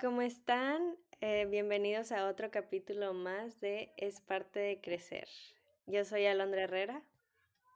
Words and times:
¿cómo 0.00 0.22
están? 0.22 0.96
Eh, 1.20 1.46
bienvenidos 1.50 2.10
a 2.10 2.26
otro 2.26 2.50
capítulo 2.50 3.12
más 3.12 3.60
de 3.60 3.92
Es 3.98 4.22
parte 4.22 4.58
de 4.58 4.80
crecer. 4.80 5.28
Yo 5.86 6.04
soy 6.06 6.24
Alondra 6.24 6.62
Herrera. 6.62 7.02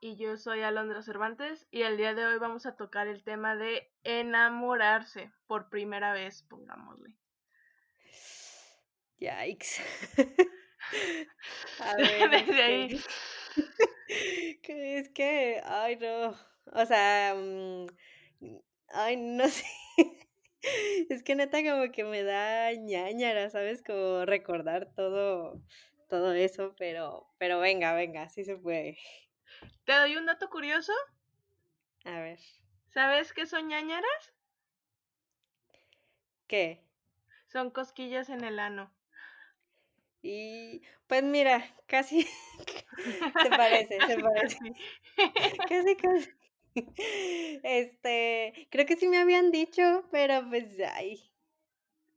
Y 0.01 0.15
yo 0.17 0.35
soy 0.37 0.61
Alondra 0.61 1.01
Cervantes 1.03 1.67
y 1.71 1.83
el 1.83 1.97
día 1.97 2.13
de 2.13 2.25
hoy 2.25 2.37
vamos 2.37 2.65
a 2.65 2.75
tocar 2.75 3.07
el 3.07 3.23
tema 3.23 3.55
de 3.55 3.91
enamorarse 4.03 5.31
por 5.47 5.69
primera 5.69 6.13
vez, 6.13 6.43
pongámosle. 6.43 7.15
Yikes. 9.19 9.81
a 11.79 11.95
ver, 11.95 12.29
Desde 12.29 12.63
ahí. 12.63 13.01
es 14.63 15.09
que, 15.09 15.61
ay 15.63 15.95
no, 15.97 16.35
o 16.71 16.85
sea, 16.85 17.35
mm, 17.35 17.87
ay, 18.89 19.17
no 19.17 19.47
sé. 19.47 19.65
Es 21.09 21.23
que 21.23 21.35
neta 21.35 21.63
como 21.63 21.91
que 21.91 22.03
me 22.03 22.23
da 22.23 22.71
ñáñara, 22.73 23.49
¿sabes? 23.49 23.83
Como 23.83 24.25
recordar 24.25 24.91
todo, 24.95 25.61
todo 26.09 26.33
eso, 26.33 26.75
pero, 26.77 27.27
pero 27.37 27.59
venga, 27.59 27.93
venga, 27.93 28.29
sí 28.29 28.43
se 28.43 28.57
puede. 28.57 28.97
¿Te 29.85 29.93
doy 29.93 30.15
un 30.17 30.25
dato 30.25 30.49
curioso? 30.49 30.93
A 32.05 32.19
ver, 32.19 32.39
¿Sabes 32.93 33.33
qué 33.33 33.45
son 33.45 33.67
ñañaras? 33.67 34.35
¿qué? 36.47 36.81
Son 37.47 37.69
cosquillas 37.71 38.29
en 38.29 38.43
el 38.43 38.59
ano. 38.59 38.91
Y 40.21 40.81
pues 41.07 41.23
mira, 41.23 41.63
casi 41.87 42.23
se 43.43 43.49
parece, 43.49 43.99
se 44.07 44.17
parece. 44.19 44.57
Casi, 45.67 45.95
casi. 46.01 46.29
Este, 47.63 48.67
creo 48.71 48.85
que 48.85 48.95
sí 48.97 49.07
me 49.07 49.17
habían 49.17 49.51
dicho, 49.51 50.05
pero 50.11 50.47
pues, 50.49 50.77
ay, 50.93 51.31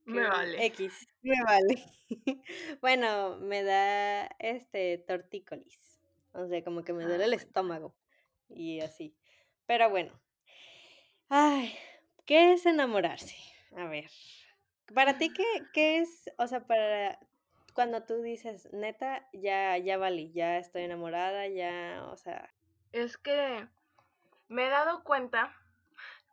Me 0.07 0.25
vale. 0.27 0.65
X, 0.71 1.07
me 1.23 1.37
vale. 1.45 1.77
Bueno, 2.81 3.37
me 3.39 3.63
da, 3.63 4.27
este, 4.39 4.99
tortícolis. 4.99 6.01
O 6.33 6.47
sea, 6.47 6.63
como 6.65 6.85
que 6.85 6.93
me 6.93 7.05
Ah, 7.05 7.07
duele 7.07 7.25
el 7.27 7.35
bueno. 7.35 7.35
estómago 7.35 7.97
y 8.49 8.81
así. 8.81 9.17
Pero 9.67 9.91
bueno. 9.91 10.21
Ay, 11.31 11.75
¿qué 12.27 12.53
es 12.53 12.67
enamorarse? 12.67 13.35
A 13.77 13.85
ver, 13.87 14.11
para 14.95 15.19
ti, 15.19 15.33
¿qué, 15.33 15.45
qué 15.73 15.99
es? 15.99 16.31
O 16.39 16.47
sea, 16.47 16.67
para 16.67 17.19
cuando 17.75 18.05
tú 18.05 18.23
dices, 18.23 18.69
neta, 18.73 19.29
ya, 19.33 19.77
ya 19.79 19.99
valí, 19.99 20.33
ya 20.33 20.59
estoy 20.59 20.83
enamorada, 20.83 21.47
ya, 21.49 22.07
o 22.11 22.17
sea, 22.17 22.55
Es 22.93 23.17
que 23.17 23.67
me 24.49 24.67
he 24.67 24.71
dado 24.71 25.03
cuenta 25.05 25.55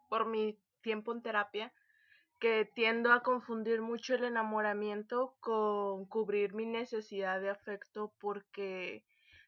por 0.10 0.26
mi 0.26 0.60
tiempo 0.82 1.12
en 1.14 1.22
terapia 1.22 1.74
que 2.40 2.66
tiendo 2.76 3.12
a 3.14 3.24
confundir 3.24 3.82
mucho 3.82 4.16
el 4.16 4.26
enamoramiento 4.26 5.36
con 5.40 6.06
cubrir 6.06 6.54
mi 6.54 6.66
necesidad 6.66 7.42
de 7.42 7.50
afecto 7.50 8.14
porque 8.20 9.06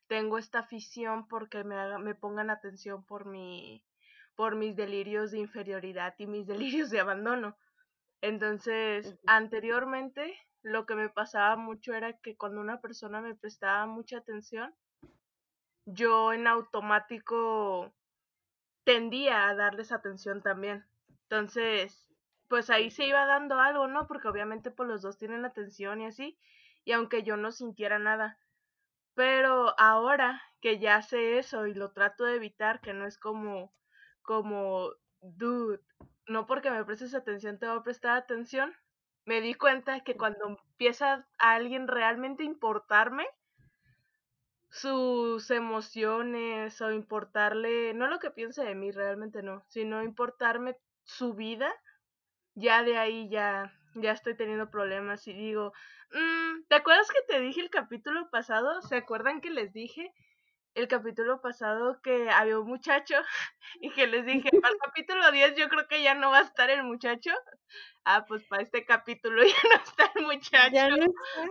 tengo 0.08 0.38
esta 0.38 0.60
afición 0.60 1.28
porque 1.28 1.64
me, 1.64 1.76
haga- 1.76 2.00
me 2.00 2.16
pongan 2.16 2.50
atención 2.50 3.04
por 3.06 3.26
mi 3.26 3.84
por 4.36 4.56
mis 4.56 4.76
delirios 4.76 5.32
de 5.32 5.40
inferioridad 5.40 6.14
y 6.18 6.28
mis 6.28 6.48
delirios 6.48 6.90
de 6.92 7.00
abandono. 7.00 7.58
Entonces, 8.22 9.18
anteriormente 9.26 10.38
lo 10.64 10.86
que 10.86 10.96
me 10.96 11.10
pasaba 11.10 11.56
mucho 11.56 11.94
era 11.94 12.14
que 12.20 12.36
cuando 12.38 12.62
una 12.62 12.82
persona 12.82 13.22
me 13.22 13.36
prestaba 13.36 13.86
mucha 13.88 14.18
atención, 14.18 14.76
yo 15.86 16.34
en 16.34 16.48
automático 16.48 17.94
tendía 18.88 19.50
a 19.50 19.54
darles 19.54 19.92
atención 19.92 20.42
también. 20.42 20.86
Entonces, 21.24 22.08
pues 22.48 22.70
ahí 22.70 22.90
se 22.90 23.06
iba 23.06 23.26
dando 23.26 23.60
algo, 23.60 23.86
¿no? 23.88 24.08
Porque 24.08 24.30
obviamente 24.30 24.72
pues 24.72 24.88
los 24.88 25.02
dos 25.02 25.18
tienen 25.18 25.44
atención 25.44 26.00
y 26.00 26.06
así, 26.06 26.40
y 26.86 26.94
aunque 26.94 27.24
yo 27.24 27.36
no 27.36 27.52
sintiera 27.52 28.00
nada. 28.00 28.40
Pero 29.14 29.78
ahora 29.78 30.42
que 30.62 30.80
ya 30.80 31.02
sé 31.02 31.38
eso 31.38 31.68
y 31.68 31.74
lo 31.74 31.92
trato 31.92 32.24
de 32.24 32.38
evitar, 32.38 32.80
que 32.80 32.94
no 32.94 33.06
es 33.06 33.18
como, 33.18 33.74
como, 34.22 34.92
dude, 35.20 35.82
no 36.26 36.46
porque 36.46 36.72
me 36.72 36.86
prestes 36.86 37.14
atención 37.14 37.60
te 37.60 37.68
voy 37.68 37.80
a 37.80 37.84
prestar 37.84 38.16
atención, 38.16 38.74
me 39.26 39.42
di 39.42 39.54
cuenta 39.54 40.00
que 40.00 40.16
cuando 40.16 40.48
empieza 40.48 41.28
a 41.40 41.56
alguien 41.56 41.90
realmente 41.90 42.46
importarme, 42.46 43.28
sus 44.78 45.50
emociones 45.52 46.82
o 46.82 46.92
importarle, 46.92 47.94
no 47.94 48.08
lo 48.08 48.20
que 48.20 48.32
piense 48.32 48.64
de 48.64 48.76
mí, 48.76 48.92
realmente 48.92 49.44
no, 49.44 49.66
sino 49.70 50.04
importarme 50.04 50.78
su 51.04 51.34
vida, 51.34 51.74
ya 52.56 52.84
de 52.84 52.98
ahí 52.98 53.30
ya, 53.30 53.74
ya 53.96 54.12
estoy 54.12 54.36
teniendo 54.36 54.70
problemas 54.72 55.28
y 55.28 55.34
digo, 55.34 55.74
"Mm, 56.12 56.66
¿te 56.68 56.76
acuerdas 56.76 57.10
que 57.12 57.22
te 57.34 57.40
dije 57.42 57.62
el 57.62 57.70
capítulo 57.70 58.30
pasado? 58.30 58.82
¿Se 58.82 58.96
acuerdan 58.98 59.42
que 59.42 59.50
les 59.52 59.74
dije 59.74 60.14
el 60.76 60.88
capítulo 60.88 61.42
pasado 61.42 62.02
que 62.04 62.30
había 62.32 62.60
un 62.60 62.68
muchacho 62.68 63.16
y 63.82 63.92
que 63.94 64.08
les 64.08 64.26
dije, 64.26 64.50
para 64.62 64.74
el 64.74 64.80
capítulo 64.80 65.32
10 65.32 65.56
yo 65.58 65.70
creo 65.70 65.88
que 65.88 66.04
ya 66.04 66.16
no 66.16 66.32
va 66.32 66.40
a 66.40 66.44
estar 66.44 66.70
el 66.72 66.84
muchacho? 66.84 67.32
Ah, 68.06 68.26
pues 68.28 68.44
para 68.46 68.64
este 68.64 68.86
capítulo 68.86 69.44
ya 69.46 69.70
no 69.70 69.84
está 69.84 70.12
el 70.16 70.26
muchacho, 70.26 70.74
ya 70.74 70.90
no 70.90 71.04
está. 71.06 71.42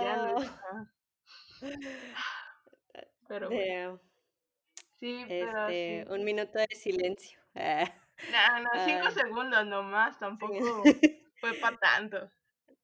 ya 0.00 0.16
no 0.16 0.28
Ah, 0.28 0.42
está, 0.42 0.92
pero 3.28 3.48
bueno, 3.48 3.96
de, 3.96 3.98
sí, 4.98 5.24
pero 5.28 5.68
este, 5.68 6.04
sí. 6.04 6.12
un 6.12 6.24
minuto 6.24 6.58
de 6.58 6.74
silencio. 6.74 7.38
Ah, 8.32 8.60
No, 8.60 8.60
no, 8.60 8.84
cinco 8.84 9.06
ay, 9.08 9.12
segundos 9.12 9.66
nomás, 9.66 10.18
tampoco 10.20 10.54
fue 11.40 11.54
para 11.54 11.76
tanto. 11.80 12.30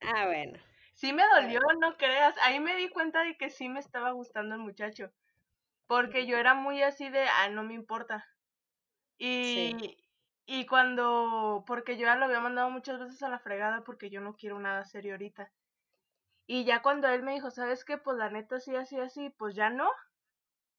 Ah, 0.00 0.26
bueno. 0.26 0.58
Sí 0.94 1.12
me 1.12 1.22
ah, 1.22 1.40
dolió, 1.40 1.60
no 1.80 1.96
creas. 1.96 2.36
Ahí 2.42 2.60
me 2.60 2.76
di 2.76 2.88
cuenta 2.88 3.22
de 3.22 3.36
que 3.36 3.48
sí 3.48 3.68
me 3.68 3.80
estaba 3.80 4.10
gustando 4.10 4.54
el 4.56 4.60
muchacho. 4.60 5.12
Porque 5.86 6.26
yo 6.26 6.36
era 6.36 6.54
muy 6.54 6.82
así 6.82 7.08
de, 7.08 7.26
ah, 7.26 7.48
no 7.48 7.62
me 7.62 7.74
importa. 7.74 8.28
Sí. 9.18 9.76
Y, 9.78 9.96
y 10.46 10.66
cuando, 10.66 11.64
porque 11.66 11.96
yo 11.96 12.06
ya 12.06 12.16
lo 12.16 12.24
había 12.26 12.40
mandado 12.40 12.70
muchas 12.70 12.98
veces 12.98 13.22
a 13.22 13.28
la 13.28 13.38
fregada 13.38 13.82
porque 13.84 14.10
yo 14.10 14.20
no 14.20 14.34
quiero 14.36 14.58
nada 14.58 14.84
serio 14.84 15.12
ahorita. 15.12 15.52
Y 16.46 16.64
ya 16.64 16.82
cuando 16.82 17.08
él 17.08 17.22
me 17.22 17.34
dijo, 17.34 17.50
¿sabes 17.50 17.84
qué? 17.84 17.96
Pues 17.96 18.16
la 18.16 18.30
neta 18.30 18.58
sí, 18.60 18.74
así, 18.74 18.98
así, 18.98 19.30
pues 19.30 19.54
ya 19.54 19.70
no. 19.70 19.88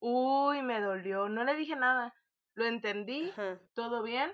Uy, 0.02 0.62
me 0.64 0.82
dolió. 0.82 1.30
No 1.30 1.44
le 1.46 1.56
dije 1.56 1.76
nada. 1.78 2.14
Lo 2.56 2.66
entendí, 2.66 3.32
Ajá. 3.32 3.60
todo 3.74 4.04
bien. 4.04 4.34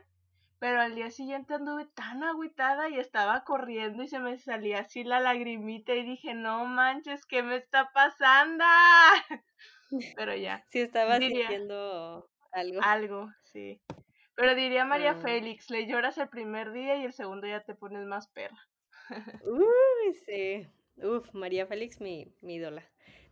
Pero 0.60 0.82
al 0.82 0.96
día 0.96 1.12
siguiente 1.12 1.54
anduve 1.54 1.86
tan 1.86 2.24
agüitada 2.24 2.90
y 2.90 2.98
estaba 3.00 3.44
corriendo 3.44 4.02
y 4.02 4.08
se 4.08 4.18
me 4.20 4.40
salía 4.40 4.80
así 4.80 5.04
la 5.04 5.20
lagrimita 5.20 5.94
y 5.94 6.04
dije, 6.04 6.34
no 6.34 6.66
manches, 6.66 7.26
¿qué 7.28 7.44
me 7.44 7.58
está 7.58 7.92
pasando? 7.94 8.64
Pero 10.16 10.36
ya, 10.36 10.66
Sí 10.70 10.80
estaba 10.80 11.20
sintiendo 11.20 12.28
algo. 12.52 12.82
algo, 12.82 13.30
sí. 13.44 13.80
Pero 14.36 14.56
diría 14.56 14.86
María 14.86 15.12
Ah, 15.12 15.22
Félix, 15.22 15.70
le 15.70 15.86
lloras 15.88 16.18
el 16.18 16.30
primer 16.30 16.72
día 16.72 16.96
y 16.98 17.06
el 17.06 17.14
segundo 17.14 17.46
ya 17.48 17.62
te 17.64 17.76
pones 17.76 18.06
más 18.06 18.28
perra. 18.30 18.58
uy, 19.46 20.14
sí. 20.26 20.68
Uf, 21.04 21.34
María 21.34 21.66
Félix, 21.68 22.02
mi, 22.02 22.34
mi 22.42 22.56
ídola. 22.56 22.84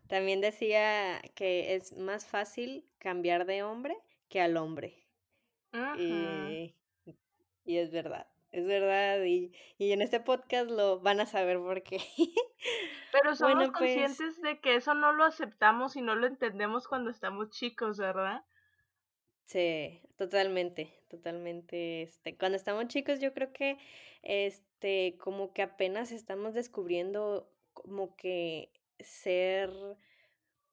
También 0.08 0.42
decía 0.42 1.22
que 1.34 1.76
es 1.76 1.98
más 1.98 2.26
fácil 2.26 2.86
cambiar 3.00 3.46
de 3.46 3.64
hombre 3.64 3.98
que 4.30 4.42
al 4.42 4.58
hombre. 4.58 5.06
Y, 5.98 6.74
y 7.66 7.78
es 7.78 7.92
verdad, 7.92 8.28
es 8.52 8.66
verdad. 8.66 9.24
Y, 9.24 9.52
y 9.78 9.92
en 9.92 10.02
este 10.02 10.20
podcast 10.20 10.70
lo 10.70 11.00
van 11.00 11.20
a 11.20 11.26
saber 11.26 11.58
por 11.58 11.84
qué. 11.84 12.00
Pero 13.12 13.36
somos 13.36 13.56
Bueno, 13.56 13.74
pues 13.74 13.96
conscientes 13.96 14.42
de 14.42 14.60
que 14.60 14.76
eso 14.76 14.94
no 14.94 15.12
lo 15.12 15.26
aceptamos 15.26 15.96
y 15.96 16.02
no 16.02 16.16
lo 16.16 16.28
entendemos 16.28 16.88
cuando 16.88 17.10
estamos 17.10 17.50
chicos, 17.50 17.98
¿verdad? 17.98 18.44
Sí, 19.46 20.01
totalmente, 20.18 20.92
totalmente, 21.08 22.01
este, 22.01 22.36
cuando 22.36 22.56
estamos 22.56 22.88
chicos, 22.88 23.19
yo 23.19 23.31
creo 23.31 23.54
que, 23.54 23.78
este, 24.24 25.18
como 25.19 25.54
que 25.54 25.62
apenas 25.62 26.12
estamos 26.12 26.56
descubriendo 26.56 27.48
como 27.74 28.16
que 28.16 28.72
ser, 29.00 29.71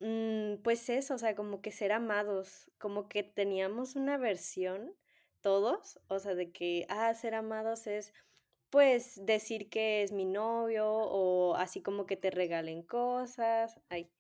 mm, 0.01 0.57
pues 0.63 0.89
eso, 0.91 1.15
o 1.15 1.19
sea, 1.19 1.35
como 1.35 1.61
que 1.63 1.73
ser 1.73 1.93
amados, 1.93 2.71
como 2.79 3.09
que 3.09 3.23
teníamos 3.23 3.97
una 3.97 4.19
versión 4.19 4.95
todos, 5.41 6.01
o 6.09 6.19
sea, 6.21 6.35
de 6.35 6.53
que, 6.53 6.87
ah, 6.89 7.13
ser 7.15 7.35
amados 7.35 7.87
es, 7.87 8.13
pues, 8.71 9.21
decir 9.27 9.71
que 9.71 10.03
es 10.03 10.13
mi 10.13 10.25
novio 10.27 10.87
o 10.89 11.57
así 11.57 11.83
como 11.83 12.07
que 12.07 12.17
te 12.17 12.31
regalen 12.31 12.83
cosas, 12.83 13.81
ay, 13.91 14.11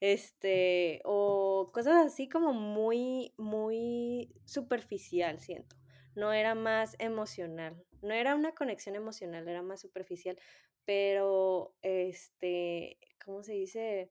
este, 0.00 1.00
o 1.04 1.70
cosas 1.74 2.06
así 2.06 2.28
como 2.28 2.52
muy, 2.54 3.34
muy 3.38 4.34
superficial, 4.46 5.40
siento. 5.40 5.76
No 6.16 6.32
era 6.32 6.54
más 6.54 6.96
emocional, 7.00 7.84
no 8.02 8.14
era 8.14 8.34
una 8.36 8.52
conexión 8.54 8.96
emocional, 8.96 9.48
era 9.48 9.62
más 9.62 9.80
superficial, 9.82 10.38
pero, 10.84 11.76
este, 11.82 12.98
¿cómo 13.24 13.42
se 13.42 13.52
dice? 13.52 14.10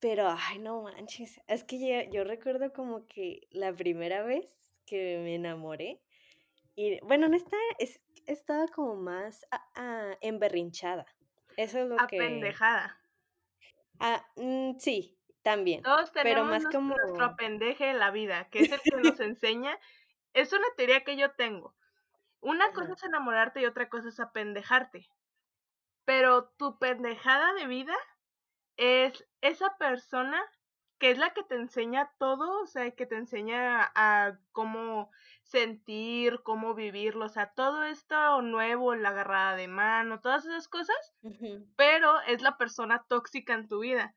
Pero, 0.00 0.28
ay, 0.28 0.58
no 0.60 0.82
manches, 0.82 1.40
es 1.48 1.64
que 1.64 1.78
yo, 1.80 2.10
yo 2.12 2.24
recuerdo 2.24 2.72
como 2.72 3.06
que 3.06 3.48
la 3.50 3.72
primera 3.72 4.22
vez 4.22 4.46
que 4.86 5.18
me 5.22 5.34
enamoré, 5.34 6.00
y 6.76 7.00
bueno, 7.00 7.28
no 7.28 7.36
está, 7.36 7.56
es, 7.78 8.00
he 8.26 8.32
estado 8.32 8.66
como 8.68 8.94
más 8.94 9.44
a- 9.50 9.66
a- 9.74 10.18
emberrinchada. 10.20 11.06
Eso 11.56 11.80
es 11.80 11.88
lo 11.88 11.96
que... 12.06 12.16
Apendejada. 12.16 13.00
Ah, 13.98 14.24
mm, 14.36 14.78
sí, 14.78 15.18
también. 15.42 15.82
Todos 15.82 16.10
Pero 16.12 16.22
tenemos 16.22 16.50
más 16.50 16.64
nues- 16.64 16.72
como... 16.72 16.94
nuestro 16.96 17.24
apendeje 17.24 17.90
en 17.90 17.98
la 17.98 18.12
vida, 18.12 18.48
que 18.50 18.60
es 18.60 18.70
el 18.70 18.80
que 18.80 18.96
nos 18.96 19.18
enseña. 19.20 19.76
Es 20.34 20.52
una 20.52 20.66
teoría 20.76 21.02
que 21.02 21.16
yo 21.16 21.32
tengo. 21.32 21.74
Una 22.40 22.68
cosa 22.72 22.84
Ajá. 22.84 22.94
es 22.94 23.02
enamorarte 23.02 23.60
y 23.60 23.66
otra 23.66 23.88
cosa 23.88 24.08
es 24.10 24.20
apendejarte. 24.20 25.08
Pero 26.08 26.48
tu 26.56 26.78
pendejada 26.78 27.52
de 27.52 27.66
vida 27.66 27.94
es 28.78 29.28
esa 29.42 29.76
persona 29.76 30.42
que 30.98 31.10
es 31.10 31.18
la 31.18 31.34
que 31.34 31.42
te 31.42 31.54
enseña 31.54 32.10
todo, 32.16 32.62
o 32.62 32.66
sea, 32.66 32.90
que 32.92 33.04
te 33.04 33.16
enseña 33.16 33.92
a 33.94 34.38
cómo 34.52 35.10
sentir, 35.42 36.40
cómo 36.44 36.72
vivirlo, 36.72 37.26
o 37.26 37.28
sea, 37.28 37.52
todo 37.52 37.82
esto 37.84 38.40
nuevo, 38.40 38.94
la 38.94 39.10
agarrada 39.10 39.54
de 39.54 39.68
mano, 39.68 40.22
todas 40.22 40.46
esas 40.46 40.66
cosas, 40.66 40.96
pero 41.76 42.18
es 42.22 42.40
la 42.40 42.56
persona 42.56 43.04
tóxica 43.06 43.52
en 43.52 43.68
tu 43.68 43.80
vida. 43.80 44.16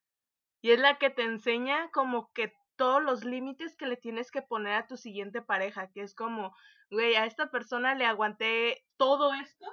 Y 0.61 0.71
es 0.71 0.79
la 0.79 0.97
que 0.97 1.09
te 1.09 1.23
enseña 1.23 1.91
como 1.91 2.31
que 2.31 2.53
todos 2.77 3.03
los 3.03 3.25
límites 3.25 3.75
que 3.75 3.88
le 3.88 3.97
tienes 3.97 4.31
que 4.31 4.41
poner 4.41 4.75
a 4.75 4.88
tu 4.88 4.95
siguiente 4.95 5.41
pareja, 5.41 5.91
que 5.91 6.03
es 6.03 6.15
como, 6.15 6.55
güey, 6.89 7.15
a 7.15 7.25
esta 7.25 7.51
persona 7.51 7.95
le 7.95 8.05
aguanté 8.05 8.85
todo 8.95 9.33
esto 9.33 9.65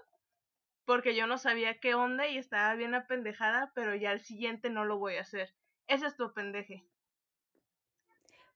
porque 0.88 1.14
yo 1.14 1.26
no 1.26 1.36
sabía 1.36 1.80
qué 1.80 1.94
onda 1.94 2.28
y 2.28 2.38
estaba 2.38 2.74
bien 2.74 2.94
apendejada, 2.94 3.72
pero 3.74 3.94
ya 3.94 4.10
al 4.10 4.20
siguiente 4.20 4.70
no 4.70 4.86
lo 4.86 4.96
voy 4.96 5.16
a 5.16 5.20
hacer. 5.20 5.54
Ese 5.86 6.06
es 6.06 6.16
tu 6.16 6.24
apendeje. 6.24 6.82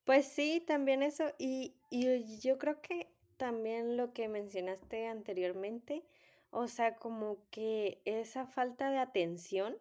Pues 0.07 0.29
sí, 0.29 0.65
también 0.67 1.03
eso. 1.03 1.35
Y, 1.39 1.75
y 1.91 2.41
yo 2.41 2.57
creo 2.57 2.81
que 2.81 3.13
también 3.37 3.99
lo 3.99 4.15
que 4.15 4.29
mencionaste 4.29 5.09
anteriormente, 5.09 6.07
o 6.49 6.69
sea, 6.69 6.97
como 6.97 7.37
que 7.51 8.01
esa 8.07 8.47
falta 8.47 8.91
de 8.91 8.97
atención, 8.97 9.77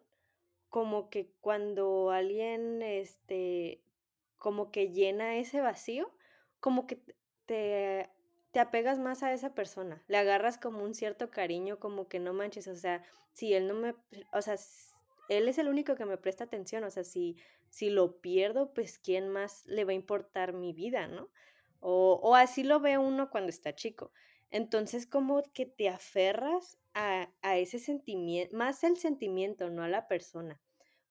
como 0.68 1.08
que 1.08 1.32
cuando 1.40 2.10
alguien, 2.10 2.82
este, 2.82 3.80
como 4.36 4.70
que 4.70 4.90
llena 4.90 5.36
ese 5.36 5.62
vacío, 5.62 6.12
como 6.60 6.86
que 6.86 7.00
te, 7.46 8.10
te 8.52 8.60
apegas 8.60 8.98
más 8.98 9.22
a 9.22 9.32
esa 9.32 9.54
persona, 9.54 10.02
le 10.08 10.18
agarras 10.18 10.58
como 10.58 10.84
un 10.84 10.94
cierto 10.94 11.30
cariño, 11.30 11.78
como 11.80 12.08
que 12.08 12.20
no 12.20 12.34
manches, 12.34 12.68
o 12.68 12.76
sea, 12.76 13.02
si 13.32 13.54
él 13.54 13.66
no 13.66 13.74
me, 13.74 13.94
o 14.32 14.42
sea, 14.42 14.56
él 15.28 15.48
es 15.48 15.58
el 15.58 15.68
único 15.68 15.96
que 15.96 16.04
me 16.04 16.18
presta 16.18 16.44
atención, 16.44 16.84
o 16.84 16.90
sea, 16.90 17.02
si, 17.02 17.36
si 17.70 17.88
lo 17.88 18.20
pierdo, 18.20 18.72
pues 18.74 18.98
quién 18.98 19.30
más 19.30 19.64
le 19.66 19.84
va 19.84 19.92
a 19.92 19.94
importar 19.94 20.52
mi 20.52 20.72
vida, 20.74 21.08
¿no? 21.08 21.30
O, 21.80 22.20
o 22.22 22.34
así 22.36 22.62
lo 22.62 22.80
ve 22.80 22.98
uno 22.98 23.30
cuando 23.30 23.48
está 23.48 23.74
chico. 23.74 24.12
Entonces, 24.50 25.06
como 25.06 25.42
que 25.54 25.64
te 25.64 25.88
aferras 25.88 26.78
a, 26.92 27.30
a 27.40 27.56
ese 27.56 27.78
sentimiento, 27.78 28.54
más 28.54 28.84
el 28.84 28.98
sentimiento, 28.98 29.70
no 29.70 29.82
a 29.82 29.88
la 29.88 30.06
persona. 30.06 30.60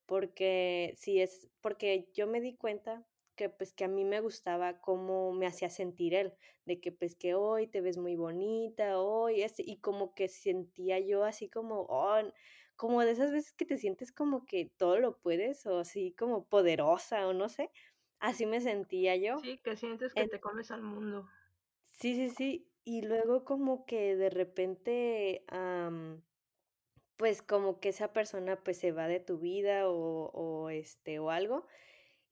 Porque 0.05 0.93
si 0.97 1.19
es, 1.19 1.47
porque 1.61 2.09
yo 2.13 2.27
me 2.27 2.41
di 2.41 2.55
cuenta 2.55 3.03
que 3.41 3.49
pues 3.49 3.73
que 3.73 3.85
a 3.85 3.87
mí 3.87 4.05
me 4.05 4.21
gustaba 4.21 4.79
cómo 4.81 5.33
me 5.33 5.47
hacía 5.47 5.71
sentir 5.71 6.13
él, 6.13 6.35
de 6.65 6.79
que 6.79 6.91
pues 6.91 7.15
que 7.15 7.33
hoy 7.33 7.65
te 7.65 7.81
ves 7.81 7.97
muy 7.97 8.15
bonita, 8.15 8.99
hoy, 8.99 9.41
este, 9.41 9.63
y 9.65 9.77
como 9.77 10.13
que 10.13 10.27
sentía 10.27 10.99
yo 10.99 11.23
así 11.23 11.49
como, 11.49 11.87
oh, 11.89 12.21
como 12.75 13.01
de 13.01 13.09
esas 13.09 13.31
veces 13.31 13.51
que 13.53 13.65
te 13.65 13.79
sientes 13.79 14.11
como 14.11 14.45
que 14.45 14.71
todo 14.77 14.99
lo 14.99 15.17
puedes, 15.17 15.65
o 15.65 15.79
así 15.79 16.11
como 16.11 16.45
poderosa, 16.45 17.27
o 17.27 17.33
no 17.33 17.49
sé, 17.49 17.71
así 18.19 18.45
me 18.45 18.61
sentía 18.61 19.15
yo. 19.15 19.39
Sí, 19.39 19.57
que 19.57 19.75
sientes 19.75 20.13
que 20.13 20.27
te 20.27 20.39
comes 20.39 20.69
al 20.69 20.83
mundo. 20.83 21.27
Sí, 21.93 22.13
sí, 22.13 22.29
sí. 22.29 22.67
Y 22.83 23.01
luego 23.01 23.43
como 23.43 23.87
que 23.87 24.15
de 24.15 24.29
repente, 24.29 25.45
pues 27.17 27.41
como 27.41 27.79
que 27.79 27.89
esa 27.89 28.13
persona 28.13 28.63
pues 28.63 28.77
se 28.77 28.91
va 28.91 29.07
de 29.07 29.19
tu 29.19 29.39
vida 29.39 29.89
o, 29.89 30.29
o 30.31 30.69
este 30.69 31.17
o 31.17 31.31
algo 31.31 31.65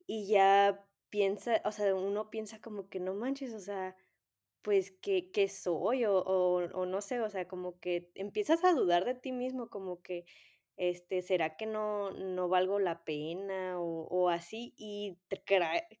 y 0.06 0.26
ya 0.26 0.89
piensa, 1.10 1.60
o 1.64 1.72
sea, 1.72 1.94
uno 1.94 2.30
piensa 2.30 2.60
como 2.60 2.88
que 2.88 3.00
no 3.00 3.14
manches, 3.14 3.54
o 3.54 3.60
sea, 3.60 3.96
pues 4.62 4.92
qué, 5.02 5.30
qué 5.32 5.48
soy 5.48 6.04
o, 6.04 6.18
o, 6.18 6.56
o 6.74 6.86
no 6.86 7.00
sé, 7.02 7.20
o 7.20 7.30
sea, 7.30 7.48
como 7.48 7.80
que 7.80 8.10
empiezas 8.14 8.64
a 8.64 8.72
dudar 8.74 9.04
de 9.04 9.14
ti 9.14 9.32
mismo, 9.32 9.70
como 9.70 10.02
que, 10.02 10.24
este, 10.76 11.22
¿será 11.22 11.56
que 11.56 11.66
no, 11.66 12.10
no 12.12 12.48
valgo 12.48 12.78
la 12.78 13.04
pena 13.04 13.80
o, 13.80 14.06
o 14.08 14.28
así? 14.30 14.74
Y 14.76 15.18
te 15.28 15.42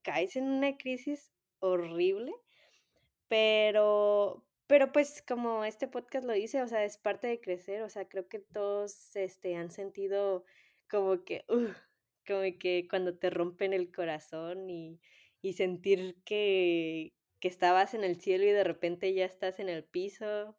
caes 0.02 0.36
en 0.36 0.48
una 0.50 0.76
crisis 0.76 1.32
horrible 1.60 2.32
pero 3.28 4.44
pero, 4.66 4.92
pues, 4.92 5.22
como 5.26 5.64
este 5.64 5.88
podcast 5.88 6.24
lo 6.24 6.32
dice, 6.32 6.62
o 6.62 6.68
sea, 6.68 6.84
es 6.84 6.96
parte 6.96 7.26
de 7.26 7.40
crecer, 7.40 7.82
o 7.82 7.88
sea, 7.88 8.08
creo 8.08 8.28
que 8.28 8.38
todos, 8.38 9.16
este, 9.16 9.56
han 9.56 9.72
sentido 9.72 10.44
como 10.88 11.24
que, 11.24 11.44
uf, 11.48 11.76
como 12.26 12.42
que 12.58 12.86
cuando 12.88 13.16
te 13.18 13.30
rompen 13.30 13.72
el 13.72 13.92
corazón 13.92 14.70
y 14.70 15.00
y 15.42 15.54
sentir 15.54 16.16
que 16.24 17.14
que 17.40 17.48
estabas 17.48 17.94
en 17.94 18.04
el 18.04 18.16
cielo 18.20 18.44
y 18.44 18.50
de 18.50 18.64
repente 18.64 19.14
ya 19.14 19.24
estás 19.24 19.58
en 19.60 19.68
el 19.70 19.84
piso, 19.84 20.56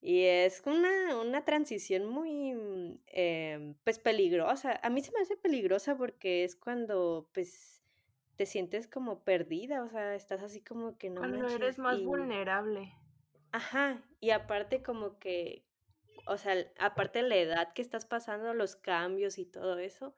y 0.00 0.22
es 0.24 0.62
una 0.66 1.18
una 1.20 1.44
transición 1.44 2.06
muy, 2.06 2.54
mm, 2.54 3.00
em, 3.06 3.74
pues, 3.84 3.98
peligrosa. 3.98 4.78
A 4.82 4.90
mí 4.90 5.02
se 5.02 5.12
me 5.12 5.20
hace 5.20 5.36
peligrosa 5.36 5.96
porque 5.96 6.44
es 6.44 6.56
cuando, 6.56 7.30
pues, 7.34 7.82
te 8.36 8.46
sientes 8.46 8.88
como 8.88 9.24
perdida, 9.24 9.82
o 9.84 9.88
sea, 9.88 10.14
estás 10.14 10.42
así 10.42 10.62
como 10.62 10.98
que 10.98 11.10
no 11.10 11.20
Cuando 11.20 11.48
eres 11.48 11.78
más 11.78 12.00
y 12.00 12.04
vulnerable. 12.04 12.92
Ajá, 13.52 14.02
y 14.20 14.30
aparte 14.30 14.82
como 14.82 15.18
que, 15.18 15.64
o 16.26 16.36
sea, 16.38 16.54
aparte 16.78 17.22
la 17.22 17.36
edad 17.36 17.72
que 17.74 17.82
estás 17.82 18.04
pasando, 18.06 18.52
los 18.54 18.76
cambios 18.76 19.38
y 19.38 19.46
todo 19.46 19.78
eso, 19.78 20.14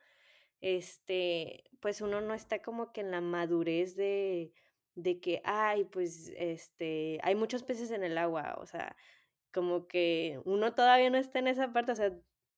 este, 0.60 1.64
pues 1.80 2.00
uno 2.00 2.20
no 2.20 2.34
está 2.34 2.62
como 2.62 2.92
que 2.92 3.00
en 3.02 3.10
la 3.10 3.20
madurez 3.20 3.96
de, 3.96 4.52
de 4.94 5.20
que, 5.20 5.42
ay, 5.44 5.84
pues, 5.84 6.32
este, 6.36 7.18
hay 7.22 7.34
muchos 7.34 7.62
peces 7.62 7.90
en 7.90 8.04
el 8.04 8.18
agua, 8.18 8.56
o 8.58 8.66
sea, 8.66 8.96
como 9.52 9.86
que 9.86 10.40
uno 10.44 10.74
todavía 10.74 11.10
no 11.10 11.18
está 11.18 11.38
en 11.38 11.48
esa 11.48 11.72
parte, 11.72 11.92
o 11.92 11.96
sea, 11.96 12.12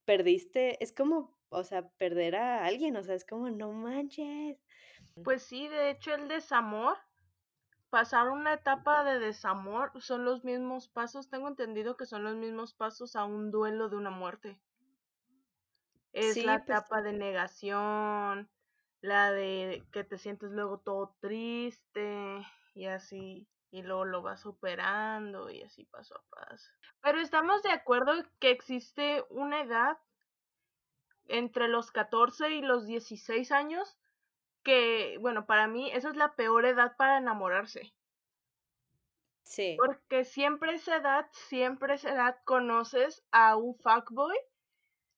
perdiste, 0.04 0.82
es 0.82 0.92
como, 0.92 1.36
o 1.50 1.64
sea, 1.64 1.88
perder 1.90 2.36
a 2.36 2.64
alguien, 2.64 2.96
o 2.96 3.02
sea, 3.02 3.14
es 3.14 3.24
como, 3.24 3.50
no 3.50 3.72
manches. 3.72 4.58
Pues 5.24 5.42
sí, 5.42 5.68
de 5.68 5.90
hecho 5.90 6.14
el 6.14 6.28
desamor, 6.28 6.96
pasar 7.90 8.28
una 8.30 8.54
etapa 8.54 9.04
de 9.04 9.18
desamor 9.18 9.92
son 10.00 10.24
los 10.24 10.44
mismos 10.44 10.88
pasos, 10.88 11.28
tengo 11.28 11.48
entendido 11.48 11.96
que 11.96 12.06
son 12.06 12.22
los 12.24 12.36
mismos 12.36 12.74
pasos 12.74 13.16
a 13.16 13.24
un 13.24 13.50
duelo 13.50 13.88
de 13.88 13.96
una 13.96 14.10
muerte. 14.10 14.60
Es 16.12 16.44
la 16.44 16.64
pues 16.64 16.64
etapa 16.64 17.02
de 17.02 17.12
negación, 17.12 18.50
la 19.00 19.30
de 19.32 19.86
que 19.92 20.04
te 20.04 20.18
sientes 20.18 20.50
luego 20.50 20.80
todo 20.80 21.16
triste 21.20 22.46
y 22.74 22.86
así, 22.86 23.48
y 23.70 23.82
luego 23.82 24.04
lo 24.04 24.22
vas 24.22 24.40
superando 24.40 25.50
y 25.50 25.62
así 25.62 25.84
paso 25.84 26.16
a 26.16 26.24
paso. 26.30 26.70
Pero 27.00 27.20
estamos 27.20 27.62
de 27.62 27.70
acuerdo 27.72 28.12
que 28.38 28.50
existe 28.50 29.24
una 29.30 29.62
edad 29.62 29.98
entre 31.28 31.68
los 31.68 31.92
14 31.92 32.50
y 32.50 32.60
los 32.60 32.86
16 32.86 33.52
años 33.52 33.96
que, 34.64 35.18
bueno, 35.20 35.46
para 35.46 35.68
mí 35.68 35.90
esa 35.92 36.10
es 36.10 36.16
la 36.16 36.34
peor 36.36 36.66
edad 36.66 36.96
para 36.96 37.18
enamorarse. 37.18 37.94
sí, 39.42 39.76
Porque 39.76 40.26
siempre 40.26 40.74
esa 40.74 40.96
edad, 40.96 41.26
siempre 41.32 41.94
esa 41.94 42.10
edad 42.12 42.36
conoces 42.44 43.24
a 43.30 43.56
un 43.56 43.74
fuckboy 43.76 44.36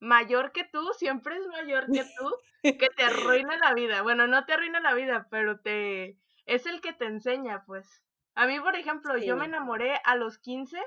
mayor 0.00 0.52
que 0.52 0.64
tú, 0.64 0.92
siempre 0.94 1.36
es 1.36 1.46
mayor 1.46 1.86
que 1.86 2.04
tú, 2.18 2.34
que 2.62 2.88
te 2.96 3.04
arruina 3.04 3.56
la 3.58 3.74
vida. 3.74 4.02
Bueno, 4.02 4.26
no 4.26 4.44
te 4.44 4.54
arruina 4.54 4.80
la 4.80 4.94
vida, 4.94 5.28
pero 5.30 5.60
te 5.60 6.18
es 6.46 6.66
el 6.66 6.80
que 6.80 6.92
te 6.92 7.06
enseña, 7.06 7.64
pues. 7.66 8.02
A 8.34 8.46
mí, 8.46 8.58
por 8.58 8.74
ejemplo, 8.74 9.16
yo 9.18 9.36
me 9.36 9.44
enamoré 9.44 10.00
a 10.04 10.16
los 10.16 10.38
15, 10.38 10.78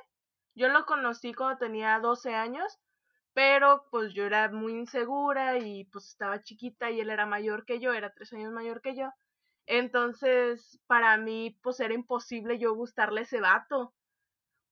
yo 0.55 0.69
lo 0.69 0.85
conocí 0.85 1.33
cuando 1.33 1.57
tenía 1.57 1.99
12 1.99 2.35
años, 2.35 2.79
pero 3.33 3.87
pues 3.91 4.13
yo 4.13 4.25
era 4.25 4.49
muy 4.49 4.73
insegura 4.73 5.57
y 5.57 5.85
pues 5.85 6.07
estaba 6.07 6.41
chiquita 6.41 6.91
y 6.91 6.99
él 6.99 7.09
era 7.09 7.25
mayor 7.25 7.65
que 7.65 7.79
yo, 7.79 7.93
era 7.93 8.13
tres 8.13 8.33
años 8.33 8.51
mayor 8.51 8.81
que 8.81 8.95
yo. 8.95 9.11
Entonces, 9.65 10.79
para 10.87 11.17
mí, 11.17 11.57
pues 11.61 11.79
era 11.79 11.93
imposible 11.93 12.59
yo 12.59 12.75
gustarle 12.75 13.21
a 13.21 13.23
ese 13.23 13.39
vato. 13.39 13.93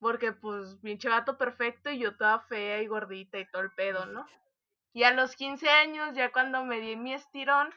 Porque, 0.02 0.34
pues, 0.34 0.78
pinche 0.84 1.08
vato 1.10 1.38
perfecto 1.38 1.92
y 1.92 2.00
yo 2.00 2.18
toda 2.18 2.42
fea 2.42 2.82
y 2.82 2.88
gordita 2.88 3.40
y 3.40 3.46
todo 3.50 3.62
el 3.62 3.72
pedo, 3.72 4.06
¿no? 4.08 4.28
Y 4.94 5.04
a 5.04 5.12
los 5.14 5.36
15 5.38 5.70
años, 5.70 6.14
ya 6.16 6.34
cuando 6.34 6.66
me 6.66 6.82
di 6.82 6.98
mi 6.98 7.14
estirón, 7.14 7.74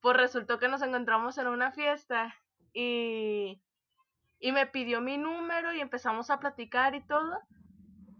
pues 0.00 0.16
resultó 0.16 0.58
que 0.58 0.68
nos 0.68 0.82
encontramos 0.82 1.36
en 1.38 1.48
una 1.48 1.72
fiesta 1.72 2.34
y, 2.72 3.62
y 4.40 4.52
me 4.52 4.66
pidió 4.66 5.00
mi 5.00 5.18
número 5.18 5.74
y 5.74 5.80
empezamos 5.80 6.30
a 6.30 6.40
platicar 6.40 6.94
y 6.94 7.06
todo. 7.06 7.40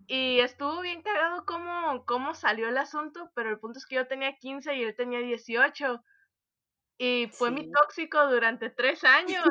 Y 0.08 0.40
estuvo 0.40 0.80
bien 0.80 1.02
cagado 1.02 1.46
cómo, 1.46 2.04
cómo 2.06 2.34
salió 2.34 2.68
el 2.68 2.78
asunto, 2.78 3.30
pero 3.34 3.50
el 3.50 3.60
punto 3.60 3.78
es 3.78 3.86
que 3.86 3.96
yo 3.96 4.08
tenía 4.08 4.36
15 4.36 4.74
y 4.76 4.82
él 4.82 4.96
tenía 4.96 5.20
18. 5.20 6.02
Y 6.98 7.28
fue 7.32 7.50
mi 7.52 7.70
tóxico 7.70 8.26
durante 8.28 8.70
tres 8.70 9.04
años. 9.04 9.46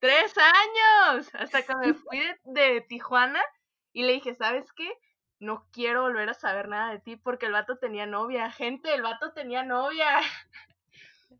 ¡Tres 0.00 0.34
años! 0.36 1.30
Hasta 1.34 1.62
que 1.62 1.76
me 1.76 1.94
fui 1.94 2.18
de, 2.18 2.38
de 2.44 2.80
Tijuana 2.80 3.40
y 3.92 4.02
le 4.02 4.14
dije, 4.14 4.34
¿sabes 4.34 4.72
qué? 4.72 4.90
no 5.40 5.66
quiero 5.72 6.02
volver 6.02 6.28
a 6.28 6.34
saber 6.34 6.68
nada 6.68 6.92
de 6.92 7.00
ti 7.00 7.16
porque 7.16 7.46
el 7.46 7.52
vato 7.52 7.78
tenía 7.78 8.06
novia. 8.06 8.50
Gente, 8.50 8.94
el 8.94 9.02
vato 9.02 9.32
tenía 9.32 9.64
novia. 9.64 10.06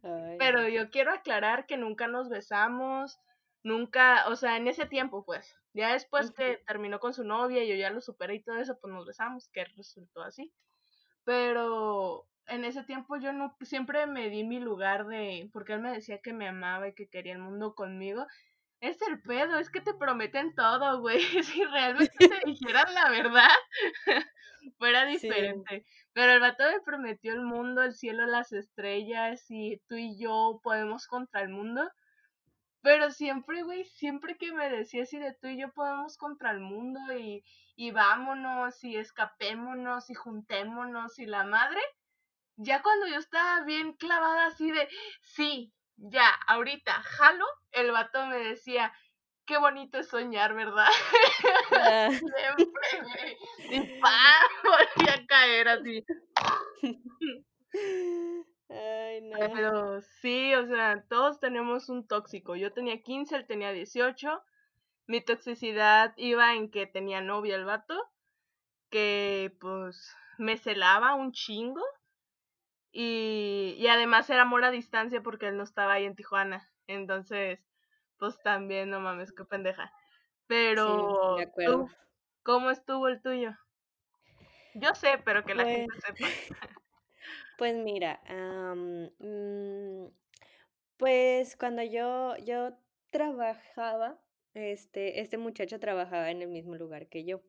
Pero 0.38 0.67
yo 0.69 0.90
quiero 0.90 1.12
aclarar 1.12 1.67
que 1.67 1.76
nunca 1.76 2.09
nos 2.09 2.31
besamos, 2.31 3.21
nunca, 3.62 4.26
o 4.29 4.37
sea, 4.37 4.57
en 4.57 4.67
ese 4.69 4.87
tiempo, 4.87 5.25
pues. 5.25 5.55
Ya 5.75 5.93
después 5.93 6.33
que 6.33 6.62
terminó 6.67 6.99
con 6.99 7.12
su 7.12 7.23
novia 7.23 7.62
y 7.62 7.69
yo 7.69 7.75
ya 7.76 7.90
lo 7.90 8.00
superé 8.00 8.37
y 8.37 8.43
todo 8.43 8.57
eso, 8.57 8.79
pues 8.81 8.93
nos 8.93 9.07
besamos, 9.07 9.49
que 9.49 9.64
resultó 9.76 10.23
así. 10.23 10.52
Pero 11.25 12.26
en 12.47 12.64
ese 12.64 12.83
tiempo 12.83 13.17
yo 13.19 13.33
no 13.33 13.55
siempre 13.61 14.07
me 14.07 14.31
di 14.31 14.43
mi 14.43 14.59
lugar 14.59 15.07
de 15.07 15.49
porque 15.52 15.75
él 15.75 15.81
me 15.81 15.93
decía 15.93 16.21
que 16.21 16.33
me 16.33 16.49
amaba 16.49 16.88
y 16.88 16.95
que 16.95 17.09
quería 17.09 17.35
el 17.35 17.38
mundo 17.38 17.75
conmigo. 17.75 18.26
Es 18.81 19.01
el 19.03 19.21
pedo, 19.23 19.59
es 19.59 19.71
que 19.71 19.81
te 19.81 19.95
prometen 19.95 20.55
todo, 20.55 21.01
güey. 21.01 21.21
Si 21.45 21.65
realmente 21.65 22.13
te 22.29 22.41
dijeran 22.45 22.93
la 22.95 23.11
verdad, 23.11 23.49
fuera 24.79 25.05
diferente. 25.07 25.85
Pero 26.13 26.33
el 26.33 26.41
vato 26.41 26.65
me 26.65 26.81
prometió 26.81 27.33
el 27.33 27.43
mundo, 27.43 27.83
el 27.83 27.95
cielo, 27.95 28.27
las 28.27 28.53
estrellas 28.53 29.45
y 29.49 29.79
tú 29.89 29.97
y 29.97 30.19
yo 30.19 30.61
podemos 30.63 31.07
contra 31.07 31.43
el 31.43 31.51
mundo. 31.51 31.91
Pero 32.83 33.11
siempre, 33.11 33.63
güey, 33.63 33.85
siempre 33.85 34.37
que 34.39 34.53
me 34.53 34.71
decía 34.71 35.03
así 35.03 35.19
de 35.19 35.35
tú 35.35 35.49
y 35.49 35.61
yo 35.61 35.71
podemos 35.73 36.17
contra 36.17 36.51
el 36.51 36.61
mundo 36.61 37.01
y, 37.19 37.45
y 37.77 37.91
vámonos 37.91 38.83
y 38.85 38.97
escapémonos 38.97 40.11
y 40.11 40.15
juntémonos 40.15 41.19
y 41.19 41.27
la 41.27 41.45
madre, 41.45 41.81
ya 42.57 42.83
cuando 42.83 43.07
yo 43.09 43.17
estaba 43.19 43.65
bien 43.65 43.95
clavada 43.95 44.47
así 44.47 44.71
de, 44.71 44.89
sí, 45.23 45.73
ya, 46.00 46.28
ahorita, 46.47 46.92
jalo, 46.92 47.45
el 47.73 47.92
vato 47.92 48.25
me 48.26 48.38
decía, 48.38 48.92
qué 49.47 49.59
bonito 49.59 49.99
es 49.99 50.09
soñar, 50.09 50.54
¿verdad? 50.54 50.88
Ah. 51.73 52.09
Siempre, 52.11 52.66
güey. 53.02 53.37
Y 53.73 54.00
pa, 54.00 54.11
volví 54.64 55.09
a 55.09 55.26
caer 55.26 55.69
así. 55.69 56.04
Ay, 58.69 59.21
no. 59.23 59.38
Pero 59.52 60.00
sí, 60.21 60.54
o 60.54 60.66
sea, 60.66 61.04
todos 61.09 61.38
tenemos 61.38 61.88
un 61.88 62.07
tóxico. 62.07 62.57
Yo 62.57 62.73
tenía 62.73 63.02
15, 63.02 63.37
él 63.37 63.47
tenía 63.47 63.73
18. 63.73 64.42
Mi 65.07 65.21
toxicidad 65.21 66.14
iba 66.16 66.54
en 66.54 66.71
que 66.71 66.87
tenía 66.87 67.21
novia 67.21 67.57
el 67.57 67.64
vato, 67.64 67.97
que 68.90 69.57
pues 69.61 70.14
me 70.38 70.57
celaba 70.57 71.14
un 71.14 71.33
chingo. 71.33 71.83
Y, 72.93 73.77
y 73.79 73.87
además 73.89 74.29
era 74.31 74.43
amor 74.43 74.65
a 74.65 74.71
distancia 74.71 75.23
porque 75.23 75.49
él 75.49 75.57
no 75.57 75.63
estaba 75.63 75.95
ahí 75.95 76.05
en 76.05 76.17
Tijuana. 76.17 76.69
Entonces, 76.87 77.61
pues 78.19 78.41
también, 78.43 78.91
no 78.91 79.01
mames, 79.01 79.33
qué 79.33 79.45
pendeja. 79.45 79.93
Pero, 80.47 81.37
¿tú, 81.65 81.89
¿cómo 82.43 82.71
estuvo 82.71 83.09
el 83.09 83.23
tuyo? 83.23 83.57
Yo 84.75 84.95
sé, 84.95 85.19
pero 85.25 85.45
que 85.45 85.55
la 85.55 85.65
gente 85.65 85.89
pues 85.89 86.19
sepa. 86.19 86.51
Pues 87.59 87.77
mira, 87.77 88.23
mm, 88.31 90.07
pues 90.97 91.57
cuando 91.57 91.83
yo, 91.83 92.35
yo 92.39 92.73
trabajaba, 93.11 94.19
este, 94.55 95.21
este 95.21 95.37
muchacho 95.37 95.79
trabajaba 95.79 96.31
en 96.31 96.41
el 96.41 96.49
mismo 96.49 96.77
lugar 96.77 97.09
que 97.09 97.25
yo. 97.27 97.43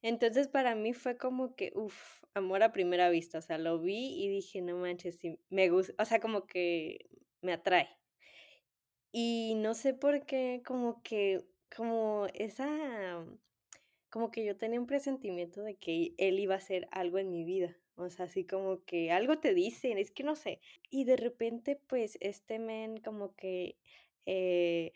Entonces 0.00 0.46
para 0.46 0.76
mí 0.76 0.92
fue 0.94 1.16
como 1.16 1.56
que, 1.56 1.72
uff, 1.74 2.22
amor 2.38 2.62
a 2.62 2.72
primera 2.72 3.10
vista, 3.10 3.38
o 3.38 3.42
sea, 3.42 3.58
lo 3.58 3.78
vi 3.80 4.22
y 4.24 4.28
dije, 4.28 4.62
no 4.62 4.76
manches, 4.76 5.20
me 5.50 5.68
gusta, 5.68 5.94
o 6.02 6.06
sea, 6.06 6.20
como 6.20 6.46
que 6.46 7.08
me 7.42 7.52
atrae. 7.52 7.88
Y 9.12 9.54
no 9.56 9.74
sé 9.74 9.94
por 9.94 10.26
qué, 10.26 10.62
como 10.64 11.02
que, 11.02 11.44
como 11.74 12.26
esa, 12.34 13.26
como 14.10 14.30
que 14.30 14.44
yo 14.44 14.56
tenía 14.56 14.80
un 14.80 14.86
presentimiento 14.86 15.62
de 15.62 15.76
que 15.76 16.14
él 16.18 16.38
iba 16.40 16.54
a 16.54 16.58
hacer 16.58 16.88
algo 16.92 17.18
en 17.18 17.30
mi 17.30 17.44
vida. 17.44 17.76
O 17.96 18.08
sea, 18.10 18.26
así 18.26 18.44
como 18.46 18.84
que 18.84 19.10
algo 19.10 19.38
te 19.40 19.54
dicen, 19.54 19.98
es 19.98 20.10
que 20.10 20.22
no 20.22 20.36
sé. 20.36 20.60
Y 20.90 21.04
de 21.04 21.16
repente, 21.16 21.76
pues, 21.88 22.16
este 22.20 22.58
men 22.58 22.98
como 22.98 23.34
que, 23.34 23.76
eh, 24.26 24.92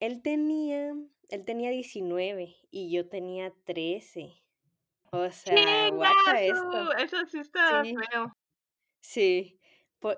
él 0.00 0.22
tenía, 0.22 0.94
él 1.30 1.44
tenía 1.44 1.70
19 1.70 2.56
y 2.70 2.90
yo 2.90 3.08
tenía 3.08 3.54
13. 3.64 4.42
O 5.12 5.30
sea, 5.30 5.90
guacha 5.90 6.42
esto. 6.42 6.92
Eso 6.96 7.26
sí 7.26 7.38
está 7.38 7.82
feo. 7.84 8.32
Sí. 9.00 9.60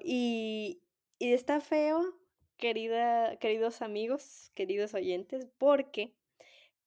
y, 0.03 0.83
y 1.19 1.33
está 1.33 1.61
feo, 1.61 2.19
querida, 2.57 3.37
queridos 3.39 3.83
amigos, 3.83 4.51
queridos 4.55 4.95
oyentes, 4.95 5.49
porque 5.59 6.17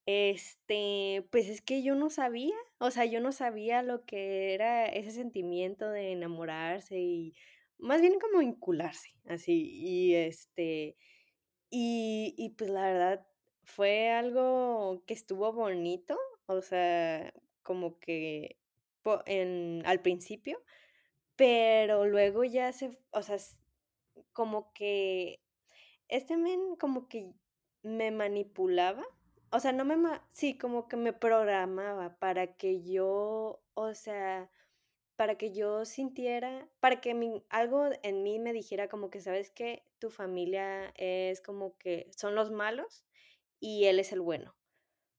este, 0.05 1.27
pues 1.31 1.47
es 1.49 1.61
que 1.61 1.83
yo 1.83 1.95
no 1.95 2.09
sabía, 2.09 2.55
o 2.79 2.91
sea, 2.91 3.05
yo 3.05 3.21
no 3.21 3.31
sabía 3.31 3.83
lo 3.83 4.05
que 4.05 4.53
era 4.53 4.85
ese 4.87 5.11
sentimiento 5.11 5.89
de 5.89 6.11
enamorarse 6.11 6.99
y 6.99 7.33
más 7.77 8.01
bien 8.01 8.19
como 8.19 8.39
vincularse, 8.39 9.09
así, 9.25 9.69
y 9.71 10.15
este, 10.15 10.97
y, 11.69 12.35
y 12.37 12.49
pues 12.51 12.69
la 12.69 12.83
verdad 12.83 13.27
fue 13.63 14.09
algo 14.11 15.03
que 15.07 15.13
estuvo 15.13 15.53
bonito, 15.53 16.17
o 16.47 16.61
sea, 16.61 17.33
como 17.63 17.99
que 17.99 18.59
en, 19.25 19.83
al 19.85 20.01
principio, 20.01 20.63
pero 21.35 22.05
luego 22.05 22.43
ya 22.43 22.71
se, 22.73 22.97
o 23.11 23.21
sea, 23.23 23.37
como 24.33 24.73
que 24.73 25.41
este 26.09 26.37
men 26.37 26.75
como 26.77 27.07
que 27.09 27.33
me 27.83 28.11
manipulaba 28.11 29.05
o 29.53 29.59
sea, 29.59 29.71
no 29.71 29.85
me 29.85 29.95
sí, 30.31 30.57
como 30.57 30.87
que 30.87 30.97
me 30.97 31.13
programaba 31.13 32.17
para 32.17 32.55
que 32.55 32.81
yo, 32.83 33.61
o 33.75 33.93
sea, 33.93 34.49
para 35.15 35.37
que 35.37 35.53
yo 35.53 35.85
sintiera, 35.85 36.67
para 36.79 37.01
que 37.01 37.13
mi 37.13 37.43
algo 37.49 37.89
en 38.01 38.23
mí 38.23 38.39
me 38.39 38.51
dijera 38.51 38.89
como 38.89 39.11
que, 39.11 39.21
¿sabes 39.21 39.51
qué? 39.51 39.85
Tu 39.99 40.09
familia 40.09 40.91
es 40.97 41.39
como 41.39 41.77
que 41.77 42.09
son 42.17 42.33
los 42.33 42.49
malos 42.49 43.05
y 43.59 43.85
él 43.85 43.99
es 43.99 44.11
el 44.11 44.21
bueno. 44.21 44.55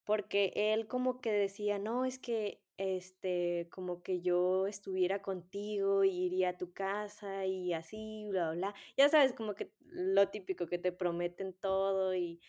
Porque 0.05 0.53
él 0.55 0.87
como 0.89 1.21
que 1.21 1.33
decía: 1.33 1.79
"No, 1.79 2.05
es 2.05 2.19
que, 2.19 2.61
este, 2.77 3.69
como 3.71 4.03
que 4.03 4.21
yo 4.21 4.67
estuviera 4.67 5.23
contigo, 5.23 6.05
iría 6.05 6.51
a 6.51 6.59
tu 6.59 6.73
casa 6.73 7.47
y 7.47 7.73
así, 7.73 8.27
bla, 8.31 8.53
bla". 8.53 8.75
Ya 8.97 9.09
sabes, 9.09 9.33
como 9.33 9.55
que 9.55 9.73
lo 9.81 10.29
típico, 10.29 10.67
que 10.67 10.79
te 10.79 10.93
prometen 10.93 11.55
todo 11.55 12.15
y 12.15 12.41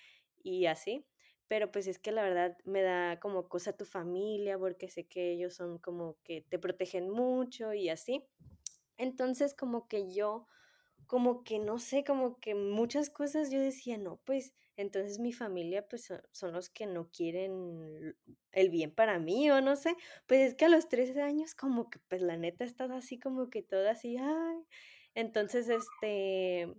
y 0.43 0.65
así 0.67 1.05
pero 1.47 1.71
pues 1.71 1.85
es 1.87 1.99
que 1.99 2.11
la 2.11 2.23
verdad 2.23 2.57
me 2.65 2.81
da 2.81 3.19
como 3.19 3.47
cosa 3.47 3.73
tu 3.77 3.85
familia, 3.85 4.57
porque 4.57 4.89
sé 4.89 5.05
que 5.07 5.31
ellos 5.31 5.53
son 5.55 5.77
como 5.77 6.17
que 6.23 6.41
te 6.41 6.57
protegen 6.57 7.09
mucho 7.11 7.71
y 7.73 7.89
así. 7.89 8.25
Entonces 8.97 9.53
como 9.55 9.87
que 9.87 10.11
yo, 10.13 10.47
como 11.07 11.43
que 11.43 11.59
no 11.59 11.79
sé, 11.79 12.03
como 12.03 12.39
que 12.39 12.55
muchas 12.55 13.09
cosas 13.09 13.51
yo 13.51 13.59
decía, 13.59 13.97
no, 13.97 14.21
pues 14.25 14.53
entonces 14.77 15.19
mi 15.19 15.33
familia 15.33 15.87
pues 15.87 16.11
son, 16.31 16.53
los 16.53 16.69
que 16.69 16.85
no 16.85 17.09
quieren 17.09 18.15
el 18.51 18.69
bien 18.69 18.91
para 18.91 19.19
mí 19.19 19.49
o 19.51 19.61
no 19.61 19.75
sé, 19.75 19.95
pues 20.27 20.41
es 20.41 20.55
que 20.55 20.65
a 20.65 20.69
los 20.69 20.89
13 20.89 21.21
años 21.21 21.55
como 21.55 21.89
que 21.89 21.99
pues 22.07 22.21
la 22.21 22.37
neta 22.37 22.63
estás 22.65 22.91
así 22.91 23.19
como 23.19 23.49
que 23.49 23.61
toda 23.61 23.91
así, 23.91 24.17
ay, 24.17 24.57
entonces 25.15 25.69
este, 25.69 26.73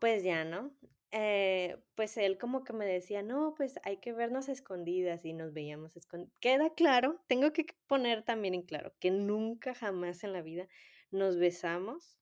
pues 0.00 0.24
ya, 0.24 0.44
¿no? 0.44 0.72
Eh, 1.14 1.76
pues 1.94 2.16
él 2.16 2.38
como 2.38 2.64
que 2.64 2.72
me 2.72 2.86
decía, 2.86 3.22
no, 3.22 3.54
pues 3.54 3.74
hay 3.84 3.98
que 3.98 4.14
vernos 4.14 4.48
escondidas 4.48 5.26
y 5.26 5.34
nos 5.34 5.52
veíamos 5.52 5.94
escondidas. 5.94 6.32
Queda 6.40 6.70
claro, 6.70 7.22
tengo 7.26 7.52
que 7.52 7.66
poner 7.86 8.22
también 8.22 8.54
en 8.54 8.62
claro 8.62 8.94
que 8.98 9.10
nunca 9.10 9.74
jamás 9.74 10.24
en 10.24 10.32
la 10.32 10.40
vida 10.40 10.68
nos 11.10 11.36
besamos. 11.36 12.18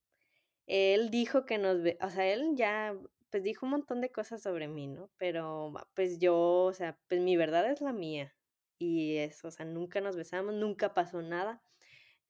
Él 0.67 1.11
dijo 1.11 1.47
que 1.47 1.59
nos, 1.59 1.79
o 2.01 2.11
sea, 2.11 2.33
él 2.33 2.51
ya, 2.57 2.97
pues 3.31 3.43
dijo 3.45 3.67
un 3.67 3.73
montón 3.73 4.01
de 4.01 4.11
cosas 4.11 4.43
sobre 4.43 4.69
mí, 4.69 4.87
¿no? 4.89 5.11
Pero 5.19 5.73
pues 5.95 6.19
yo, 6.19 6.65
o 6.65 6.73
sea, 6.73 6.99
pues 7.09 7.21
mi 7.21 7.37
verdad 7.37 7.71
es 7.71 7.81
la 7.81 7.93
mía. 7.93 8.35
Y 8.79 9.17
eso, 9.19 9.49
o 9.49 9.51
sea, 9.51 9.67
nunca 9.67 10.01
nos 10.01 10.17
besamos, 10.17 10.55
nunca 10.55 10.95
pasó 10.95 11.23
nada. 11.23 11.63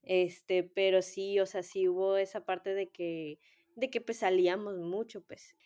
Este, 0.02 0.62
pero 0.64 1.02
sí, 1.02 1.40
o 1.40 1.46
sea, 1.46 1.62
sí 1.62 1.88
hubo 1.88 2.16
esa 2.16 2.44
parte 2.44 2.74
de 2.74 2.90
que, 2.90 3.38
de 3.76 3.90
que 3.90 4.00
pues 4.00 4.18
salíamos 4.18 4.78
mucho, 4.78 5.22
pues. 5.22 5.56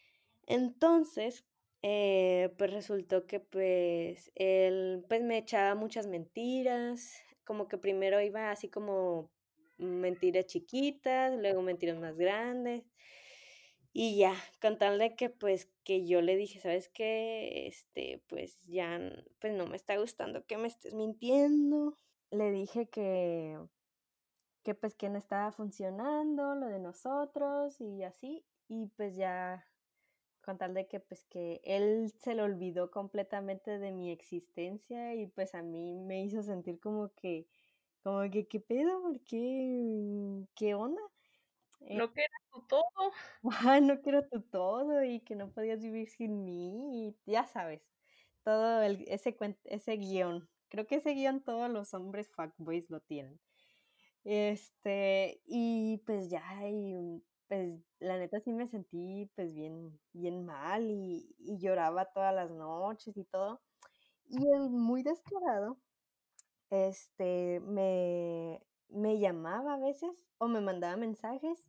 Entonces, 0.47 1.45
eh, 1.83 2.55
pues 2.59 2.73
resultó 2.73 3.27
que 3.27 3.41
pues 3.41 4.33
él 4.35 5.05
pues 5.09 5.23
me 5.23 5.39
echaba 5.39 5.75
muchas 5.75 6.07
mentiras, 6.07 7.13
como 7.45 7.69
que 7.69 7.79
primero 7.79 8.21
iba 8.21 8.51
así 8.51 8.69
como 8.69 9.31
mentiras 9.79 10.47
chiquitas, 10.47 11.35
luego 11.39 11.63
mentiras 11.63 11.99
más 11.99 12.17
grandes. 12.17 12.85
Y 13.97 14.17
ya, 14.17 14.35
con 14.61 14.77
tal 14.77 14.99
de 14.99 15.15
que 15.15 15.31
pues 15.31 15.69
que 15.85 16.05
yo 16.05 16.21
le 16.21 16.35
dije, 16.37 16.59
¿sabes 16.59 16.89
qué? 16.89 17.69
Este, 17.69 18.21
pues 18.29 18.61
ya, 18.67 19.01
pues 19.39 19.53
no 19.55 19.67
me 19.69 19.77
está 19.77 19.97
gustando 19.97 20.45
que 20.47 20.59
me 20.59 20.67
estés 20.67 20.95
mintiendo. 20.95 21.97
Le 22.33 22.51
dije 22.51 22.89
que, 22.89 23.57
que 24.65 24.75
pues 24.75 24.97
que 24.97 25.09
no 25.11 25.19
estaba 25.19 25.53
funcionando 25.53 26.57
lo 26.57 26.67
de 26.67 26.81
nosotros 26.81 27.81
y 27.81 28.03
así. 28.03 28.45
Y 28.67 28.89
pues 28.97 29.15
ya 29.15 29.65
con 30.43 30.59
tal 30.59 30.75
de 30.75 30.89
que 30.89 30.99
pues 30.99 31.25
que 31.27 31.61
él 31.65 32.13
se 32.19 32.35
le 32.35 32.43
olvidó 32.43 32.91
completamente 32.91 33.79
de 33.79 33.93
mi 33.93 34.11
existencia 34.11 35.15
y 35.15 35.29
pues 35.29 35.55
a 35.55 35.63
mí 35.63 35.95
me 35.95 36.25
hizo 36.25 36.43
sentir 36.43 36.81
como 36.81 37.13
que 37.15 37.47
como 38.03 38.29
que, 38.31 38.47
¿qué 38.49 38.61
pedo? 38.61 39.01
¿Por 39.03 39.21
qué? 39.23 40.45
¿Qué 40.55 40.75
onda? 40.75 41.01
Eh, 41.89 41.95
No 41.97 42.13
que 42.13 42.21
era 42.23 42.35
tu 42.53 42.63
todo. 42.67 43.13
Ay, 43.69 43.81
no 43.83 44.01
quiero 44.01 44.27
tu 44.29 44.41
todo 44.43 45.03
y 45.05 45.21
que 45.21 45.35
no 45.37 45.51
podías 45.53 45.81
vivir 45.83 46.09
sin 46.09 46.45
mí, 46.45 47.09
y 47.09 47.17
ya 47.33 47.47
sabes, 47.47 47.83
todo 48.45 48.83
el, 48.83 49.05
ese, 49.09 49.37
ese 49.65 49.93
guion. 49.97 50.49
Creo 50.69 50.87
que 50.87 50.97
ese 50.97 51.13
guion 51.15 51.43
todos 51.43 51.71
los 51.71 51.95
hombres 51.95 52.29
fuckboys 52.31 52.89
lo 52.91 53.01
tienen. 53.01 53.41
Este, 54.25 55.41
y 55.47 55.99
pues 56.07 56.31
ya, 56.31 56.43
y 56.69 56.95
mm, 56.97 57.23
pues 57.49 57.81
la 58.01 58.19
neta 58.19 58.41
sí 58.41 58.53
me 58.53 58.67
sentí 58.69 59.31
pues 59.37 59.55
bien, 59.55 59.99
bien 60.13 60.45
mal 60.47 60.91
y, 60.91 61.35
y 61.39 61.59
lloraba 61.59 62.07
todas 62.07 62.35
las 62.35 62.51
noches 62.51 63.17
y 63.17 63.25
todo. 63.25 63.63
Y 64.29 64.39
el 64.55 64.71
muy 64.71 65.03
descarado, 65.05 65.79
este, 66.71 67.61
me, 67.61 68.61
me 68.89 69.19
llamaba 69.19 69.75
a 69.75 69.79
veces 69.79 70.31
o 70.39 70.49
me 70.49 70.61
mandaba 70.61 70.97
mensajes 70.97 71.69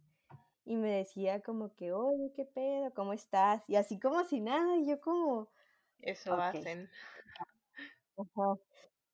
y 0.66 0.76
me 0.78 0.92
decía 0.98 1.42
como 1.42 1.76
que, 1.76 1.94
oye, 1.94 2.32
¿qué 2.36 2.46
pedo? 2.46 2.94
¿Cómo 2.94 3.14
estás? 3.14 3.64
Y 3.70 3.76
así 3.76 4.00
como 4.00 4.24
si 4.26 4.42
nada, 4.42 4.78
y 4.78 4.88
yo 4.88 5.00
como, 5.02 5.50
Eso 6.00 6.40
hacen. 6.40 6.90
ajá. 8.18 8.56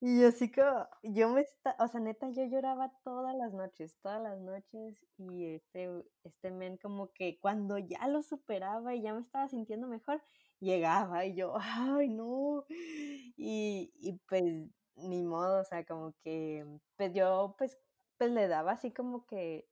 Y 0.02 0.24
así 0.26 0.52
como, 0.52 0.88
yo 1.04 1.30
me 1.30 1.42
está, 1.42 1.76
o 1.80 1.88
sea, 1.88 2.02
neta, 2.02 2.30
yo 2.32 2.46
lloraba 2.46 2.94
todas 3.04 3.36
las 3.38 3.54
noches, 3.54 3.98
todas 4.02 4.22
las 4.24 4.40
noches, 4.42 4.98
y 5.18 5.46
este, 5.56 5.90
este 6.26 6.52
men 6.52 6.78
como 6.78 7.12
que 7.14 7.40
cuando 7.40 7.80
ya 7.80 8.08
lo 8.10 8.24
superaba 8.24 8.96
y 8.96 9.04
ya 9.04 9.14
me 9.16 9.22
estaba 9.22 9.50
sintiendo 9.50 9.88
mejor, 9.88 10.22
llegaba 10.60 11.26
y 11.26 11.36
yo, 11.36 11.56
ay, 11.60 12.10
no, 12.10 12.66
y, 12.70 13.94
y 13.96 14.14
pues 14.30 14.44
ni 14.98 15.24
modo, 15.24 15.62
o 15.62 15.66
sea, 15.66 15.86
como 15.86 16.14
que, 16.24 16.66
pues 16.98 17.14
yo, 17.14 17.56
pues, 17.58 17.80
pues 18.18 18.32
le 18.32 18.48
daba 18.50 18.74
así 18.74 18.92
como 18.94 19.26
que 19.28 19.68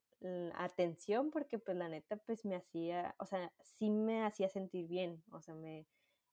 atención, 0.56 1.32
porque 1.32 1.60
pues 1.60 1.78
la 1.78 1.90
neta, 1.90 2.18
pues 2.18 2.46
me 2.46 2.56
hacía, 2.56 3.16
o 3.20 3.26
sea, 3.26 3.52
sí 3.64 3.90
me 3.90 4.24
hacía 4.26 4.50
sentir 4.50 4.88
bien, 4.88 5.24
o 5.32 5.42
sea, 5.42 5.56
me, 5.56 5.86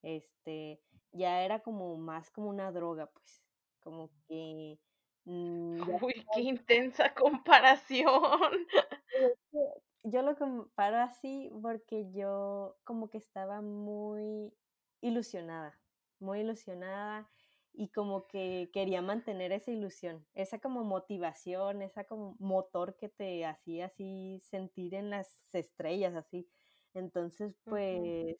este, 0.02 0.81
ya 1.12 1.43
era 1.43 1.61
como 1.61 1.97
más 1.97 2.31
como 2.31 2.49
una 2.50 2.73
droga, 2.73 3.07
pues 3.07 3.43
como 3.81 4.11
que 4.28 4.78
mm, 5.25 5.76
ya 5.87 5.99
Uy, 6.02 6.26
qué 6.35 6.40
intensa 6.40 7.14
comparación. 7.14 8.66
yo 10.02 10.23
lo 10.23 10.37
comparo 10.37 10.99
así 10.99 11.50
porque 11.62 12.11
yo 12.12 12.76
como 12.85 13.09
que 13.11 13.19
estaba 13.19 13.61
muy 13.61 14.52
ilusionada, 15.00 15.78
muy 16.21 16.40
ilusionada 16.40 17.28
y 17.76 17.88
como 17.90 18.26
que 18.26 18.71
quería 18.73 19.02
mantener 19.02 19.52
esa 19.52 19.71
ilusión, 19.71 20.26
esa 20.35 20.59
como 20.61 20.83
motivación, 20.85 21.83
esa 21.83 22.04
como 22.04 22.37
motor 22.38 22.97
que 22.97 23.09
te 23.09 23.45
hacía 23.45 23.87
así 23.87 24.40
sentir 24.40 24.95
en 24.95 25.11
las 25.11 25.54
estrellas, 25.54 26.14
así. 26.16 26.49
Entonces, 26.95 27.54
pues, 27.64 28.37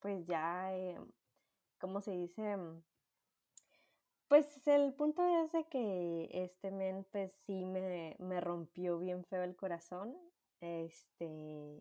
pues 0.00 0.24
ya, 0.26 0.74
eh, 0.76 0.98
¿cómo 1.78 2.00
se 2.00 2.12
dice? 2.12 2.56
Pues 4.28 4.66
el 4.66 4.92
punto 4.94 5.22
es 5.44 5.52
de 5.52 5.64
que 5.64 6.28
este 6.32 6.70
men, 6.70 7.04
pues 7.12 7.32
sí 7.46 7.64
me, 7.64 8.16
me 8.18 8.40
rompió 8.40 8.98
bien 8.98 9.24
feo 9.24 9.42
el 9.44 9.56
corazón. 9.56 10.16
Este, 10.60 11.80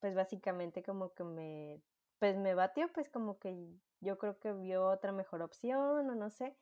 pues 0.00 0.14
básicamente 0.14 0.82
como 0.82 1.12
que 1.14 1.24
me, 1.24 1.82
pues 2.18 2.36
me 2.36 2.54
batió, 2.54 2.92
pues 2.92 3.08
como 3.08 3.38
que 3.38 3.56
yo 4.00 4.18
creo 4.18 4.38
que 4.38 4.52
vio 4.52 4.88
otra 4.88 5.12
mejor 5.12 5.42
opción 5.42 6.08
o 6.10 6.14
no 6.14 6.30
sé. 6.30 6.56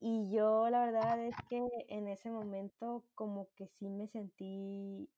Y 0.00 0.30
yo 0.30 0.68
la 0.70 0.84
verdad 0.86 1.20
es 1.24 1.36
que 1.48 1.62
en 1.88 2.08
ese 2.08 2.30
momento 2.30 3.04
como 3.14 3.48
que 3.54 3.68
sí 3.68 3.88
me 3.88 4.08
sentí 4.08 5.08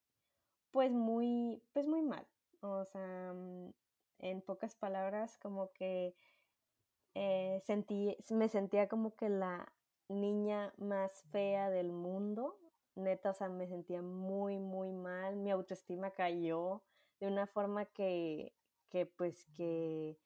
pues 0.72 0.92
muy, 0.92 1.62
pues 1.72 1.86
muy 1.88 2.02
mal. 2.02 2.26
O 2.60 2.84
sea, 2.86 3.32
mm, 3.34 3.72
en 4.20 4.42
pocas 4.42 4.74
palabras 4.76 5.38
como 5.38 5.72
que 5.72 6.14
eh, 7.14 7.60
sentí, 7.64 8.16
me 8.30 8.48
sentía 8.48 8.88
como 8.88 9.14
que 9.16 9.28
la 9.28 9.72
niña 10.08 10.72
más 10.78 11.22
fea 11.30 11.70
del 11.70 11.92
mundo. 11.92 12.58
Neta, 12.96 13.30
o 13.30 13.34
sea, 13.34 13.48
me 13.48 13.66
sentía 13.66 14.02
muy, 14.02 14.58
muy 14.58 14.92
mal. 14.92 15.36
Mi 15.36 15.50
autoestima 15.50 16.10
cayó 16.10 16.82
de 17.20 17.26
una 17.28 17.46
forma 17.46 17.86
que, 17.86 18.52
que 18.90 19.06
pues, 19.06 19.46
que, 19.56 20.18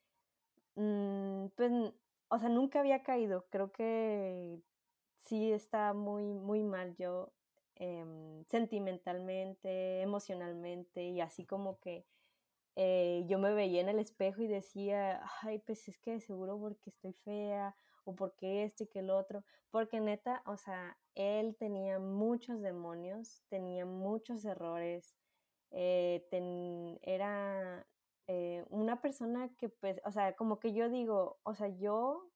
pues, 1.57 1.71
n- 1.71 1.93
o 2.29 2.39
sea, 2.39 2.49
nunca 2.49 2.81
había 2.81 3.03
caído. 3.03 3.47
Creo 3.51 3.73
que 3.73 4.61
sí 5.17 5.53
está 5.53 5.93
muy, 5.95 6.25
muy 6.25 6.63
mal 6.63 6.95
yo 6.97 7.33
em, 7.77 8.45
sentimentalmente, 8.47 10.03
emocionalmente 10.03 11.03
y 11.05 11.21
así 11.21 11.45
como 11.47 11.79
que 11.81 12.07
eh, 12.77 13.25
yo 13.29 13.39
me 13.39 13.53
veía 13.55 13.81
en 13.81 13.89
el 13.89 13.99
espejo 13.99 14.43
y 14.43 14.47
decía, 14.47 15.23
ay, 15.43 15.59
pues 15.61 15.89
es 15.89 15.99
que 15.99 16.21
seguro 16.21 16.59
porque 16.59 16.91
estoy 16.91 17.13
fea 17.25 17.75
o 18.05 18.15
porque 18.15 18.65
esto 18.65 18.85
y 18.85 18.87
que 18.89 19.01
el 19.01 19.11
otro, 19.11 19.45
porque 19.71 20.01
neta, 20.01 20.43
o 20.47 20.57
sea, 20.57 20.97
él 21.15 21.57
tenía 21.59 21.99
muchos 21.99 22.61
demonios, 22.63 23.43
tenía 23.49 23.85
muchos 23.87 24.45
errores, 24.45 25.15
eh, 25.71 26.27
ten- 26.31 26.99
era 27.03 27.87
eh, 28.29 28.65
una 28.69 29.01
persona 29.01 29.51
que 29.57 29.69
pues, 29.71 30.01
o 30.05 30.13
sea, 30.13 30.37
como 30.37 30.61
que 30.61 30.73
yo 30.75 30.89
digo, 30.89 31.41
o 31.43 31.55
sea, 31.55 31.69
yo 31.69 32.31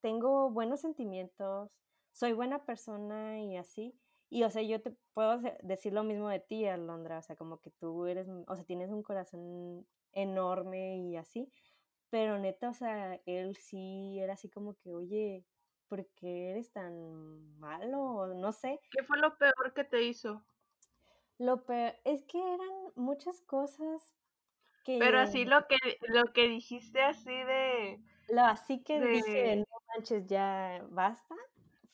tengo 0.00 0.50
buenos 0.50 0.80
sentimientos, 0.80 1.70
soy 2.12 2.32
buena 2.32 2.64
persona 2.64 3.40
y 3.40 3.56
así. 3.56 3.98
Y, 4.30 4.42
o 4.44 4.50
sea, 4.50 4.62
yo 4.62 4.80
te 4.80 4.96
puedo 5.12 5.40
decir 5.62 5.92
lo 5.92 6.02
mismo 6.02 6.28
de 6.28 6.40
ti, 6.40 6.66
Alondra, 6.66 7.18
o 7.18 7.22
sea, 7.22 7.36
como 7.36 7.60
que 7.60 7.70
tú 7.70 8.06
eres, 8.06 8.26
o 8.28 8.56
sea, 8.56 8.64
tienes 8.64 8.90
un 8.90 9.02
corazón 9.02 9.86
enorme 10.12 10.98
y 10.98 11.16
así, 11.16 11.52
pero 12.10 12.38
neta, 12.38 12.70
o 12.70 12.74
sea, 12.74 13.20
él 13.26 13.56
sí 13.56 14.18
era 14.18 14.34
así 14.34 14.48
como 14.48 14.74
que, 14.74 14.94
oye, 14.94 15.44
¿por 15.88 16.06
qué 16.14 16.50
eres 16.50 16.72
tan 16.72 17.58
malo? 17.58 18.34
No 18.34 18.52
sé. 18.52 18.80
¿Qué 18.90 19.02
fue 19.04 19.18
lo 19.18 19.36
peor 19.36 19.74
que 19.74 19.84
te 19.84 20.02
hizo? 20.02 20.44
Lo 21.38 21.64
peor 21.64 21.94
es 22.04 22.24
que 22.24 22.38
eran 22.38 22.92
muchas 22.94 23.40
cosas 23.42 24.14
Pero 24.98 25.18
así 25.18 25.44
lo 25.44 25.66
que 25.66 25.76
lo 26.08 26.32
que 26.32 26.48
dijiste 26.48 27.02
así 27.02 27.30
de 27.32 28.00
lo 28.28 28.42
así 28.42 28.82
que 28.82 29.00
dije, 29.00 29.56
no 29.56 29.64
de 29.64 29.66
manches, 29.88 30.26
ya 30.26 30.84
basta, 30.90 31.34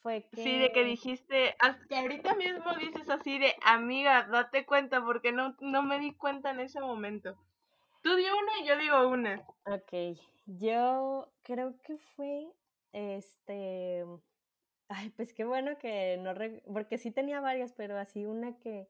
fue 0.03 0.25
sí, 0.33 0.57
que 0.57 0.59
de 0.59 0.73
que 0.73 0.85
dijiste, 0.85 1.57
hasta 1.59 2.01
ahorita 2.01 2.35
mismo 2.35 2.75
dices 2.81 3.09
así 3.11 3.39
de, 3.39 3.55
amiga, 3.65 4.25
date 4.31 4.65
cuenta 4.67 5.05
porque 5.05 5.33
no 5.33 5.57
no 5.61 5.83
me 5.83 5.99
di 5.99 6.13
cuenta 6.15 6.51
en 6.51 6.61
ese 6.61 6.81
momento. 6.81 7.37
Tú 8.03 8.15
di 8.17 8.25
una 8.25 8.61
y 8.61 8.67
yo 8.67 8.77
digo 8.79 9.09
una. 9.09 9.45
Ok, 9.67 9.93
yo 10.47 11.29
creo 11.43 11.75
que 11.83 11.97
fue, 11.99 12.49
este, 12.93 14.05
ay, 14.89 15.11
pues 15.11 15.35
qué 15.35 15.45
bueno 15.45 15.79
que 15.79 16.19
no, 16.19 16.35
re- 16.35 16.63
porque 16.73 16.99
sí 16.99 17.11
tenía 17.11 17.41
varias, 17.41 17.73
pero 17.73 17.99
así 17.99 18.27
una 18.27 18.59
que, 18.59 18.89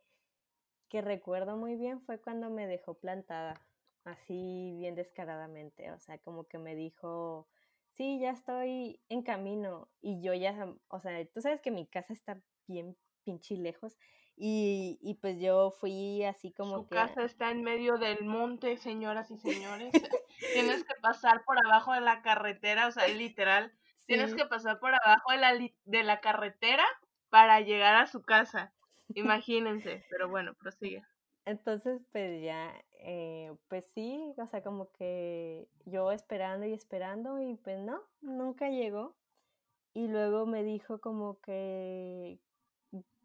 que 0.89 1.03
recuerdo 1.03 1.57
muy 1.57 1.77
bien 1.77 2.01
fue 2.03 2.19
cuando 2.21 2.51
me 2.51 2.67
dejó 2.67 2.95
plantada, 2.95 3.61
así 4.05 4.75
bien 4.79 4.95
descaradamente, 4.95 5.91
o 5.93 5.99
sea, 5.99 6.19
como 6.19 6.45
que 6.45 6.59
me 6.59 6.75
dijo, 6.75 7.49
sí, 7.93 8.19
ya 8.21 8.31
estoy 8.31 9.01
en 9.09 9.23
camino, 9.23 9.89
y 10.01 10.23
yo 10.23 10.35
ya, 10.35 10.75
o 10.89 11.01
sea, 11.01 11.25
tú 11.27 11.41
sabes 11.41 11.61
que 11.61 11.71
mi 11.71 11.87
casa 11.87 12.13
está 12.13 12.41
bien 12.67 12.97
pinche 13.25 13.57
lejos, 13.57 13.99
y, 14.37 14.99
y 15.03 15.15
pues 15.15 15.39
yo 15.39 15.71
fui 15.71 16.25
así 16.25 16.53
como 16.53 16.79
Su 16.79 16.89
que, 16.89 16.95
casa 16.95 17.25
está 17.25 17.51
en 17.51 17.63
medio 17.63 17.99
del 17.99 18.25
monte, 18.25 18.79
señoras 18.79 19.31
y 19.31 19.37
señores. 19.37 19.93
Tienes 20.55 20.83
que 20.85 20.95
pasar 21.03 21.45
por 21.45 21.59
abajo 21.67 21.93
de 21.93 22.01
la 22.01 22.23
carretera, 22.23 22.87
o 22.87 22.91
sea, 22.91 23.07
literal, 23.09 23.71
tienes 24.07 24.35
que 24.35 24.47
pasar 24.47 24.81
por 24.81 24.95
abajo 24.95 25.31
de 25.31 25.37
la, 25.37 25.71
de 25.85 26.03
la 26.03 26.21
carretera 26.21 26.85
para 27.29 27.61
llegar 27.61 27.97
a 27.97 28.07
su 28.07 28.23
casa. 28.23 28.73
Imagínense, 29.15 30.05
pero 30.11 30.29
bueno, 30.29 30.55
prosigue. 30.55 31.05
Entonces, 31.51 32.01
pues 32.13 32.41
ya, 32.45 32.73
eh, 33.01 33.53
pues 33.67 33.85
sí, 33.87 34.33
o 34.39 34.47
sea, 34.47 34.63
como 34.63 34.93
que 34.93 35.67
yo 35.85 36.13
esperando 36.13 36.65
y 36.65 36.73
esperando 36.73 37.41
y 37.41 37.57
pues 37.57 37.81
no, 37.81 38.01
nunca 38.21 38.69
llegó. 38.71 39.17
Y 39.95 40.09
luego 40.09 40.47
me 40.47 40.63
dijo 40.63 41.01
como 41.01 41.41
que, 41.41 42.39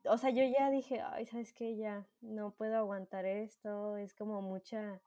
o 0.05 0.17
sea, 0.17 0.31
yo 0.31 0.43
ya 0.43 0.71
dije, 0.71 1.01
ay, 1.01 1.27
¿sabes 1.27 1.53
qué? 1.53 1.75
Ya 1.77 2.07
no 2.21 2.51
puedo 2.51 2.77
aguantar 2.77 3.25
esto, 3.25 3.97
es 3.97 4.15
como 4.15 4.41
mucha, 4.41 5.01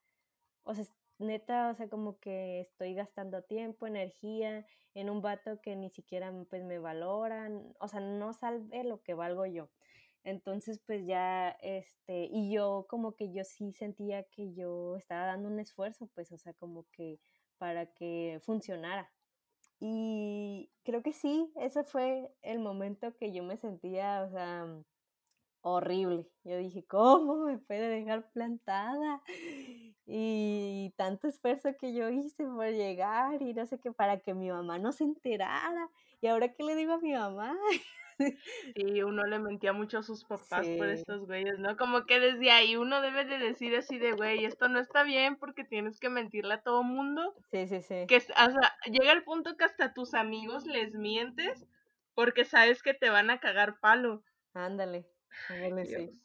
o 0.64 0.74
sea, 0.74 0.84
neta, 1.18 1.70
o 1.70 1.74
sea, 1.74 1.88
como 1.88 2.20
que 2.20 2.60
estoy 2.60 2.94
gastando 2.94 3.42
tiempo, 3.42 3.88
energía 3.88 4.64
en 4.94 5.10
un 5.10 5.22
vato 5.22 5.60
que 5.60 5.74
ni 5.76 5.90
siquiera 5.90 6.32
pues 6.50 6.62
me 6.64 6.78
valoran, 6.78 7.74
o 7.80 7.88
sea, 7.88 8.00
no 8.00 8.32
sabe 8.32 8.84
lo 8.84 9.02
que 9.02 9.14
valgo 9.14 9.44
yo. 9.46 9.68
Entonces, 10.28 10.78
pues 10.86 11.06
ya, 11.06 11.50
este, 11.62 12.28
y 12.30 12.52
yo 12.52 12.86
como 12.88 13.14
que 13.16 13.32
yo 13.32 13.44
sí 13.44 13.72
sentía 13.72 14.24
que 14.24 14.52
yo 14.54 14.96
estaba 14.96 15.26
dando 15.26 15.48
un 15.48 15.58
esfuerzo, 15.58 16.08
pues, 16.14 16.30
o 16.32 16.38
sea, 16.38 16.52
como 16.54 16.84
que 16.92 17.18
para 17.56 17.86
que 17.86 18.38
funcionara. 18.44 19.10
Y 19.80 20.70
creo 20.84 21.02
que 21.02 21.12
sí, 21.12 21.50
ese 21.56 21.84
fue 21.84 22.30
el 22.42 22.58
momento 22.58 23.16
que 23.16 23.32
yo 23.32 23.42
me 23.42 23.56
sentía, 23.56 24.22
o 24.24 24.30
sea, 24.30 24.66
horrible. 25.62 26.26
Yo 26.44 26.58
dije, 26.58 26.84
¿cómo 26.86 27.36
me 27.46 27.58
puede 27.58 27.88
dejar 27.88 28.30
plantada? 28.32 29.22
Y 30.06 30.92
tanto 30.96 31.28
esfuerzo 31.28 31.70
que 31.78 31.94
yo 31.94 32.10
hice 32.10 32.44
por 32.44 32.66
llegar 32.68 33.42
y 33.42 33.54
no 33.54 33.66
sé 33.66 33.78
qué, 33.78 33.92
para 33.92 34.20
que 34.20 34.34
mi 34.34 34.50
mamá 34.50 34.78
no 34.78 34.92
se 34.92 35.04
enterara. 35.04 35.90
¿Y 36.20 36.26
ahora 36.28 36.52
qué 36.52 36.64
le 36.64 36.74
digo 36.76 36.94
a 36.94 36.98
mi 36.98 37.12
mamá? 37.12 37.56
Sí, 38.74 39.02
uno 39.02 39.24
le 39.24 39.38
mentía 39.38 39.72
mucho 39.72 39.98
a 39.98 40.02
sus 40.02 40.24
papás 40.24 40.66
por 40.66 40.88
estos 40.88 41.26
güeyes, 41.26 41.58
¿no? 41.58 41.76
Como 41.76 42.04
que 42.06 42.20
desde 42.20 42.50
ahí 42.50 42.76
uno 42.76 43.00
debe 43.00 43.24
de 43.24 43.38
decir 43.38 43.74
así 43.76 43.98
de, 43.98 44.12
güey, 44.12 44.44
esto 44.44 44.68
no 44.68 44.78
está 44.78 45.02
bien 45.02 45.36
porque 45.36 45.64
tienes 45.64 46.00
que 46.00 46.08
mentirle 46.08 46.54
a 46.54 46.62
todo 46.62 46.82
mundo. 46.82 47.34
sí, 47.50 47.66
sí, 47.68 47.82
sí. 47.82 48.06
Que, 48.06 48.16
es- 48.16 48.30
o 48.30 48.50
sea, 48.50 48.76
llega 48.86 49.12
el 49.12 49.24
punto 49.24 49.56
que 49.56 49.64
hasta 49.64 49.94
tus 49.94 50.14
amigos 50.14 50.66
les 50.66 50.94
mientes 50.94 51.66
porque 52.14 52.44
sabes 52.44 52.82
que 52.82 52.94
te 52.94 53.10
van 53.10 53.30
a 53.30 53.38
cagar 53.40 53.78
palo. 53.80 54.22
Ándale, 54.54 55.06
ándale, 55.48 55.86
sí. 55.86 56.20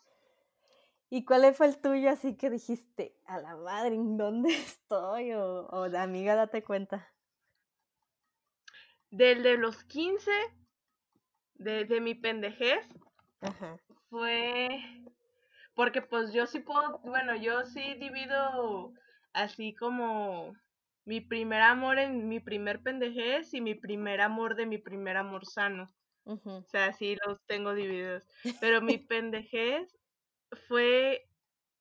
¿Y 1.10 1.26
cuál 1.26 1.54
fue 1.54 1.68
el 1.68 1.78
tuyo 1.78 2.10
así 2.10 2.36
que 2.36 2.50
dijiste, 2.50 3.16
a 3.28 3.38
la 3.38 3.56
madre, 3.56 3.94
¿en 3.94 4.18
dónde 4.18 4.50
estoy? 4.56 5.34
O, 5.34 5.68
o 5.68 5.84
amiga, 5.98 6.36
date 6.36 6.64
cuenta. 6.64 7.08
Del 9.12 9.44
de 9.44 9.58
los 9.58 9.84
15, 9.84 10.32
de, 11.64 11.86
de 11.86 12.02
mi 12.02 12.16
pendejez, 12.16 12.88
Ajá. 13.42 13.78
fue 14.10 14.70
porque 15.76 16.02
pues 16.02 16.34
yo 16.34 16.46
sí 16.46 16.60
puedo, 16.60 17.00
bueno, 17.00 17.36
yo 17.36 17.66
sí 17.66 17.96
divido 17.96 18.94
así 19.34 19.74
como 19.76 20.54
mi 21.06 21.22
primer 21.22 21.62
amor 21.62 22.00
en 22.00 22.30
mi 22.30 22.40
primer 22.40 22.82
pendejez 22.82 23.54
y 23.54 23.62
mi 23.62 23.76
primer 23.76 24.22
amor 24.22 24.56
de 24.56 24.66
mi 24.66 24.78
primer 24.78 25.18
amor 25.18 25.46
sano. 25.46 25.90
O 26.26 26.64
sea, 26.70 26.94
sí 26.94 27.18
los 27.26 27.40
tengo 27.46 27.74
divididos. 27.74 28.28
Pero 28.62 28.82
mi 28.82 28.98
pendejez 28.98 30.00
fue, 30.68 31.28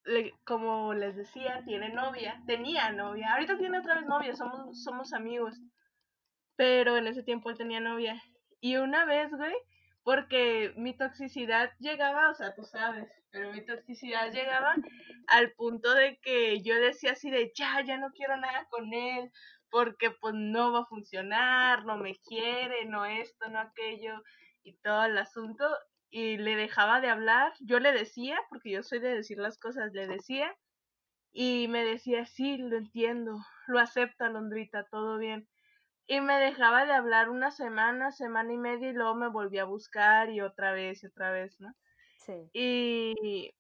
le- 0.05 0.33
como 0.45 0.95
les 0.95 1.17
decía, 1.17 1.63
tiene 1.65 1.91
novia, 1.91 2.43
tenía 2.47 2.91
novia, 2.93 3.35
ahorita 3.35 3.59
tiene 3.59 3.79
otra 3.79 3.97
vez 3.97 4.07
novia, 4.07 4.35
somos, 4.35 4.83
somos 4.83 5.13
amigos. 5.13 5.55
Pero 6.57 6.97
en 6.97 7.07
ese 7.07 7.23
tiempo 7.23 7.51
él 7.51 7.59
tenía 7.59 7.81
novia. 7.81 8.23
Y 8.61 8.77
una 8.77 9.05
vez, 9.05 9.31
güey, 9.31 9.55
porque 10.05 10.73
mi 10.77 10.97
toxicidad 10.97 11.71
llegaba, 11.79 12.31
o 12.31 12.35
sea, 12.35 12.55
tú 12.55 12.65
sabes, 12.65 13.09
pero 13.31 13.53
mi 13.53 13.65
toxicidad 13.65 14.33
llegaba 14.33 14.75
al 15.29 15.53
punto 15.53 15.95
de 15.95 16.19
que 16.19 16.61
yo 16.63 16.75
decía 16.81 17.13
así 17.13 17.31
de, 17.31 17.53
ya, 17.55 17.81
ya 17.83 17.99
no 17.99 18.11
quiero 18.13 18.37
nada 18.37 18.67
con 18.71 18.93
él, 18.93 19.31
porque 19.71 20.11
pues 20.11 20.35
no 20.35 20.73
va 20.73 20.81
a 20.81 20.87
funcionar, 20.87 21.85
no 21.85 21.97
me 21.97 22.17
quiere, 22.17 22.85
no 22.87 23.05
esto, 23.07 23.49
no 23.49 23.61
aquello, 23.61 24.23
y 24.65 24.75
todo 24.79 25.05
el 25.05 25.17
asunto, 25.19 25.65
y 26.11 26.37
le 26.37 26.57
dejaba 26.57 27.01
de 27.01 27.09
hablar, 27.09 27.53
yo 27.61 27.79
le 27.81 27.93
decía, 27.93 28.39
porque 28.51 28.71
yo 28.71 28.83
soy 28.83 28.99
de 28.99 29.15
decir 29.15 29.39
las 29.39 29.59
cosas, 29.59 29.93
le 29.93 30.07
decía, 30.07 30.55
y 31.33 31.69
me 31.69 31.85
decía, 31.85 32.27
sí, 32.27 32.59
lo 32.59 32.77
entiendo, 32.77 33.39
lo 33.67 33.79
acepta, 33.79 34.29
Londrita, 34.29 34.85
todo 34.91 35.19
bien. 35.19 35.49
Y 36.07 36.21
me 36.21 36.39
dejaba 36.39 36.85
de 36.85 36.93
hablar 36.93 37.31
una 37.31 37.51
semana, 37.51 38.11
semana 38.11 38.53
y 38.53 38.59
media, 38.59 38.91
y 38.91 38.93
luego 38.93 39.15
me 39.15 39.29
volvía 39.29 39.63
a 39.63 39.67
buscar 39.67 40.31
y 40.31 40.41
otra 40.41 40.73
vez 40.73 41.03
y 41.03 41.07
otra 41.07 41.31
vez, 41.31 41.61
¿no? 41.61 41.75
Sí. 42.19 42.51
Y 42.53 43.55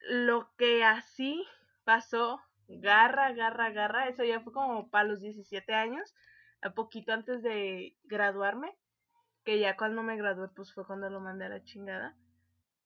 lo 0.00 0.50
que 0.56 0.84
así 0.84 1.44
pasó, 1.84 2.40
garra, 2.68 3.32
garra, 3.32 3.70
garra, 3.70 4.08
eso 4.08 4.24
ya 4.24 4.40
fue 4.40 4.52
como 4.52 4.88
para 4.90 5.08
los 5.08 5.20
17 5.20 5.74
años, 5.74 6.14
a 6.60 6.70
poquito 6.70 7.12
antes 7.12 7.42
de 7.42 7.96
graduarme, 8.04 8.76
que 9.44 9.58
ya 9.58 9.76
cuando 9.76 10.02
me 10.02 10.16
gradué 10.16 10.48
pues 10.48 10.72
fue 10.72 10.86
cuando 10.86 11.10
lo 11.10 11.20
mandé 11.20 11.46
a 11.46 11.50
la 11.50 11.64
chingada. 11.64 12.16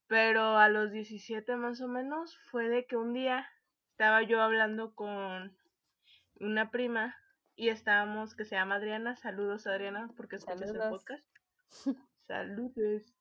Pero 0.08 0.56
a 0.56 0.68
los 0.68 0.92
17 0.92 1.56
más 1.56 1.80
o 1.80 1.88
menos 1.88 2.38
fue 2.50 2.68
de 2.68 2.86
que 2.86 2.96
un 2.96 3.12
día 3.12 3.48
estaba 3.90 4.22
yo 4.22 4.40
hablando 4.40 4.94
con 4.94 5.56
una 6.38 6.70
prima 6.70 7.16
y 7.56 7.70
estábamos, 7.70 8.34
que 8.34 8.44
se 8.44 8.54
llama 8.54 8.76
Adriana, 8.76 9.16
saludos 9.16 9.66
Adriana, 9.66 10.10
porque 10.16 10.36
escuchas 10.36 10.62
el 10.62 10.76
Saludos. 10.76 10.90
podcast. 10.90 11.24
Saludos. 12.26 13.14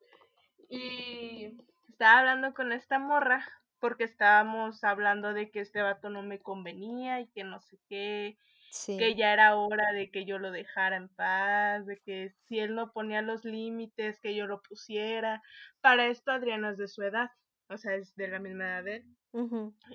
Y 0.70 1.58
estaba 1.90 2.20
hablando 2.20 2.54
con 2.54 2.72
esta 2.72 3.00
morra 3.00 3.46
porque 3.80 4.04
estábamos 4.04 4.84
hablando 4.84 5.34
de 5.34 5.52
que 5.52 5.60
este 5.60 5.82
vato 5.82 6.10
no 6.10 6.24
me 6.24 6.40
convenía 6.40 7.20
y 7.22 7.28
que 7.28 7.44
no 7.44 7.60
sé 7.62 7.78
qué, 7.88 8.38
Sí. 8.72 8.98
que 8.98 9.16
ya 9.16 9.32
era 9.32 9.56
hora 9.56 9.94
de 9.94 10.12
que 10.12 10.26
yo 10.26 10.38
lo 10.38 10.52
dejara 10.52 10.98
en 10.98 11.08
paz, 11.08 11.86
de 11.86 11.98
que 12.00 12.34
si 12.46 12.60
él 12.60 12.76
no 12.76 12.92
ponía 12.92 13.22
los 13.22 13.46
límites, 13.46 14.20
que 14.20 14.36
yo 14.36 14.48
lo 14.48 14.62
pusiera. 14.62 15.42
Para 15.82 16.08
esto 16.08 16.32
Adriana 16.32 16.72
es 16.72 16.78
de 16.78 16.88
su 16.90 17.02
edad, 17.04 17.30
o 17.70 17.78
sea, 17.78 17.96
es 17.96 18.16
de 18.16 18.28
la 18.28 18.40
misma 18.40 18.66
edad 18.66 18.84
de 18.84 18.96
él. 18.98 19.16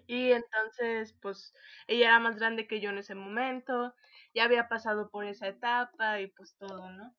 Y 0.07 0.33
entonces, 0.33 1.15
pues, 1.23 1.55
ella 1.87 2.09
era 2.09 2.19
más 2.19 2.37
grande 2.37 2.67
que 2.67 2.81
yo 2.81 2.91
en 2.91 2.99
ese 2.99 3.15
momento, 3.15 3.95
ya 4.35 4.45
había 4.45 4.69
pasado 4.69 5.11
por 5.11 5.25
esa 5.25 5.49
etapa 5.49 6.21
y 6.21 6.29
pues 6.29 6.57
todo, 6.59 6.91
¿no? 6.91 7.15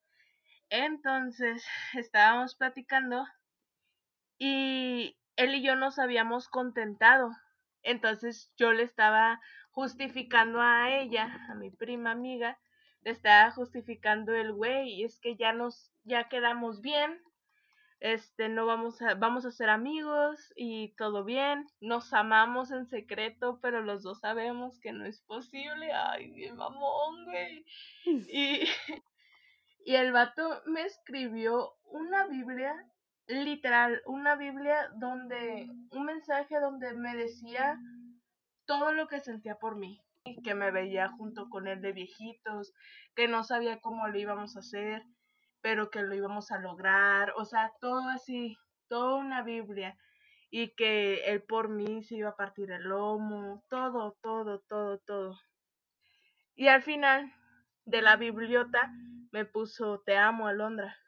Entonces, 0.70 1.64
estábamos 1.94 2.56
platicando 2.56 3.24
y 4.38 5.16
él 5.36 5.54
y 5.54 5.62
yo 5.62 5.76
nos 5.76 5.98
habíamos 5.98 6.48
contentado. 6.48 7.30
Entonces, 7.82 8.52
yo 8.56 8.72
le 8.72 8.82
estaba 8.82 9.40
justificando 9.70 10.60
a 10.60 10.90
ella, 10.90 11.46
a 11.48 11.54
mi 11.54 11.70
prima 11.70 12.10
amiga, 12.12 12.58
le 13.02 13.10
estaba 13.10 13.50
justificando 13.50 14.34
el 14.34 14.52
güey, 14.52 15.02
es 15.02 15.18
que 15.20 15.36
ya 15.36 15.52
nos, 15.52 15.92
ya 16.04 16.28
quedamos 16.28 16.80
bien, 16.82 17.20
este, 18.02 18.48
no 18.48 18.66
vamos 18.66 19.00
a, 19.00 19.14
vamos 19.14 19.46
a 19.46 19.52
ser 19.52 19.70
amigos 19.70 20.52
y 20.56 20.92
todo 20.96 21.22
bien, 21.22 21.68
nos 21.80 22.12
amamos 22.12 22.72
en 22.72 22.88
secreto, 22.88 23.60
pero 23.62 23.80
los 23.80 24.02
dos 24.02 24.18
sabemos 24.18 24.80
que 24.80 24.92
no 24.92 25.06
es 25.06 25.20
posible, 25.20 25.92
ay, 25.92 26.28
mi 26.32 26.50
mamón, 26.50 27.24
güey. 27.26 27.64
Y, 28.04 28.64
y 29.84 29.94
el 29.94 30.10
vato 30.10 30.62
me 30.66 30.82
escribió 30.82 31.74
una 31.84 32.26
Biblia, 32.26 32.74
literal, 33.28 34.02
una 34.06 34.34
Biblia 34.34 34.88
donde, 34.96 35.68
un 35.92 36.04
mensaje 36.04 36.58
donde 36.58 36.94
me 36.94 37.14
decía 37.14 37.78
todo 38.66 38.92
lo 38.92 39.06
que 39.06 39.20
sentía 39.20 39.60
por 39.60 39.76
mí, 39.76 40.02
que 40.42 40.56
me 40.56 40.72
veía 40.72 41.08
junto 41.08 41.48
con 41.48 41.68
él 41.68 41.80
de 41.80 41.92
viejitos, 41.92 42.74
que 43.14 43.28
no 43.28 43.44
sabía 43.44 43.80
cómo 43.80 44.08
lo 44.08 44.18
íbamos 44.18 44.56
a 44.56 44.58
hacer, 44.58 45.04
pero 45.62 45.90
que 45.90 46.02
lo 46.02 46.14
íbamos 46.14 46.50
a 46.50 46.58
lograr, 46.58 47.32
o 47.36 47.44
sea, 47.44 47.72
todo 47.80 48.08
así, 48.10 48.58
toda 48.88 49.14
una 49.14 49.42
Biblia, 49.42 49.96
y 50.50 50.74
que 50.74 51.24
él 51.24 51.42
por 51.42 51.70
mí 51.70 52.02
se 52.04 52.16
iba 52.16 52.30
a 52.30 52.36
partir 52.36 52.70
el 52.70 52.82
lomo, 52.82 53.64
todo, 53.70 54.18
todo, 54.20 54.60
todo, 54.68 54.98
todo. 54.98 55.40
Y 56.54 56.68
al 56.68 56.82
final 56.82 57.32
de 57.86 58.02
la 58.02 58.16
bibliota 58.16 58.92
me 59.30 59.46
puso 59.46 60.00
te 60.00 60.18
amo 60.18 60.46
Alondra, 60.46 60.98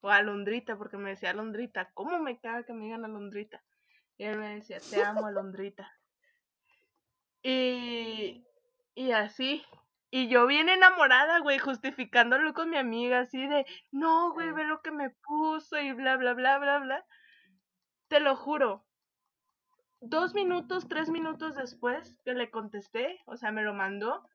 o 0.00 0.10
Alondrita, 0.10 0.76
porque 0.76 0.96
me 0.96 1.10
decía 1.10 1.30
Alondrita, 1.30 1.90
¿cómo 1.94 2.18
me 2.18 2.40
caga 2.40 2.64
que 2.64 2.72
me 2.72 2.84
digan 2.86 3.04
Alondrita? 3.04 3.62
Y 4.16 4.24
él 4.24 4.38
me 4.38 4.56
decía 4.56 4.78
te 4.80 5.02
amo 5.04 5.26
Alondrita. 5.26 5.92
Y, 7.42 8.44
y 8.94 9.12
así. 9.12 9.62
Y 10.10 10.28
yo 10.28 10.46
bien 10.46 10.68
enamorada, 10.68 11.40
güey, 11.40 11.58
justificándolo 11.58 12.54
con 12.54 12.70
mi 12.70 12.78
amiga, 12.78 13.20
así 13.20 13.46
de, 13.46 13.66
no, 13.90 14.32
güey, 14.32 14.52
ve 14.52 14.64
lo 14.64 14.80
que 14.80 14.90
me 14.90 15.10
puso 15.10 15.78
y 15.78 15.92
bla, 15.92 16.16
bla, 16.16 16.32
bla, 16.32 16.58
bla, 16.58 16.78
bla. 16.78 17.06
Te 18.08 18.20
lo 18.20 18.34
juro. 18.34 18.86
Dos 20.00 20.34
minutos, 20.34 20.88
tres 20.88 21.10
minutos 21.10 21.56
después 21.56 22.18
que 22.24 22.32
le 22.32 22.50
contesté, 22.50 23.20
o 23.26 23.36
sea, 23.36 23.52
me 23.52 23.62
lo 23.62 23.74
mandó 23.74 24.26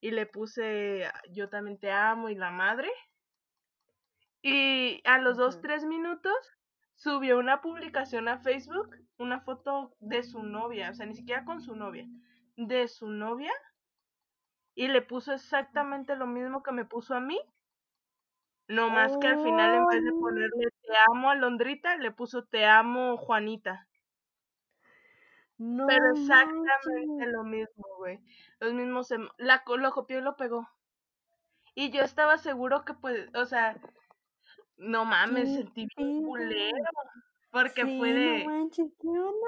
y 0.00 0.10
le 0.10 0.26
puse, 0.26 1.10
yo 1.30 1.48
también 1.48 1.78
te 1.78 1.90
amo 1.90 2.28
y 2.28 2.34
la 2.34 2.50
madre. 2.50 2.90
Y 4.42 5.00
a 5.04 5.18
los 5.18 5.38
dos, 5.38 5.62
tres 5.62 5.86
minutos 5.86 6.34
subió 6.96 7.38
una 7.38 7.62
publicación 7.62 8.28
a 8.28 8.38
Facebook, 8.38 8.94
una 9.16 9.40
foto 9.40 9.96
de 10.00 10.22
su 10.22 10.42
novia, 10.42 10.90
o 10.90 10.94
sea, 10.94 11.06
ni 11.06 11.14
siquiera 11.14 11.46
con 11.46 11.62
su 11.62 11.74
novia, 11.74 12.06
de 12.56 12.88
su 12.88 13.08
novia 13.08 13.52
y 14.74 14.88
le 14.88 15.02
puso 15.02 15.32
exactamente 15.32 16.16
lo 16.16 16.26
mismo 16.26 16.62
que 16.62 16.72
me 16.72 16.84
puso 16.84 17.14
a 17.14 17.20
mí. 17.20 17.40
No 18.68 18.90
más 18.90 19.16
que 19.16 19.26
al 19.28 19.38
final 19.38 19.74
en 19.74 19.86
vez 19.86 20.04
de 20.04 20.12
Oh, 20.12 20.20
ponerle 20.20 20.68
te 20.82 20.92
amo 21.10 21.30
Alondrita, 21.30 21.96
le 21.96 22.10
puso 22.10 22.44
te 22.44 22.66
amo 22.66 23.16
Juanita. 23.16 23.88
no 25.58 25.86
Pero 25.86 26.04
exactamente 26.10 27.26
manches. 27.26 27.32
lo 27.32 27.44
mismo, 27.44 27.84
güey. 27.98 28.20
Los 28.60 28.72
mismos, 28.74 29.10
em- 29.12 29.28
la, 29.38 29.62
lo 29.66 29.90
copió 29.92 30.18
y 30.18 30.22
lo 30.22 30.36
pegó. 30.36 30.68
Y 31.74 31.90
yo 31.90 32.02
estaba 32.02 32.38
seguro 32.38 32.84
que 32.84 32.94
pues, 32.94 33.28
o 33.34 33.44
sea, 33.46 33.76
no 34.76 35.04
mames, 35.04 35.50
¿Qué 35.50 35.56
sentí 35.56 35.86
bien 35.96 36.22
pedo? 36.24 36.24
culero. 36.24 36.90
Porque 37.50 37.86
fue 37.88 38.12
Sí, 38.12 38.18
no 38.18 38.38
de, 38.38 38.44
manches, 38.44 38.90
¿qué 39.00 39.08
onda? 39.08 39.46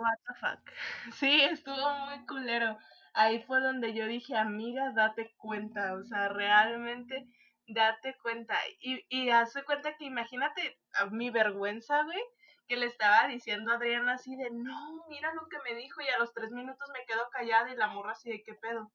what 0.00 0.18
the 0.26 0.34
fuck. 0.34 0.60
Sí, 1.12 1.40
estuvo 1.42 2.06
muy 2.06 2.24
culero. 2.26 2.78
Ahí 3.18 3.42
fue 3.42 3.60
donde 3.60 3.94
yo 3.94 4.06
dije, 4.06 4.36
amiga, 4.36 4.92
date 4.94 5.34
cuenta, 5.38 5.94
o 5.94 6.04
sea, 6.04 6.28
realmente 6.28 7.26
date 7.66 8.16
cuenta. 8.22 8.54
Y, 8.80 9.04
y 9.08 9.30
hace 9.30 9.64
cuenta 9.64 9.96
que 9.96 10.04
imagínate 10.04 10.78
mi 11.10 11.30
vergüenza, 11.30 12.04
güey, 12.04 12.22
que 12.68 12.76
le 12.76 12.86
estaba 12.86 13.26
diciendo 13.26 13.72
a 13.72 13.74
Adriana 13.74 14.14
así 14.14 14.36
de, 14.36 14.50
no, 14.52 15.04
mira 15.08 15.34
lo 15.34 15.48
que 15.48 15.58
me 15.64 15.76
dijo 15.76 16.00
y 16.00 16.08
a 16.08 16.18
los 16.18 16.32
tres 16.32 16.52
minutos 16.52 16.88
me 16.92 17.04
quedo 17.06 17.28
callada 17.30 17.72
y 17.72 17.76
la 17.76 17.88
morra 17.88 18.12
así 18.12 18.30
de, 18.30 18.42
¿qué 18.44 18.54
pedo? 18.54 18.92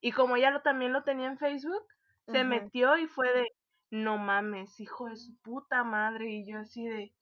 Y 0.00 0.12
como 0.12 0.36
ella 0.36 0.50
lo, 0.50 0.62
también 0.62 0.94
lo 0.94 1.04
tenía 1.04 1.26
en 1.26 1.38
Facebook, 1.38 1.86
se 2.28 2.44
metió 2.44 2.96
y 2.96 3.06
fue 3.08 3.30
de, 3.30 3.52
no 3.90 4.16
mames, 4.16 4.80
hijo 4.80 5.06
de 5.06 5.16
su 5.16 5.36
puta 5.42 5.84
madre. 5.84 6.30
Y 6.30 6.50
yo 6.50 6.60
así 6.60 6.84
de, 6.86 7.12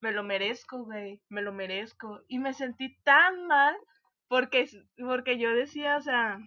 me 0.00 0.12
lo 0.12 0.22
merezco, 0.22 0.84
güey, 0.84 1.22
me 1.30 1.40
lo 1.40 1.52
merezco. 1.52 2.20
Y 2.28 2.38
me 2.40 2.52
sentí 2.52 3.00
tan 3.04 3.46
mal 3.46 3.74
porque, 4.28 4.68
porque 4.98 5.38
yo 5.38 5.50
decía, 5.54 5.96
o 5.96 6.00
sea, 6.00 6.38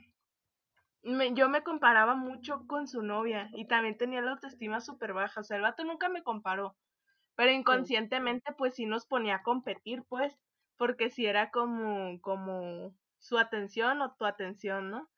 yo 1.03 1.49
me 1.49 1.63
comparaba 1.63 2.15
mucho 2.15 2.65
con 2.67 2.87
su 2.87 3.01
novia 3.01 3.49
y 3.53 3.65
también 3.65 3.97
tenía 3.97 4.21
la 4.21 4.31
autoestima 4.31 4.81
súper 4.81 5.13
baja. 5.13 5.41
O 5.41 5.43
sea, 5.43 5.57
el 5.57 5.63
vato 5.63 5.83
nunca 5.83 6.09
me 6.09 6.23
comparó. 6.23 6.77
Pero 7.35 7.51
inconscientemente, 7.51 8.53
pues 8.53 8.75
sí 8.75 8.85
nos 8.85 9.05
ponía 9.05 9.37
a 9.37 9.43
competir, 9.43 10.03
pues, 10.07 10.37
porque 10.77 11.09
si 11.09 11.25
era 11.25 11.49
como, 11.49 12.19
como 12.21 12.93
su 13.17 13.37
atención 13.37 14.01
o 14.01 14.13
tu 14.15 14.25
atención, 14.25 14.91
¿no? 14.91 15.09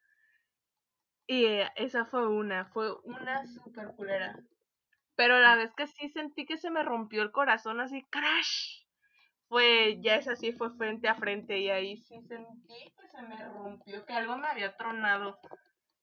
Y 1.28 1.46
eh, 1.46 1.72
esa 1.76 2.06
fue 2.06 2.28
una, 2.28 2.66
fue 2.66 2.94
una 3.04 3.46
super 3.46 3.94
culera. 3.96 4.40
Pero 5.16 5.40
la 5.40 5.56
vez 5.56 5.74
que 5.74 5.88
sí 5.88 6.10
sentí 6.10 6.46
que 6.46 6.58
se 6.58 6.70
me 6.70 6.84
rompió 6.84 7.24
el 7.24 7.32
corazón 7.32 7.80
así, 7.80 8.04
crash. 8.10 8.83
Fue, 9.54 10.00
ya 10.02 10.16
es 10.16 10.28
así, 10.28 10.52
fue 10.52 10.72
frente 10.72 11.08
a 11.08 11.14
frente 11.14 11.60
y 11.60 11.70
ahí 11.70 11.98
sí 11.98 12.20
sentí 12.24 12.92
que 13.00 13.08
se 13.08 13.22
me 13.22 13.38
rompió, 13.50 14.04
que 14.04 14.14
algo 14.14 14.36
me 14.36 14.48
había 14.48 14.76
tronado. 14.76 15.38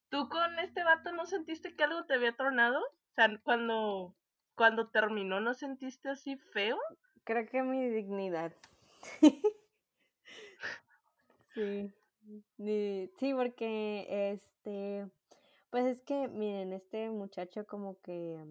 ¿Tú 0.08 0.28
con 0.28 0.56
este 0.60 0.84
vato 0.84 1.10
no 1.10 1.26
sentiste 1.26 1.74
que 1.74 1.82
algo 1.82 2.04
te 2.04 2.14
había 2.14 2.36
tronado? 2.36 2.78
O 2.78 3.12
sea, 3.16 3.28
cuando, 3.42 4.14
cuando 4.54 4.90
terminó, 4.90 5.40
¿no 5.40 5.54
sentiste 5.54 6.10
así 6.10 6.36
feo? 6.36 6.78
Creo 7.24 7.44
que 7.48 7.64
mi 7.64 7.88
dignidad. 7.88 8.54
sí. 11.52 11.92
Sí, 12.56 13.34
porque 13.34 14.30
este, 14.30 15.10
pues 15.70 15.86
es 15.86 16.02
que, 16.02 16.28
miren, 16.28 16.72
este 16.72 17.10
muchacho 17.10 17.66
como 17.66 18.00
que, 18.02 18.44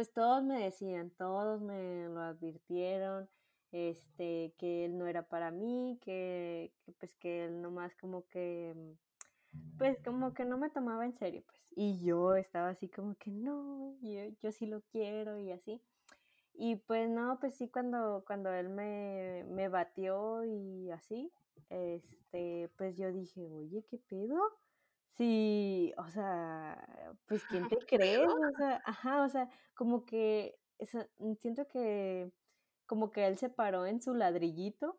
pues 0.00 0.14
todos 0.14 0.42
me 0.42 0.64
decían, 0.64 1.10
todos 1.10 1.60
me 1.60 2.08
lo 2.08 2.22
advirtieron, 2.22 3.28
este, 3.70 4.54
que 4.56 4.86
él 4.86 4.96
no 4.96 5.06
era 5.06 5.28
para 5.28 5.50
mí, 5.50 5.98
que, 6.00 6.72
pues 6.98 7.14
que 7.16 7.44
él 7.44 7.60
nomás 7.60 7.94
como 7.96 8.26
que, 8.28 8.74
pues 9.76 9.98
como 10.02 10.32
que 10.32 10.46
no 10.46 10.56
me 10.56 10.70
tomaba 10.70 11.04
en 11.04 11.12
serio, 11.12 11.42
pues. 11.46 11.60
Y 11.76 12.02
yo 12.02 12.34
estaba 12.34 12.70
así 12.70 12.88
como 12.88 13.14
que 13.16 13.30
no, 13.30 13.94
yo, 14.00 14.24
yo 14.40 14.52
sí 14.52 14.64
lo 14.64 14.80
quiero 14.90 15.38
y 15.38 15.52
así. 15.52 15.82
Y 16.54 16.76
pues 16.76 17.10
no, 17.10 17.38
pues 17.38 17.56
sí, 17.56 17.68
cuando, 17.68 18.24
cuando 18.26 18.50
él 18.54 18.70
me, 18.70 19.44
me 19.50 19.68
batió 19.68 20.46
y 20.46 20.90
así, 20.92 21.30
este, 21.68 22.70
pues 22.78 22.96
yo 22.96 23.12
dije, 23.12 23.50
oye, 23.50 23.84
¿qué 23.90 23.98
pedo? 23.98 24.40
Sí, 25.12 25.92
o 25.98 26.08
sea, 26.10 26.86
pues 27.26 27.44
¿quién 27.44 27.68
te 27.68 27.76
crees? 27.86 28.28
O 28.28 28.56
sea, 28.56 28.82
ajá, 28.84 29.22
o 29.24 29.28
sea, 29.28 29.48
como 29.74 30.04
que 30.04 30.56
mm, 31.18 31.34
siento 31.34 31.66
que 31.68 32.30
como 32.86 33.10
que 33.12 33.26
él 33.26 33.38
se 33.38 33.50
paró 33.50 33.86
en 33.86 34.00
su 34.02 34.14
ladrillito 34.14 34.98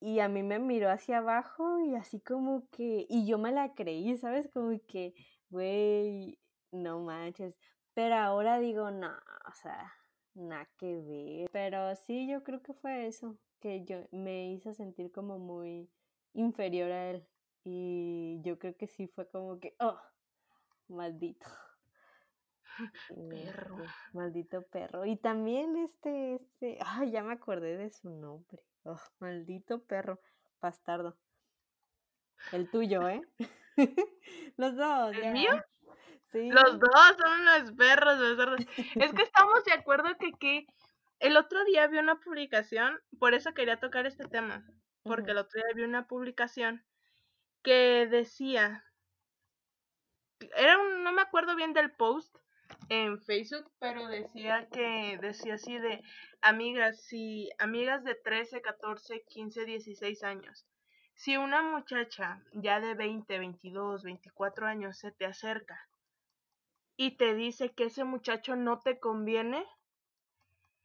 y 0.00 0.20
a 0.20 0.28
mí 0.28 0.42
me 0.42 0.58
miró 0.58 0.90
hacia 0.90 1.18
abajo 1.18 1.80
y 1.80 1.94
así 1.96 2.20
como 2.20 2.68
que, 2.70 3.06
y 3.08 3.26
yo 3.26 3.38
me 3.38 3.52
la 3.52 3.74
creí, 3.74 4.16
¿sabes? 4.18 4.48
Como 4.52 4.78
que, 4.88 5.14
güey, 5.50 6.38
no 6.72 7.00
manches. 7.00 7.56
Pero 7.94 8.16
ahora 8.16 8.58
digo, 8.60 8.90
no, 8.90 9.08
o 9.08 9.54
sea, 9.54 9.92
nada 10.34 10.68
que 10.78 10.96
ver. 10.98 11.48
Pero 11.52 11.94
sí, 11.96 12.28
yo 12.28 12.44
creo 12.44 12.62
que 12.62 12.74
fue 12.74 13.06
eso, 13.06 13.38
que 13.60 13.84
yo 13.84 14.06
me 14.12 14.52
hizo 14.52 14.72
sentir 14.74 15.10
como 15.12 15.38
muy 15.38 15.90
inferior 16.34 16.92
a 16.92 17.10
él. 17.10 17.26
Y 17.68 18.40
yo 18.42 18.60
creo 18.60 18.76
que 18.76 18.86
sí 18.86 19.08
fue 19.08 19.28
como 19.28 19.58
que, 19.58 19.74
oh, 19.80 20.00
maldito. 20.86 21.48
Perro. 23.28 23.82
Este, 23.82 23.92
maldito 24.12 24.62
perro. 24.62 25.04
Y 25.04 25.16
también 25.16 25.76
este, 25.76 26.36
este, 26.36 26.78
ay, 26.86 27.10
ya 27.10 27.24
me 27.24 27.32
acordé 27.32 27.76
de 27.76 27.90
su 27.90 28.08
nombre. 28.08 28.62
Oh, 28.84 29.00
maldito 29.18 29.82
perro, 29.82 30.20
bastardo. 30.60 31.18
El 32.52 32.70
tuyo, 32.70 33.08
¿eh? 33.08 33.22
los 34.56 34.76
dos. 34.76 35.16
¿El 35.16 35.32
mío? 35.32 35.50
Sí. 36.26 36.48
Los 36.48 36.78
dos 36.78 37.16
son 37.18 37.44
los 37.46 37.72
perros, 37.72 38.20
Es 38.94 39.12
que 39.12 39.22
estamos 39.22 39.64
de 39.64 39.72
acuerdo 39.72 40.16
que, 40.20 40.30
que 40.34 40.66
el 41.18 41.36
otro 41.36 41.64
día 41.64 41.88
vi 41.88 41.98
una 41.98 42.20
publicación, 42.20 43.00
por 43.18 43.34
eso 43.34 43.54
quería 43.54 43.80
tocar 43.80 44.06
este 44.06 44.28
tema, 44.28 44.64
porque 45.02 45.32
el 45.32 45.38
otro 45.38 45.60
día 45.60 45.74
vi 45.74 45.82
una 45.82 46.06
publicación 46.06 46.85
que 47.66 48.06
decía, 48.06 48.84
era 50.56 50.78
un, 50.78 51.02
no 51.02 51.10
me 51.10 51.20
acuerdo 51.20 51.56
bien 51.56 51.72
del 51.72 51.90
post 51.90 52.32
en 52.88 53.20
Facebook, 53.20 53.68
pero 53.80 54.06
decía 54.06 54.68
que 54.68 55.18
decía 55.20 55.54
así 55.54 55.76
de 55.76 56.00
amigas, 56.42 57.02
si 57.02 57.50
amigas 57.58 58.04
de 58.04 58.14
13, 58.14 58.62
14, 58.62 59.24
15, 59.24 59.64
16 59.64 60.22
años. 60.22 60.64
Si 61.16 61.36
una 61.36 61.60
muchacha 61.60 62.40
ya 62.52 62.78
de 62.78 62.94
20, 62.94 63.36
22, 63.36 64.04
24 64.04 64.66
años 64.68 64.96
se 64.98 65.10
te 65.10 65.26
acerca 65.26 65.88
y 66.96 67.16
te 67.16 67.34
dice 67.34 67.72
que 67.72 67.86
ese 67.86 68.04
muchacho 68.04 68.54
no 68.54 68.78
te 68.78 69.00
conviene, 69.00 69.66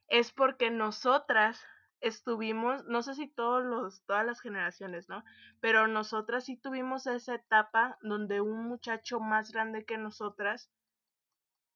es 0.08 0.32
porque 0.32 0.72
nosotras 0.72 1.64
estuvimos, 2.02 2.84
no 2.86 3.04
sé 3.04 3.14
si 3.14 3.28
todos 3.28 3.64
los, 3.64 4.04
todas 4.06 4.26
las 4.26 4.42
generaciones, 4.42 5.08
¿no? 5.08 5.24
Pero 5.60 5.88
nosotras 5.88 6.46
sí 6.46 6.58
tuvimos 6.58 7.08
esa 7.08 7.36
etapa 7.36 7.98
donde 8.02 8.42
un 8.42 8.68
muchacho 8.68 9.20
más 9.20 9.52
grande 9.52 9.86
que 9.86 9.98
nosotras 9.98 10.72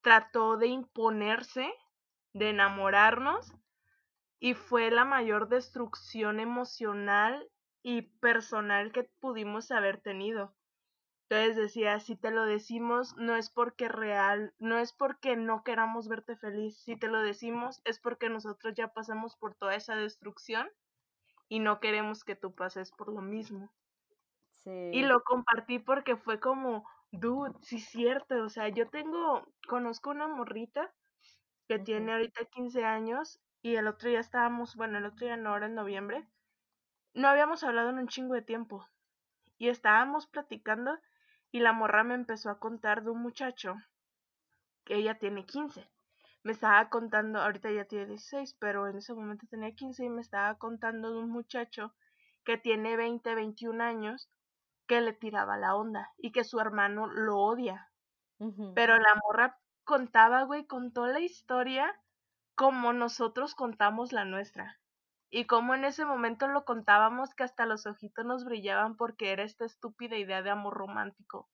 trató 0.02 0.56
de 0.56 0.66
imponerse, 0.66 1.72
de 2.32 2.50
enamorarnos, 2.50 3.52
y 4.38 4.54
fue 4.54 4.90
la 4.90 5.04
mayor 5.04 5.48
destrucción 5.48 6.40
emocional 6.40 7.48
y 7.82 8.02
personal 8.02 8.92
que 8.92 9.04
pudimos 9.04 9.70
haber 9.70 10.00
tenido. 10.00 10.55
Entonces 11.28 11.56
decía, 11.56 11.98
si 11.98 12.14
te 12.14 12.30
lo 12.30 12.44
decimos 12.44 13.16
no 13.16 13.34
es 13.34 13.50
porque 13.50 13.88
real, 13.88 14.54
no 14.58 14.78
es 14.78 14.92
porque 14.92 15.34
no 15.34 15.64
queramos 15.64 16.06
verte 16.06 16.36
feliz, 16.36 16.78
si 16.78 16.96
te 16.96 17.08
lo 17.08 17.20
decimos 17.20 17.82
es 17.84 17.98
porque 17.98 18.28
nosotros 18.28 18.74
ya 18.76 18.92
pasamos 18.92 19.36
por 19.36 19.56
toda 19.56 19.74
esa 19.74 19.96
destrucción 19.96 20.68
y 21.48 21.58
no 21.58 21.80
queremos 21.80 22.22
que 22.22 22.36
tú 22.36 22.54
pases 22.54 22.92
por 22.92 23.12
lo 23.12 23.22
mismo. 23.22 23.72
Sí. 24.50 24.90
Y 24.92 25.02
lo 25.02 25.24
compartí 25.24 25.80
porque 25.80 26.16
fue 26.16 26.38
como, 26.38 26.88
dude, 27.10 27.54
sí 27.62 27.76
es 27.76 27.86
cierto, 27.86 28.44
o 28.44 28.48
sea, 28.48 28.68
yo 28.68 28.88
tengo, 28.88 29.48
conozco 29.68 30.10
una 30.10 30.28
morrita 30.28 30.94
que 31.66 31.80
tiene 31.80 32.12
ahorita 32.12 32.44
15 32.44 32.84
años 32.84 33.40
y 33.62 33.74
el 33.74 33.88
otro 33.88 34.10
día 34.10 34.20
estábamos, 34.20 34.76
bueno, 34.76 34.98
el 34.98 35.06
otro 35.06 35.26
día 35.26 35.36
no, 35.36 35.50
ahora 35.50 35.66
en 35.66 35.74
noviembre, 35.74 36.28
no 37.14 37.26
habíamos 37.26 37.64
hablado 37.64 37.90
en 37.90 37.98
un 37.98 38.06
chingo 38.06 38.34
de 38.34 38.42
tiempo 38.42 38.86
y 39.58 39.68
estábamos 39.68 40.28
platicando 40.28 40.96
y 41.56 41.60
la 41.60 41.72
morra 41.72 42.04
me 42.04 42.12
empezó 42.12 42.50
a 42.50 42.58
contar 42.58 43.02
de 43.02 43.08
un 43.08 43.22
muchacho 43.22 43.76
que 44.84 44.96
ella 44.96 45.18
tiene 45.18 45.46
15. 45.46 45.88
Me 46.42 46.52
estaba 46.52 46.90
contando, 46.90 47.40
ahorita 47.40 47.70
ya 47.70 47.86
tiene 47.86 48.04
16, 48.04 48.58
pero 48.60 48.86
en 48.88 48.98
ese 48.98 49.14
momento 49.14 49.46
tenía 49.48 49.74
15 49.74 50.04
y 50.04 50.10
me 50.10 50.20
estaba 50.20 50.58
contando 50.58 51.10
de 51.10 51.18
un 51.18 51.30
muchacho 51.30 51.94
que 52.44 52.58
tiene 52.58 52.98
20, 52.98 53.34
21 53.34 53.80
años 53.80 54.28
que 54.86 55.00
le 55.00 55.14
tiraba 55.14 55.56
la 55.56 55.74
onda 55.74 56.12
y 56.18 56.30
que 56.30 56.44
su 56.44 56.60
hermano 56.60 57.06
lo 57.06 57.38
odia. 57.38 57.90
Pero 58.74 58.98
la 58.98 59.14
morra 59.24 59.58
contaba, 59.84 60.42
güey, 60.42 60.66
contó 60.66 61.06
la 61.06 61.20
historia 61.20 61.98
como 62.54 62.92
nosotros 62.92 63.54
contamos 63.54 64.12
la 64.12 64.26
nuestra. 64.26 64.78
Y 65.30 65.46
como 65.46 65.74
en 65.74 65.84
ese 65.84 66.04
momento 66.04 66.46
lo 66.48 66.64
contábamos 66.64 67.34
que 67.34 67.44
hasta 67.44 67.66
los 67.66 67.86
ojitos 67.86 68.24
nos 68.24 68.44
brillaban 68.44 68.96
porque 68.96 69.32
era 69.32 69.42
esta 69.42 69.64
estúpida 69.64 70.16
idea 70.16 70.42
de 70.42 70.50
amor 70.50 70.74
romántico. 70.74 71.48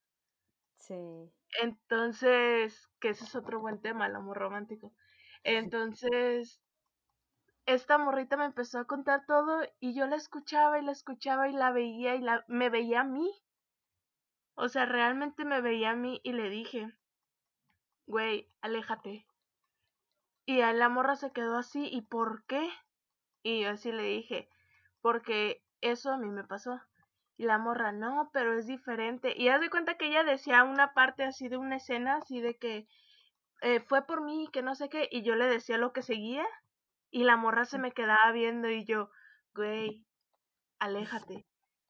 Sí. 0.75 1.31
Entonces, 1.61 2.89
que 2.99 3.09
ese 3.09 3.23
es 3.25 3.35
otro 3.35 3.59
buen 3.59 3.81
tema, 3.81 4.07
el 4.07 4.15
amor 4.15 4.37
romántico. 4.37 4.93
Entonces, 5.43 6.61
esta 7.65 7.97
morrita 7.97 8.37
me 8.37 8.45
empezó 8.45 8.79
a 8.79 8.85
contar 8.85 9.25
todo 9.25 9.61
y 9.79 9.93
yo 9.95 10.05
la 10.07 10.17
escuchaba 10.17 10.79
y 10.79 10.83
la 10.83 10.91
escuchaba 10.91 11.47
y 11.49 11.53
la 11.53 11.71
veía 11.71 12.15
y 12.15 12.21
la, 12.21 12.43
me 12.47 12.69
veía 12.69 13.01
a 13.01 13.05
mí. 13.05 13.31
O 14.55 14.69
sea, 14.69 14.85
realmente 14.85 15.45
me 15.45 15.61
veía 15.61 15.91
a 15.91 15.95
mí 15.95 16.19
y 16.23 16.33
le 16.33 16.49
dije, 16.49 16.93
güey, 18.05 18.51
aléjate. 18.61 19.25
Y 20.45 20.57
la 20.57 20.89
morra 20.89 21.15
se 21.15 21.31
quedó 21.31 21.57
así, 21.57 21.87
¿y 21.87 22.01
por 22.01 22.45
qué? 22.45 22.69
Y 23.43 23.61
yo 23.61 23.69
así 23.71 23.91
le 23.91 24.03
dije, 24.03 24.49
porque 25.01 25.61
eso 25.81 26.11
a 26.11 26.17
mí 26.17 26.29
me 26.29 26.45
pasó. 26.45 26.81
Y 27.37 27.45
la 27.45 27.57
morra, 27.57 27.91
no, 27.91 28.29
pero 28.31 28.57
es 28.57 28.67
diferente. 28.67 29.33
Y 29.35 29.49
haz 29.49 29.59
de 29.59 29.69
cuenta 29.69 29.95
que 29.97 30.07
ella 30.07 30.23
decía 30.23 30.63
una 30.63 30.93
parte 30.93 31.23
así 31.23 31.49
de 31.49 31.57
una 31.57 31.75
escena, 31.75 32.17
así 32.17 32.39
de 32.41 32.55
que 32.55 32.87
eh, 33.61 33.79
fue 33.81 34.05
por 34.05 34.21
mí, 34.21 34.47
que 34.51 34.61
no 34.61 34.75
sé 34.75 34.89
qué, 34.89 35.07
y 35.11 35.23
yo 35.23 35.35
le 35.35 35.47
decía 35.47 35.77
lo 35.77 35.93
que 35.93 36.01
seguía, 36.01 36.45
y 37.11 37.23
la 37.23 37.37
morra 37.37 37.65
se 37.65 37.77
me 37.77 37.91
quedaba 37.91 38.31
viendo 38.31 38.69
y 38.69 38.85
yo, 38.85 39.09
güey, 39.53 40.05
aléjate. 40.79 41.45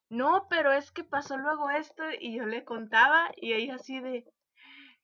No, 0.09 0.47
pero 0.49 0.71
es 0.71 0.91
que 0.91 1.03
pasó 1.03 1.37
luego 1.37 1.69
esto, 1.69 2.03
y 2.19 2.37
yo 2.37 2.45
le 2.45 2.63
contaba, 2.63 3.31
y 3.35 3.53
ella 3.53 3.75
así 3.75 3.99
de... 3.99 4.25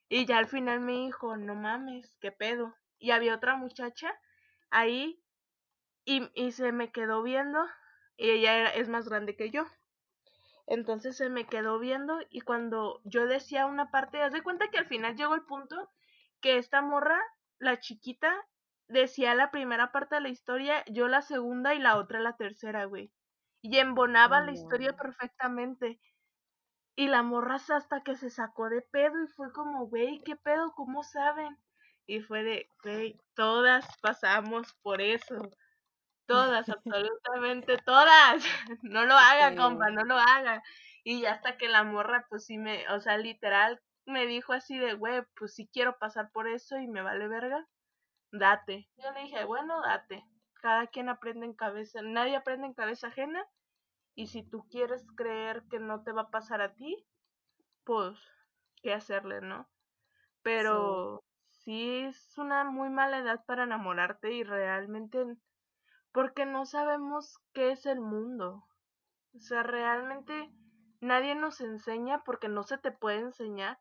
Y 0.09 0.25
ya 0.25 0.39
al 0.39 0.47
final 0.47 0.79
me 0.79 0.93
dijo, 0.93 1.37
no 1.37 1.55
mames, 1.55 2.15
qué 2.19 2.31
pedo. 2.31 2.75
Y 2.97 3.11
había 3.11 3.35
otra 3.35 3.55
muchacha 3.55 4.11
ahí, 4.71 5.21
y, 6.09 6.27
y 6.33 6.53
se 6.53 6.71
me 6.71 6.91
quedó 6.91 7.21
viendo, 7.21 7.59
y 8.17 8.31
ella 8.31 8.57
era, 8.57 8.69
es 8.71 8.89
más 8.89 9.07
grande 9.07 9.35
que 9.35 9.51
yo. 9.51 9.67
Entonces 10.65 11.15
se 11.15 11.29
me 11.29 11.45
quedó 11.45 11.77
viendo 11.77 12.19
y 12.31 12.41
cuando 12.41 12.99
yo 13.03 13.27
decía 13.27 13.67
una 13.67 13.91
parte, 13.91 14.21
haz 14.21 14.33
de 14.33 14.41
cuenta 14.41 14.69
que 14.69 14.79
al 14.79 14.87
final 14.87 15.15
llegó 15.15 15.35
el 15.35 15.45
punto 15.45 15.91
que 16.41 16.57
esta 16.57 16.81
morra, 16.81 17.19
la 17.59 17.79
chiquita, 17.79 18.33
decía 18.87 19.35
la 19.35 19.51
primera 19.51 19.91
parte 19.91 20.15
de 20.15 20.21
la 20.21 20.29
historia, 20.29 20.83
yo 20.87 21.07
la 21.07 21.21
segunda 21.21 21.75
y 21.75 21.79
la 21.79 21.97
otra 21.97 22.19
la 22.19 22.37
tercera, 22.37 22.85
güey. 22.85 23.11
Y 23.61 23.77
embonaba 23.77 24.41
la 24.41 24.51
historia 24.51 24.95
perfectamente. 24.95 25.99
Y 26.95 27.07
la 27.07 27.21
morra 27.21 27.55
hasta 27.55 28.01
que 28.01 28.15
se 28.15 28.31
sacó 28.31 28.69
de 28.69 28.81
pedo 28.81 29.23
y 29.23 29.27
fue 29.27 29.53
como, 29.53 29.85
güey, 29.85 30.23
¿qué 30.23 30.35
pedo? 30.35 30.71
¿Cómo 30.75 31.03
saben? 31.03 31.55
Y 32.07 32.21
fue 32.21 32.43
de, 32.43 32.69
güey, 32.83 33.21
todas 33.35 33.85
pasamos 34.01 34.73
por 34.81 35.01
eso. 35.01 35.51
Todas, 36.29 36.69
absolutamente 36.69 37.79
todas. 37.79 38.43
No 38.83 39.03
lo 39.05 39.15
haga, 39.15 39.55
compa, 39.55 39.89
no 39.89 40.03
lo 40.03 40.15
haga. 40.15 40.61
Y 41.03 41.21
ya 41.21 41.33
hasta 41.33 41.57
que 41.57 41.67
la 41.67 41.83
morra, 41.83 42.27
pues 42.29 42.45
sí 42.45 42.59
me, 42.59 42.87
o 42.89 42.99
sea, 42.99 43.17
literal, 43.17 43.81
me 44.05 44.27
dijo 44.27 44.53
así 44.53 44.77
de, 44.77 44.93
güey, 44.93 45.23
pues 45.35 45.55
sí 45.55 45.67
quiero 45.73 45.97
pasar 45.97 46.29
por 46.31 46.47
eso 46.47 46.77
y 46.77 46.87
me 46.87 47.01
vale 47.01 47.27
verga, 47.27 47.67
date. 48.31 48.87
Yo 48.97 49.11
le 49.11 49.21
dije, 49.23 49.43
bueno, 49.45 49.81
date. 49.81 50.23
Cada 50.61 50.85
quien 50.85 51.09
aprende 51.09 51.47
en 51.47 51.55
cabeza, 51.55 52.01
nadie 52.03 52.35
aprende 52.35 52.67
en 52.67 52.75
cabeza 52.75 53.07
ajena. 53.07 53.43
Y 54.13 54.27
si 54.27 54.43
tú 54.43 54.67
quieres 54.69 55.03
creer 55.15 55.63
que 55.71 55.79
no 55.79 56.03
te 56.03 56.11
va 56.11 56.23
a 56.23 56.29
pasar 56.29 56.61
a 56.61 56.75
ti, 56.75 57.07
pues, 57.85 58.19
¿qué 58.83 58.93
hacerle, 58.93 59.41
no? 59.41 59.67
Pero 60.43 61.23
sí 61.49 62.01
es 62.05 62.37
una 62.37 62.65
muy 62.65 62.89
mala 62.89 63.17
edad 63.17 63.43
para 63.47 63.63
enamorarte 63.63 64.31
y 64.31 64.43
realmente 64.43 65.25
porque 66.11 66.45
no 66.45 66.65
sabemos 66.65 67.39
qué 67.53 67.71
es 67.71 67.85
el 67.85 67.99
mundo. 67.99 68.65
O 69.35 69.39
sea, 69.39 69.63
realmente 69.63 70.51
nadie 71.01 71.35
nos 71.35 71.61
enseña 71.61 72.23
porque 72.23 72.49
no 72.49 72.63
se 72.63 72.77
te 72.77 72.91
puede 72.91 73.19
enseñar 73.19 73.79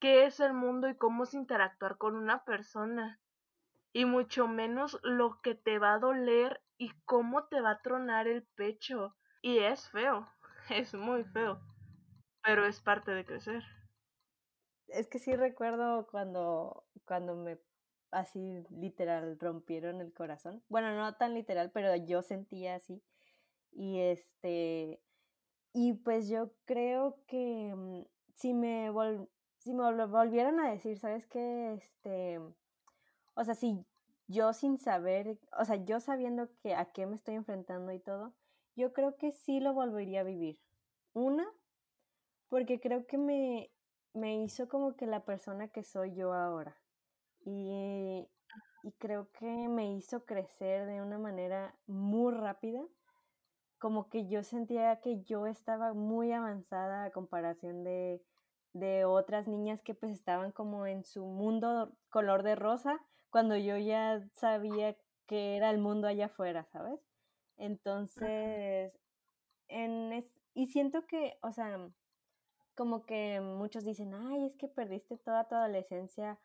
qué 0.00 0.24
es 0.24 0.40
el 0.40 0.54
mundo 0.54 0.88
y 0.88 0.96
cómo 0.96 1.24
es 1.24 1.34
interactuar 1.34 1.98
con 1.98 2.16
una 2.16 2.44
persona. 2.44 3.20
Y 3.92 4.04
mucho 4.04 4.46
menos 4.46 4.98
lo 5.02 5.40
que 5.42 5.54
te 5.54 5.78
va 5.78 5.94
a 5.94 5.98
doler 5.98 6.62
y 6.78 6.92
cómo 7.04 7.46
te 7.48 7.60
va 7.60 7.72
a 7.72 7.82
tronar 7.82 8.28
el 8.28 8.44
pecho. 8.54 9.16
Y 9.42 9.58
es 9.58 9.90
feo, 9.90 10.28
es 10.70 10.94
muy 10.94 11.24
feo, 11.24 11.60
pero 12.42 12.66
es 12.66 12.80
parte 12.80 13.12
de 13.12 13.24
crecer. 13.24 13.64
Es 14.88 15.06
que 15.06 15.18
sí 15.18 15.36
recuerdo 15.36 16.06
cuando, 16.10 16.84
cuando 17.04 17.36
me 17.36 17.58
así 18.10 18.64
literal 18.70 19.38
rompieron 19.38 20.00
el 20.00 20.12
corazón. 20.12 20.62
Bueno, 20.68 20.94
no 20.96 21.14
tan 21.16 21.34
literal, 21.34 21.70
pero 21.72 21.94
yo 21.96 22.22
sentía 22.22 22.76
así. 22.76 23.02
Y 23.72 24.00
este, 24.00 25.00
y 25.72 25.94
pues 25.94 26.28
yo 26.28 26.52
creo 26.64 27.18
que 27.26 27.72
mm, 27.74 28.02
si 28.34 28.54
me, 28.54 28.90
si 29.58 29.74
me 29.74 30.06
volvieran 30.06 30.60
a 30.60 30.70
decir, 30.70 30.98
¿sabes 30.98 31.26
qué? 31.26 31.74
Este, 31.74 32.40
o 33.34 33.44
sea, 33.44 33.54
si 33.54 33.84
yo 34.26 34.52
sin 34.52 34.78
saber, 34.78 35.38
o 35.58 35.64
sea, 35.64 35.76
yo 35.76 36.00
sabiendo 36.00 36.48
que 36.62 36.74
a 36.74 36.86
qué 36.92 37.06
me 37.06 37.16
estoy 37.16 37.34
enfrentando 37.34 37.92
y 37.92 38.00
todo, 38.00 38.34
yo 38.76 38.92
creo 38.92 39.16
que 39.16 39.32
sí 39.32 39.60
lo 39.60 39.74
volvería 39.74 40.20
a 40.20 40.24
vivir. 40.24 40.58
Una, 41.12 41.46
porque 42.48 42.80
creo 42.80 43.06
que 43.06 43.18
me, 43.18 43.70
me 44.14 44.42
hizo 44.42 44.68
como 44.68 44.96
que 44.96 45.06
la 45.06 45.24
persona 45.24 45.68
que 45.68 45.82
soy 45.82 46.14
yo 46.14 46.32
ahora. 46.32 46.79
Y, 47.44 48.26
y 48.82 48.92
creo 48.98 49.30
que 49.32 49.68
me 49.68 49.92
hizo 49.94 50.24
crecer 50.24 50.86
de 50.86 51.02
una 51.02 51.18
manera 51.18 51.74
muy 51.86 52.32
rápida. 52.32 52.82
Como 53.78 54.08
que 54.10 54.28
yo 54.28 54.42
sentía 54.42 55.00
que 55.00 55.22
yo 55.22 55.46
estaba 55.46 55.94
muy 55.94 56.32
avanzada 56.32 57.04
a 57.04 57.10
comparación 57.10 57.82
de, 57.82 58.22
de 58.72 59.04
otras 59.04 59.48
niñas 59.48 59.82
que 59.82 59.94
pues 59.94 60.12
estaban 60.12 60.52
como 60.52 60.86
en 60.86 61.04
su 61.04 61.24
mundo 61.24 61.92
color 62.10 62.42
de 62.42 62.56
rosa, 62.56 63.00
cuando 63.30 63.56
yo 63.56 63.76
ya 63.78 64.22
sabía 64.34 64.96
que 65.26 65.56
era 65.56 65.70
el 65.70 65.78
mundo 65.78 66.08
allá 66.08 66.26
afuera, 66.26 66.66
¿sabes? 66.72 67.00
Entonces, 67.56 68.92
en 69.68 70.24
y 70.54 70.66
siento 70.66 71.06
que, 71.06 71.38
o 71.42 71.52
sea, 71.52 71.90
como 72.80 73.04
que 73.04 73.42
muchos 73.42 73.84
dicen, 73.84 74.14
ay, 74.14 74.46
es 74.46 74.56
que 74.56 74.66
perdiste 74.66 75.18
toda 75.18 75.46
tu 75.46 75.54
adolescencia 75.54 76.38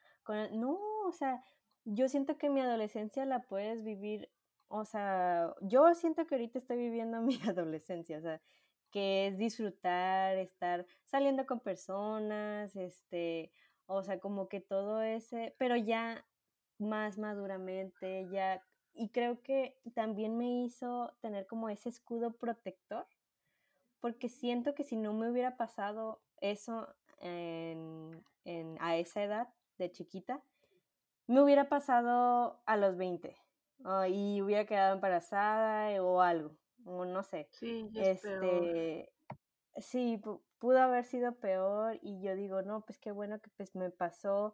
no, 0.51 0.79
o 1.07 1.11
sea, 1.11 1.43
yo 1.85 2.09
siento 2.09 2.37
que 2.37 2.49
mi 2.49 2.61
adolescencia 2.61 3.25
la 3.25 3.43
puedes 3.43 3.83
vivir, 3.83 4.29
o 4.67 4.85
sea, 4.85 5.53
yo 5.61 5.93
siento 5.93 6.25
que 6.25 6.35
ahorita 6.35 6.57
estoy 6.59 6.77
viviendo 6.77 7.21
mi 7.21 7.39
adolescencia, 7.47 8.17
o 8.17 8.21
sea, 8.21 8.41
que 8.91 9.27
es 9.27 9.37
disfrutar, 9.37 10.37
estar 10.37 10.85
saliendo 11.05 11.45
con 11.45 11.59
personas, 11.59 12.75
este, 12.75 13.51
o 13.85 14.03
sea, 14.03 14.19
como 14.19 14.47
que 14.49 14.61
todo 14.61 15.01
ese, 15.01 15.55
pero 15.57 15.75
ya 15.75 16.25
más 16.77 17.17
maduramente, 17.17 18.27
ya, 18.29 18.61
y 18.93 19.09
creo 19.09 19.41
que 19.41 19.77
también 19.93 20.37
me 20.37 20.63
hizo 20.63 21.13
tener 21.21 21.45
como 21.47 21.69
ese 21.69 21.89
escudo 21.89 22.33
protector, 22.37 23.05
porque 23.99 24.29
siento 24.29 24.75
que 24.75 24.83
si 24.83 24.95
no 24.95 25.13
me 25.13 25.29
hubiera 25.29 25.57
pasado 25.57 26.21
eso 26.41 26.87
en, 27.19 28.23
en, 28.43 28.77
a 28.81 28.97
esa 28.97 29.23
edad, 29.23 29.49
de 29.77 29.91
chiquita, 29.91 30.41
me 31.27 31.41
hubiera 31.41 31.69
pasado 31.69 32.61
a 32.65 32.77
los 32.77 32.97
20 32.97 33.35
y 34.09 34.41
hubiera 34.41 34.65
quedado 34.65 34.95
embarazada 34.95 35.91
eh, 35.91 35.99
o 35.99 36.21
algo, 36.21 36.55
o 36.85 37.05
no 37.05 37.23
sé. 37.23 37.49
Sí, 37.51 37.89
este, 37.95 39.11
sí, 39.77 40.21
pudo 40.59 40.79
haber 40.81 41.03
sido 41.05 41.35
peor 41.35 41.99
y 42.01 42.21
yo 42.21 42.35
digo, 42.35 42.61
no, 42.61 42.81
pues 42.81 42.97
qué 42.99 43.11
bueno 43.11 43.39
que 43.39 43.49
pues 43.57 43.75
me 43.75 43.89
pasó 43.89 44.53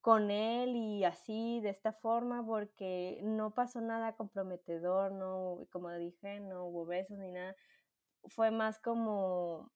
con 0.00 0.30
él 0.30 0.74
y 0.74 1.04
así, 1.04 1.60
de 1.60 1.70
esta 1.70 1.92
forma, 1.92 2.44
porque 2.44 3.20
no 3.22 3.54
pasó 3.54 3.80
nada 3.80 4.16
comprometedor, 4.16 5.12
no, 5.12 5.66
como 5.70 5.90
dije, 5.92 6.40
no 6.40 6.66
hubo 6.66 6.84
besos 6.84 7.18
ni 7.18 7.30
nada. 7.30 7.54
Fue 8.26 8.50
más 8.50 8.78
como, 8.80 9.70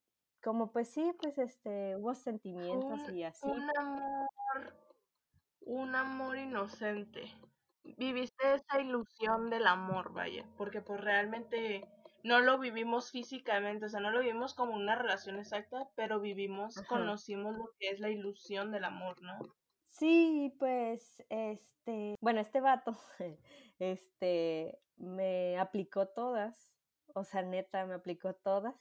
como 0.46 0.70
pues 0.70 0.88
sí, 0.88 1.12
pues 1.20 1.38
este, 1.38 1.96
hubo 1.96 2.14
sentimientos 2.14 3.08
y 3.12 3.24
así. 3.24 3.48
Un 3.48 3.68
amor 3.76 4.28
un 5.66 5.96
amor 5.96 6.38
inocente. 6.38 7.24
Viviste 7.82 8.54
esa 8.54 8.80
ilusión 8.80 9.50
del 9.50 9.66
amor, 9.66 10.12
vaya, 10.12 10.44
porque 10.56 10.80
pues 10.80 11.00
realmente 11.00 11.88
no 12.22 12.38
lo 12.38 12.58
vivimos 12.58 13.10
físicamente, 13.10 13.86
o 13.86 13.88
sea, 13.88 13.98
no 13.98 14.12
lo 14.12 14.20
vivimos 14.20 14.54
como 14.54 14.74
una 14.74 14.94
relación 14.94 15.38
exacta, 15.38 15.88
pero 15.96 16.20
vivimos, 16.20 16.76
conocimos 16.88 17.56
lo 17.56 17.70
que 17.80 17.90
es 17.90 17.98
la 17.98 18.10
ilusión 18.10 18.70
del 18.70 18.84
amor, 18.84 19.20
¿no? 19.22 19.38
Sí, 19.84 20.54
pues, 20.58 21.24
este, 21.28 22.14
bueno, 22.20 22.40
este 22.40 22.60
vato, 22.60 22.96
este, 23.80 24.78
me 24.96 25.58
aplicó 25.58 26.06
todas, 26.06 26.72
o 27.14 27.24
sea, 27.24 27.42
neta, 27.42 27.86
me 27.86 27.94
aplicó 27.94 28.34
todas. 28.34 28.74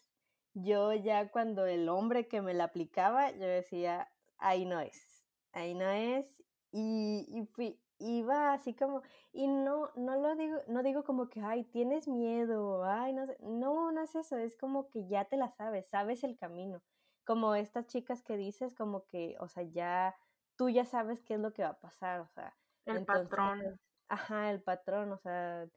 Yo 0.56 0.94
ya 0.94 1.32
cuando 1.32 1.66
el 1.66 1.90
hombre 1.90 2.28
que 2.30 2.42
me 2.42 2.54
la 2.54 2.66
aplicaba, 2.66 3.32
yo 3.32 3.46
decía, 3.46 4.10
ahí 4.38 4.66
no 4.66 4.80
es, 4.80 5.28
ahí 5.52 5.74
no 5.76 5.90
es, 5.90 6.42
y, 6.72 7.26
y 7.30 7.46
fui, 7.48 7.82
iba 8.00 8.54
así 8.54 8.74
como, 8.74 9.02
y 9.34 9.48
no, 9.48 9.92
no 9.98 10.16
lo 10.16 10.34
digo, 10.36 10.58
no 10.68 10.82
digo 10.82 11.04
como 11.04 11.28
que, 11.30 11.42
ay, 11.42 11.66
tienes 11.66 12.08
miedo, 12.08 12.86
ay, 12.86 13.12
no 13.14 13.26
sé, 13.28 13.38
no, 13.42 13.92
no 13.92 14.02
es 14.02 14.16
eso, 14.16 14.38
es 14.38 14.56
como 14.56 14.90
que 14.90 15.06
ya 15.08 15.26
te 15.26 15.36
la 15.36 15.52
sabes, 15.52 15.90
sabes 15.90 16.24
el 16.24 16.38
camino, 16.38 16.82
como 17.26 17.54
estas 17.56 17.88
chicas 17.88 18.24
que 18.24 18.38
dices, 18.38 18.74
como 18.74 19.06
que, 19.08 19.36
o 19.42 19.50
sea, 19.50 19.64
ya, 19.64 20.16
tú 20.56 20.70
ya 20.70 20.86
sabes 20.86 21.22
qué 21.22 21.34
es 21.34 21.42
lo 21.42 21.52
que 21.54 21.64
va 21.64 21.70
a 21.70 21.80
pasar, 21.82 22.22
o 22.22 22.28
sea. 22.30 22.56
El 22.86 23.06
patrón. 23.06 23.80
Ajá, 24.08 24.52
el 24.52 24.62
patrón, 24.62 25.12
o 25.12 25.18
sea, 25.18 25.68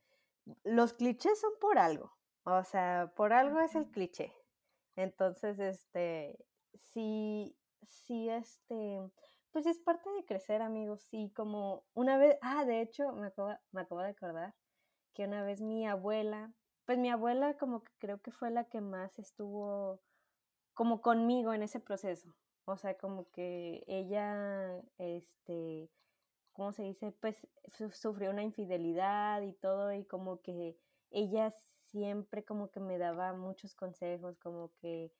los 0.62 0.92
clichés 0.92 1.40
son 1.40 1.52
por 1.60 1.78
algo, 1.78 2.12
o 2.44 2.62
sea, 2.62 3.12
por 3.16 3.32
algo 3.32 3.58
es 3.60 3.74
el 3.74 3.90
cliché. 3.90 4.32
Entonces, 4.98 5.58
este, 5.58 6.44
sí, 6.74 7.56
sí, 7.86 8.28
este, 8.28 9.00
pues 9.52 9.66
es 9.66 9.78
parte 9.78 10.10
de 10.10 10.24
crecer, 10.26 10.60
amigos. 10.62 11.02
Sí, 11.02 11.32
como 11.34 11.84
una 11.94 12.18
vez, 12.18 12.36
ah, 12.42 12.64
de 12.64 12.82
hecho, 12.82 13.12
me 13.12 13.28
acabo, 13.28 13.54
me 13.72 13.82
acabo 13.82 14.02
de 14.02 14.10
acordar 14.10 14.54
que 15.14 15.24
una 15.24 15.42
vez 15.44 15.60
mi 15.60 15.86
abuela 15.86 16.52
pues 16.88 16.96
mi 16.96 17.10
abuela 17.10 17.54
como 17.58 17.84
que 17.84 17.92
creo 17.98 18.22
que 18.22 18.30
fue 18.30 18.50
la 18.50 18.64
que 18.64 18.80
más 18.80 19.18
estuvo 19.18 20.00
como 20.72 21.02
conmigo 21.02 21.52
en 21.52 21.62
ese 21.62 21.80
proceso. 21.80 22.34
O 22.64 22.78
sea, 22.78 22.96
como 22.96 23.30
que 23.30 23.84
ella, 23.86 24.80
este, 24.96 25.90
¿cómo 26.54 26.72
se 26.72 26.84
dice? 26.84 27.12
Pues 27.12 27.46
sufrió 27.92 28.30
una 28.30 28.42
infidelidad 28.42 29.42
y 29.42 29.52
todo 29.52 29.92
y 29.92 30.06
como 30.06 30.40
que 30.40 30.78
ella 31.10 31.50
siempre 31.90 32.44
como 32.44 32.70
que 32.70 32.80
me 32.80 32.98
daba 32.98 33.32
muchos 33.32 33.74
consejos, 33.74 34.38
como 34.38 34.70
que 34.80 35.12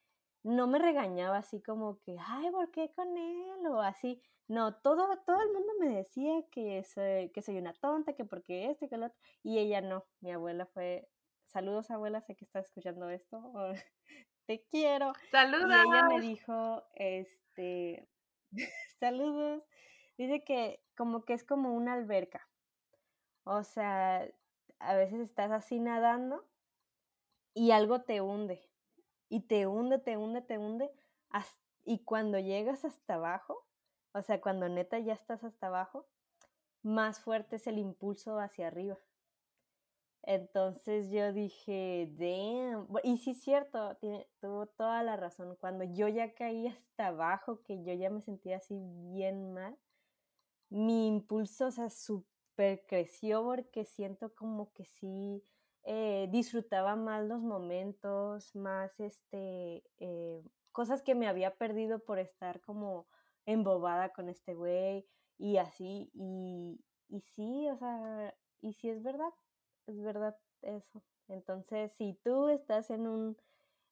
no 0.42 0.66
me 0.66 0.78
regañaba 0.78 1.38
así 1.38 1.60
como 1.60 2.00
que, 2.00 2.16
ay, 2.18 2.50
¿por 2.50 2.70
qué 2.70 2.90
con 2.94 3.16
él? 3.16 3.66
O 3.66 3.80
así. 3.80 4.22
No, 4.46 4.74
todo, 4.76 5.18
todo 5.26 5.42
el 5.42 5.52
mundo 5.52 5.72
me 5.78 5.88
decía 5.88 6.42
que 6.50 6.82
soy, 6.84 7.30
que 7.30 7.42
soy 7.42 7.58
una 7.58 7.74
tonta, 7.74 8.14
que 8.14 8.24
porque 8.24 8.70
este, 8.70 8.88
que 8.88 8.96
lo 8.96 9.06
otro. 9.06 9.18
Y 9.42 9.58
ella 9.58 9.80
no. 9.80 10.06
Mi 10.20 10.32
abuela 10.32 10.66
fue, 10.66 11.08
saludos 11.44 11.90
abuela, 11.90 12.22
sé 12.22 12.34
que 12.34 12.44
estás 12.44 12.66
escuchando 12.66 13.10
esto. 13.10 13.52
Te 14.46 14.64
quiero. 14.70 15.12
Saludos. 15.30 15.68
Y 15.68 15.88
ella 15.88 16.08
me 16.08 16.20
dijo, 16.20 16.82
este, 16.94 18.08
saludos. 18.98 19.62
Dice 20.16 20.42
que 20.44 20.82
como 20.96 21.24
que 21.24 21.34
es 21.34 21.44
como 21.44 21.74
una 21.74 21.92
alberca. 21.92 22.48
O 23.44 23.62
sea, 23.64 24.26
a 24.78 24.94
veces 24.94 25.20
estás 25.20 25.50
así 25.50 25.78
nadando 25.78 26.44
y 27.58 27.72
algo 27.72 28.02
te 28.02 28.20
hunde. 28.20 28.62
Y 29.28 29.40
te 29.40 29.66
hunde, 29.66 29.98
te 29.98 30.16
hunde, 30.16 30.42
te 30.42 30.58
hunde. 30.58 30.90
Y 31.84 32.04
cuando 32.04 32.38
llegas 32.38 32.84
hasta 32.84 33.14
abajo, 33.14 33.66
o 34.12 34.22
sea, 34.22 34.40
cuando 34.40 34.68
neta 34.68 34.98
ya 34.98 35.14
estás 35.14 35.42
hasta 35.42 35.66
abajo, 35.66 36.06
más 36.82 37.18
fuerte 37.18 37.56
es 37.56 37.66
el 37.66 37.78
impulso 37.78 38.38
hacia 38.38 38.68
arriba. 38.68 38.98
Entonces 40.22 41.10
yo 41.10 41.32
dije, 41.32 42.08
damn. 42.12 42.86
Y 43.02 43.16
sí 43.18 43.30
es 43.30 43.40
cierto, 43.40 43.96
tuvo 44.40 44.66
toda 44.66 45.02
la 45.02 45.16
razón. 45.16 45.56
Cuando 45.56 45.82
yo 45.82 46.06
ya 46.06 46.34
caí 46.34 46.68
hasta 46.68 47.08
abajo, 47.08 47.62
que 47.62 47.82
yo 47.82 47.92
ya 47.94 48.10
me 48.10 48.20
sentía 48.20 48.58
así 48.58 48.78
bien 49.10 49.52
mal, 49.52 49.76
mi 50.68 51.08
impulso, 51.08 51.66
o 51.66 51.70
sea, 51.70 51.90
súper 51.90 52.84
creció 52.86 53.42
porque 53.42 53.84
siento 53.84 54.34
como 54.34 54.72
que 54.74 54.84
sí 54.84 55.42
eh, 55.84 56.28
disfrutaba 56.30 56.96
más 56.96 57.24
los 57.24 57.40
momentos, 57.40 58.54
más 58.54 58.98
este, 59.00 59.82
eh, 59.98 60.42
cosas 60.72 61.02
que 61.02 61.14
me 61.14 61.28
había 61.28 61.56
perdido 61.56 62.00
por 62.00 62.18
estar 62.18 62.60
como 62.60 63.06
embobada 63.46 64.10
con 64.10 64.28
este 64.28 64.54
güey 64.54 65.06
y 65.38 65.56
así, 65.56 66.10
y, 66.14 66.84
y 67.08 67.20
sí, 67.20 67.68
o 67.70 67.76
sea, 67.76 68.34
y 68.60 68.74
sí 68.74 68.90
es 68.90 69.02
verdad, 69.02 69.32
es 69.86 70.00
verdad 70.02 70.36
eso. 70.62 71.02
Entonces, 71.28 71.92
si 71.92 72.14
tú 72.24 72.48
estás 72.48 72.90
en 72.90 73.06
un, 73.06 73.36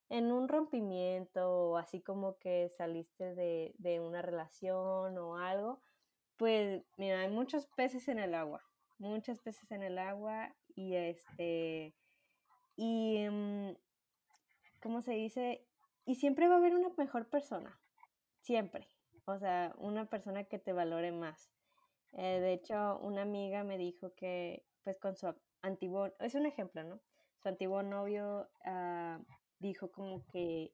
en 0.08 0.32
un 0.32 0.48
rompimiento 0.48 1.70
o 1.70 1.76
así 1.76 2.00
como 2.00 2.38
que 2.38 2.68
saliste 2.76 3.34
de, 3.34 3.74
de 3.78 4.00
una 4.00 4.22
relación 4.22 5.18
o 5.18 5.36
algo, 5.36 5.80
pues 6.36 6.84
mira, 6.96 7.20
hay 7.20 7.30
muchos 7.30 7.66
peces 7.68 8.08
en 8.08 8.18
el 8.18 8.34
agua, 8.34 8.62
muchos 8.98 9.40
peces 9.40 9.70
en 9.70 9.82
el 9.82 9.98
agua 9.98 10.54
y 10.76 10.94
este, 10.94 11.94
y, 12.76 13.26
mm, 13.28 13.70
¿cómo 14.82 15.00
se 15.00 15.12
dice? 15.12 15.66
Y 16.04 16.16
siempre 16.16 16.46
va 16.46 16.54
a 16.54 16.58
haber 16.58 16.74
una 16.76 16.90
mejor 16.96 17.28
persona, 17.28 17.80
siempre, 18.42 18.88
o 19.24 19.38
sea, 19.38 19.74
una 19.78 20.04
persona 20.08 20.44
que 20.44 20.58
te 20.58 20.72
valore 20.72 21.10
más. 21.10 21.50
Eh, 22.12 22.40
de 22.40 22.52
hecho, 22.52 22.98
una 23.00 23.22
amiga 23.22 23.64
me 23.64 23.78
dijo 23.78 24.14
que, 24.14 24.64
pues 24.84 24.98
con 24.98 25.16
su 25.16 25.34
antiguo, 25.62 26.12
es 26.20 26.34
un 26.34 26.46
ejemplo, 26.46 26.84
¿no? 26.84 27.00
Su 27.42 27.48
antiguo 27.48 27.82
novio 27.82 28.48
uh, 28.64 29.24
dijo 29.58 29.90
como 29.90 30.24
que 30.26 30.72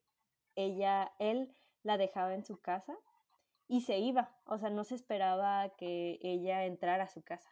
ella, 0.57 1.13
él 1.19 1.55
la 1.83 1.97
dejaba 1.97 2.35
en 2.35 2.45
su 2.45 2.61
casa 2.61 2.97
y 3.69 3.83
se 3.83 3.99
iba, 3.99 4.37
o 4.45 4.59
sea, 4.59 4.71
no 4.71 4.85
se 4.85 4.95
esperaba 4.95 5.71
que 5.77 6.19
ella 6.23 6.65
entrara 6.67 7.05
a 7.05 7.09
su 7.09 7.23
casa. 7.23 7.49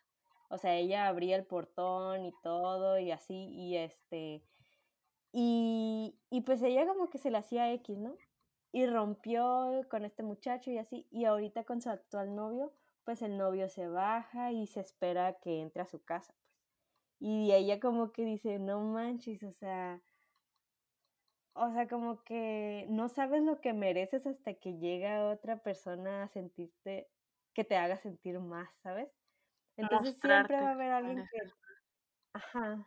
O 0.51 0.59
sea, 0.59 0.77
ella 0.77 1.07
abría 1.09 1.37
el 1.37 1.47
portón 1.47 2.27
y 2.27 2.33
todo 2.43 2.99
y 2.99 3.13
así, 3.13 3.35
y 3.35 3.77
este, 3.77 4.43
y, 5.33 6.19
y 6.31 6.41
pues 6.43 6.63
ella 6.63 6.87
como 6.87 7.09
que 7.11 7.19
se 7.19 7.31
la 7.31 7.39
hacía 7.39 7.73
X, 7.75 7.99
¿no? 7.99 8.17
Y 8.73 8.87
rompió 8.87 9.71
con 9.91 10.05
este 10.05 10.23
muchacho 10.25 10.71
y 10.71 10.79
así, 10.79 11.07
y 11.11 11.25
ahorita 11.25 11.65
con 11.65 11.81
su 11.83 11.91
actual 11.91 12.35
novio, 12.35 12.73
pues 13.05 13.23
el 13.23 13.39
novio 13.39 13.69
se 13.69 13.89
baja 13.89 14.53
y 14.53 14.67
se 14.67 14.81
espera 14.81 15.39
que 15.41 15.61
entre 15.63 15.83
a 15.83 15.87
su 15.87 16.05
casa, 16.05 16.35
pues. 16.43 16.57
Y 17.21 17.53
ella 17.53 17.81
como 17.81 18.13
que 18.13 18.25
dice, 18.25 18.59
no 18.59 18.81
manches, 18.81 19.43
o 19.45 19.53
sea, 19.53 20.03
o 21.55 21.71
sea, 21.73 21.87
como 21.89 22.25
que 22.25 22.87
no 22.89 23.09
sabes 23.09 23.43
lo 23.43 23.61
que 23.61 23.73
mereces 23.73 24.27
hasta 24.27 24.55
que 24.55 24.79
llega 24.79 25.29
otra 25.31 25.63
persona 25.63 26.25
a 26.25 26.29
sentirte, 26.29 27.09
que 27.55 27.65
te 27.65 27.77
haga 27.77 27.97
sentir 27.99 28.41
más, 28.41 28.69
¿sabes? 28.83 29.20
Entonces 29.81 30.17
siempre 30.21 30.61
va 30.61 30.69
a 30.69 30.73
haber 30.73 30.93
alguien 30.93 31.29
que... 31.31 31.53
Ajá. 32.33 32.87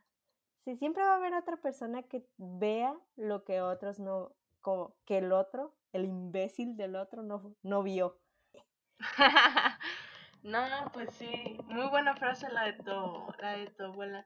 Sí, 0.59 0.75
siempre 0.77 1.03
va 1.03 1.13
a 1.13 1.15
haber 1.17 1.33
otra 1.33 1.57
persona 1.57 2.03
que 2.03 2.25
vea 2.37 2.97
lo 3.17 3.43
que 3.43 3.61
otros 3.61 3.99
no, 3.99 4.33
como 4.61 4.95
que 5.05 5.17
el 5.17 5.33
otro, 5.33 5.75
el 5.91 6.05
imbécil 6.05 6.77
del 6.77 6.95
otro 6.95 7.21
no, 7.21 7.53
no 7.63 7.83
vio. 7.83 8.17
no, 10.43 10.61
pues 10.93 11.13
sí, 11.15 11.57
muy 11.65 11.87
buena 11.89 12.15
frase 12.15 12.49
la 12.49 12.63
de 12.63 12.73
tu, 12.73 13.33
la 13.39 13.57
de 13.57 13.67
tu 13.71 13.83
abuela. 13.83 14.25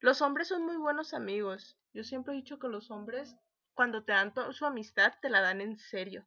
Los 0.00 0.22
hombres 0.22 0.46
son 0.46 0.64
muy 0.64 0.76
buenos 0.76 1.12
amigos. 1.12 1.76
Yo 1.92 2.04
siempre 2.04 2.34
he 2.34 2.36
dicho 2.36 2.60
que 2.60 2.68
los 2.68 2.92
hombres, 2.92 3.36
cuando 3.74 4.04
te 4.04 4.12
dan 4.12 4.32
su 4.52 4.64
amistad, 4.64 5.14
te 5.20 5.28
la 5.28 5.40
dan 5.40 5.60
en 5.60 5.76
serio. 5.76 6.24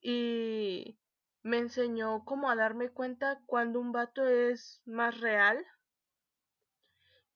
Y 0.00 0.98
me 1.46 1.58
enseñó 1.58 2.24
como 2.24 2.50
a 2.50 2.56
darme 2.56 2.90
cuenta 2.90 3.40
cuando 3.46 3.78
un 3.78 3.92
vato 3.92 4.26
es 4.26 4.82
más 4.84 5.20
real 5.20 5.64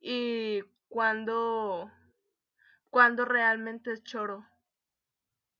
y 0.00 0.62
cuando 0.88 1.88
cuando 2.88 3.24
realmente 3.24 3.92
es 3.92 4.02
choro. 4.02 4.44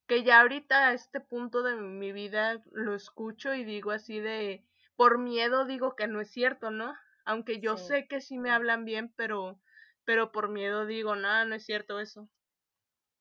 Que 0.09 0.25
ya 0.25 0.41
ahorita 0.41 0.89
a 0.89 0.95
este 0.95 1.21
punto 1.21 1.63
de 1.63 1.77
mi 1.77 2.11
vida 2.11 2.61
lo 2.73 2.97
escucho 2.97 3.55
y 3.55 3.63
digo 3.63 3.93
así 3.93 4.19
de 4.19 4.67
por 4.97 5.19
miedo 5.19 5.65
digo 5.65 5.95
que 5.95 6.09
no 6.09 6.21
es 6.21 6.33
cierto, 6.33 6.73
¿no? 6.73 6.97
Aunque 7.25 7.61
yo 7.61 7.77
sé 7.77 8.09
que 8.09 8.21
sí 8.21 8.37
me 8.37 8.51
hablan 8.51 8.85
bien, 8.85 9.13
pero 9.15 9.61
pero 10.05 10.33
por 10.33 10.49
miedo 10.49 10.87
digo, 10.87 11.15
nada, 11.15 11.45
no 11.45 11.55
es 11.55 11.65
cierto 11.65 12.01
eso. 12.01 12.29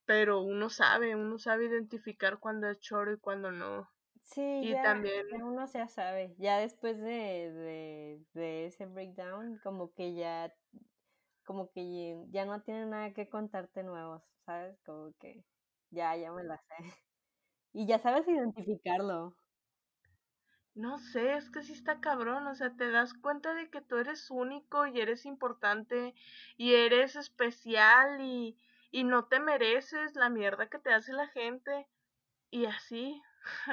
Pero 0.05 0.39
uno 0.41 0.71
sabe, 0.71 1.15
uno 1.15 1.37
sabe 1.37 1.65
identificar 1.65 2.39
cuando 2.39 2.67
es 2.67 2.79
choro 2.79 3.13
y 3.13 3.19
cuando 3.19 3.51
no. 3.51 3.87
Sí, 4.29 4.41
y 4.41 4.69
ya, 4.73 4.83
también... 4.83 5.25
uno 5.41 5.65
ya 5.65 5.87
sabe, 5.87 6.35
ya 6.37 6.59
después 6.59 6.99
de, 7.01 7.51
de, 7.51 8.23
de, 8.33 8.67
ese 8.67 8.85
breakdown, 8.85 9.59
como 9.63 9.91
que 9.95 10.13
ya, 10.13 10.53
como 11.43 11.71
que 11.71 12.15
ya 12.29 12.45
no 12.45 12.61
tiene 12.61 12.85
nada 12.85 13.11
que 13.11 13.27
contarte 13.27 13.81
nuevos, 13.81 14.21
¿sabes? 14.45 14.79
Como 14.85 15.13
que 15.19 15.43
ya, 15.89 16.15
ya 16.15 16.31
me 16.31 16.43
la 16.43 16.57
sé. 16.57 16.75
Y 17.71 17.85
ya 17.85 17.99
sabes 17.99 18.27
identificarlo. 18.27 19.35
No 20.73 20.97
sé, 20.97 21.33
es 21.35 21.49
que 21.51 21.61
sí 21.61 21.73
está 21.73 21.99
cabrón, 21.99 22.47
o 22.47 22.55
sea, 22.55 22.75
te 22.75 22.89
das 22.89 23.13
cuenta 23.13 23.53
de 23.53 23.69
que 23.69 23.81
tú 23.81 23.97
eres 23.97 24.31
único 24.31 24.87
y 24.87 24.99
eres 24.99 25.25
importante 25.25 26.15
y 26.57 26.73
eres 26.73 27.15
especial 27.15 28.21
y, 28.21 28.57
y 28.91 29.03
no 29.03 29.25
te 29.25 29.39
mereces 29.39 30.15
la 30.15 30.29
mierda 30.29 30.67
que 30.67 30.79
te 30.79 30.91
hace 30.91 31.13
la 31.13 31.27
gente 31.27 31.87
y 32.49 32.65
así, 32.65 33.21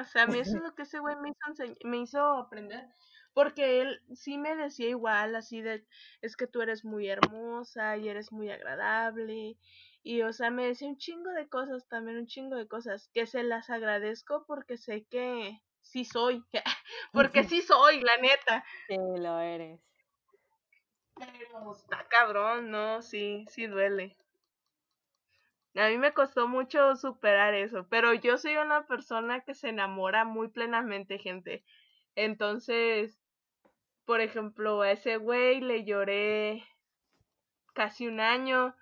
O 0.01 0.05
sea, 0.05 0.25
a 0.25 0.27
mí 0.27 0.39
eso 0.39 0.57
es 0.57 0.63
lo 0.63 0.75
que 0.75 0.83
ese 0.83 0.99
güey 0.99 1.17
me 1.17 1.31
hizo, 1.31 1.75
me 1.85 1.99
hizo 1.99 2.21
aprender. 2.21 2.87
Porque 3.33 3.83
él 3.83 4.01
sí 4.15 4.39
me 4.39 4.57
decía 4.57 4.89
igual, 4.89 5.37
así 5.37 5.61
de, 5.61 5.87
es 6.23 6.37
que 6.37 6.47
tú 6.47 6.63
eres 6.63 6.85
muy 6.85 7.09
hermosa 7.09 7.97
y 7.99 8.09
eres 8.09 8.33
muy 8.33 8.51
agradable. 8.51 9.59
Y, 10.03 10.23
o 10.23 10.33
sea, 10.33 10.51
me 10.51 10.67
decía 10.67 10.89
un 10.89 10.97
chingo 10.97 11.31
de 11.33 11.49
cosas, 11.49 11.87
también 11.89 12.17
un 12.17 12.27
chingo 12.27 12.57
de 12.57 12.67
cosas, 12.67 13.11
que 13.13 13.27
se 13.27 13.43
las 13.43 13.69
agradezco 13.69 14.47
porque 14.47 14.79
sé 14.79 15.05
que 15.11 15.61
sí 15.83 16.05
soy. 16.05 16.45
porque 17.13 17.45
sí 17.45 17.61
soy, 17.61 18.01
la 18.01 18.17
neta. 18.17 18.65
Sí, 18.89 18.97
lo 18.97 19.39
eres. 19.39 19.81
Pero 21.17 21.73
está 21.73 22.07
cabrón, 22.09 22.71
¿no? 22.71 23.03
Sí, 23.03 23.45
sí 23.51 23.67
duele. 23.67 24.17
A 25.77 25.89
mí 25.89 25.99
me 25.99 26.13
costó 26.13 26.49
mucho 26.49 26.97
superar 26.97 27.55
eso, 27.55 27.87
pero 27.91 28.15
yo 28.15 28.39
soy 28.39 28.57
una 28.57 28.87
persona 28.87 29.41
que 29.41 29.55
se 29.55 29.69
enamora 29.69 30.25
muy 30.25 30.49
plenamente, 30.49 31.19
gente. 31.19 31.65
Entonces, 32.15 33.21
por 34.07 34.21
ejemplo, 34.23 34.81
a 34.81 34.93
ese 34.93 35.19
güey 35.19 35.61
le 35.61 35.85
lloré 35.85 36.65
casi 37.75 38.07
un 38.07 38.21
año, 38.21 38.75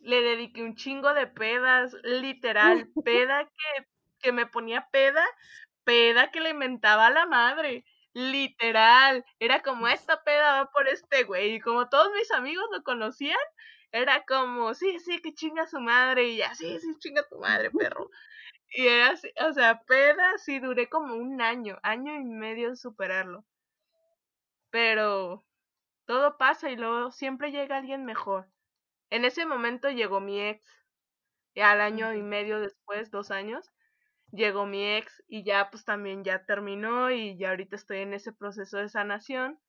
le 0.00 0.22
dediqué 0.22 0.62
un 0.62 0.74
chingo 0.74 1.12
de 1.12 1.26
pedas, 1.26 1.94
literal, 2.02 2.88
peda 3.04 3.44
que, 3.44 3.86
que 4.20 4.32
me 4.32 4.46
ponía 4.46 4.88
peda, 4.90 5.24
peda 5.84 6.30
que 6.30 6.40
le 6.40 6.54
mentaba 6.54 7.08
a 7.08 7.10
la 7.10 7.26
madre, 7.26 7.84
literal, 8.14 9.24
era 9.38 9.62
como 9.62 9.86
esta 9.88 10.22
peda 10.24 10.62
va 10.62 10.70
por 10.70 10.88
este 10.88 11.24
güey, 11.24 11.56
y 11.56 11.60
como 11.60 11.88
todos 11.90 12.10
mis 12.14 12.30
amigos 12.32 12.64
lo 12.72 12.82
conocían, 12.82 13.36
era 13.92 14.24
como, 14.24 14.74
sí, 14.74 14.98
sí, 15.00 15.20
que 15.20 15.34
chinga 15.34 15.66
su 15.66 15.80
madre, 15.80 16.28
y 16.28 16.38
ya, 16.38 16.54
sí, 16.54 16.78
sí, 16.80 16.96
chinga 16.98 17.28
tu 17.28 17.38
madre, 17.38 17.70
perro. 17.90 18.10
Y 18.70 18.86
era 18.88 19.10
así, 19.10 19.30
o 19.46 19.52
sea, 19.52 19.82
peda, 19.84 20.38
sí, 20.38 20.58
duré 20.58 20.88
como 20.88 21.14
un 21.14 21.40
año, 21.42 21.78
año 21.82 22.14
y 22.14 22.24
medio 22.24 22.68
en 22.68 22.76
superarlo. 22.76 23.44
Pero 24.70 25.44
todo 26.06 26.38
pasa 26.38 26.70
y 26.70 26.76
luego 26.76 27.10
siempre 27.12 27.52
llega 27.52 27.76
alguien 27.76 28.04
mejor. 28.04 28.48
En 29.10 29.24
ese 29.24 29.46
momento 29.46 29.90
llegó 29.90 30.20
mi 30.20 30.40
ex, 30.40 30.66
y 31.54 31.60
al 31.60 31.80
año 31.80 32.14
y 32.14 32.22
medio 32.22 32.60
después, 32.60 33.10
dos 33.10 33.30
años, 33.30 33.70
llegó 34.30 34.66
mi 34.66 34.84
ex 34.96 35.22
y 35.28 35.44
ya 35.44 35.70
pues 35.70 35.84
también 35.84 36.24
ya 36.24 36.44
terminó 36.46 37.10
y 37.10 37.36
ya 37.36 37.50
ahorita 37.50 37.76
estoy 37.76 37.98
en 37.98 38.14
ese 38.14 38.32
proceso 38.32 38.78
de 38.78 38.88
sanación. 38.88 39.60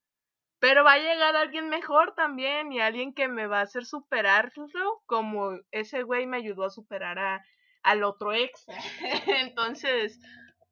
Pero 0.63 0.85
va 0.85 0.93
a 0.93 0.97
llegar 0.97 1.35
alguien 1.35 1.67
mejor 1.67 2.15
también 2.15 2.71
y 2.71 2.79
alguien 2.79 3.13
que 3.13 3.27
me 3.27 3.47
va 3.47 3.59
a 3.59 3.63
hacer 3.63 3.83
superarlo 3.83 5.01
como 5.05 5.59
ese 5.71 6.03
güey 6.03 6.25
me 6.25 6.37
ayudó 6.37 6.63
a 6.63 6.69
superar 6.69 7.19
a, 7.19 7.43
al 7.81 8.05
otro 8.05 8.31
ex. 8.31 8.65
Entonces, 9.27 10.21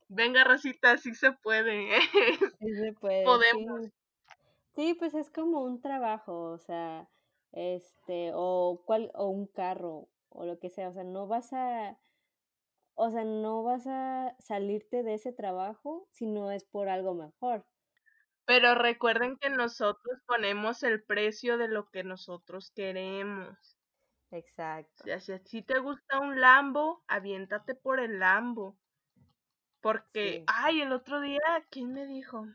venga 0.08 0.46
Rosita, 0.46 0.98
sí 0.98 1.14
se 1.14 1.34
puede. 1.34 1.90
Sí 2.62 2.74
se 2.74 2.94
puede. 2.94 3.26
Podemos. 3.26 3.90
Sí. 4.78 4.94
pues 4.94 5.14
es 5.14 5.30
como 5.30 5.62
un 5.62 5.82
trabajo, 5.82 6.42
o 6.52 6.58
sea, 6.58 7.10
este, 7.52 8.32
o 8.34 8.82
cual, 8.86 9.12
o 9.14 9.28
un 9.28 9.46
carro, 9.46 10.08
o 10.30 10.46
lo 10.46 10.58
que 10.58 10.70
sea, 10.70 10.88
o 10.88 10.94
sea, 10.94 11.04
no 11.04 11.28
vas 11.28 11.52
a, 11.52 12.00
o 12.96 13.10
sea, 13.10 13.26
no 13.26 13.64
vas 13.64 13.88
a 13.88 14.38
salirte 14.40 15.04
de 15.04 15.16
ese 15.16 15.34
trabajo 15.34 16.08
si 16.12 16.28
no 16.28 16.50
es 16.50 16.64
por 16.64 16.88
algo 16.88 17.14
mejor. 17.14 17.66
Pero 18.52 18.76
recuerden 18.76 19.38
que 19.38 19.50
nosotros 19.50 20.20
ponemos 20.28 20.84
el 20.84 21.02
precio 21.02 21.58
de 21.58 21.70
lo 21.70 21.90
que 21.90 22.04
nosotros 22.04 22.74
queremos. 22.76 23.58
Exacto. 24.30 25.06
O 25.06 25.20
sea, 25.22 25.40
si 25.46 25.62
te 25.62 25.80
gusta 25.80 26.20
un 26.20 26.42
Lambo, 26.42 27.02
aviéntate 27.08 27.76
por 27.76 28.02
el 28.02 28.20
Lambo. 28.20 28.78
Porque, 29.80 30.44
ay, 30.48 30.82
el 30.82 30.92
otro 30.92 31.22
día, 31.22 31.40
¿quién 31.70 31.94
me 31.94 32.06
dijo? 32.06 32.46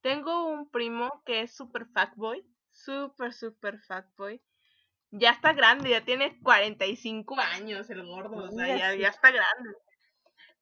Tengo 0.00 0.48
un 0.48 0.68
primo 0.68 1.22
que 1.24 1.42
es 1.42 1.54
super 1.54 1.86
fuckboy, 1.86 2.44
super, 2.72 3.32
super 3.32 3.78
fuckboy. 3.82 4.42
Ya 5.12 5.30
está 5.30 5.52
grande, 5.52 5.90
ya 5.90 6.04
tiene 6.04 6.40
45 6.42 7.38
años 7.38 7.88
el 7.88 8.04
gordo, 8.04 8.48
o 8.48 8.50
sea, 8.50 8.76
ya, 8.76 8.94
ya 8.96 9.08
está 9.10 9.30
grande. 9.30 9.76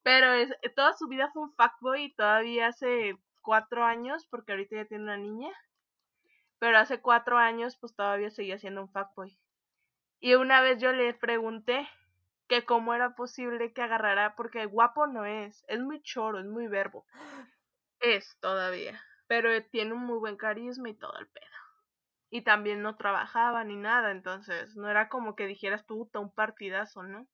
Pero 0.03 0.31
es, 0.33 0.51
toda 0.75 0.93
su 0.95 1.07
vida 1.07 1.31
fue 1.33 1.41
un 1.41 1.55
fuckboy 1.55 2.03
y 2.03 2.13
todavía 2.13 2.67
hace 2.67 3.17
cuatro 3.49 3.83
años, 3.83 4.27
porque 4.29 4.51
ahorita 4.51 4.75
ya 4.75 4.85
tiene 4.85 5.05
una 5.05 5.17
niña, 5.17 5.49
pero 6.59 6.77
hace 6.77 7.01
cuatro 7.01 7.39
años 7.39 7.77
pues 7.77 7.95
todavía 7.95 8.29
seguía 8.29 8.59
siendo 8.59 8.83
un 8.83 8.91
fuckboy. 8.91 9.39
Y 10.19 10.35
una 10.35 10.61
vez 10.61 10.77
yo 10.77 10.91
le 10.91 11.15
pregunté 11.15 11.89
que 12.47 12.63
cómo 12.63 12.93
era 12.93 13.15
posible 13.15 13.73
que 13.73 13.81
agarrara, 13.81 14.35
porque 14.35 14.67
guapo 14.67 15.07
no 15.07 15.25
es, 15.25 15.65
es 15.67 15.79
muy 15.79 15.99
choro, 16.03 16.37
es 16.37 16.45
muy 16.45 16.67
verbo. 16.67 17.07
Es 17.99 18.37
todavía, 18.39 19.01
pero 19.25 19.49
tiene 19.71 19.93
un 19.93 20.05
muy 20.05 20.19
buen 20.19 20.37
carisma 20.37 20.89
y 20.89 20.93
todo 20.93 21.17
el 21.17 21.25
pedo. 21.25 21.45
Y 22.29 22.43
también 22.43 22.83
no 22.83 22.97
trabajaba 22.97 23.63
ni 23.63 23.77
nada, 23.77 24.11
entonces 24.11 24.75
no 24.75 24.91
era 24.91 25.09
como 25.09 25.35
que 25.35 25.47
dijeras 25.47 25.87
tú, 25.87 26.07
un 26.13 26.31
partidazo, 26.31 27.01
¿no? 27.01 27.25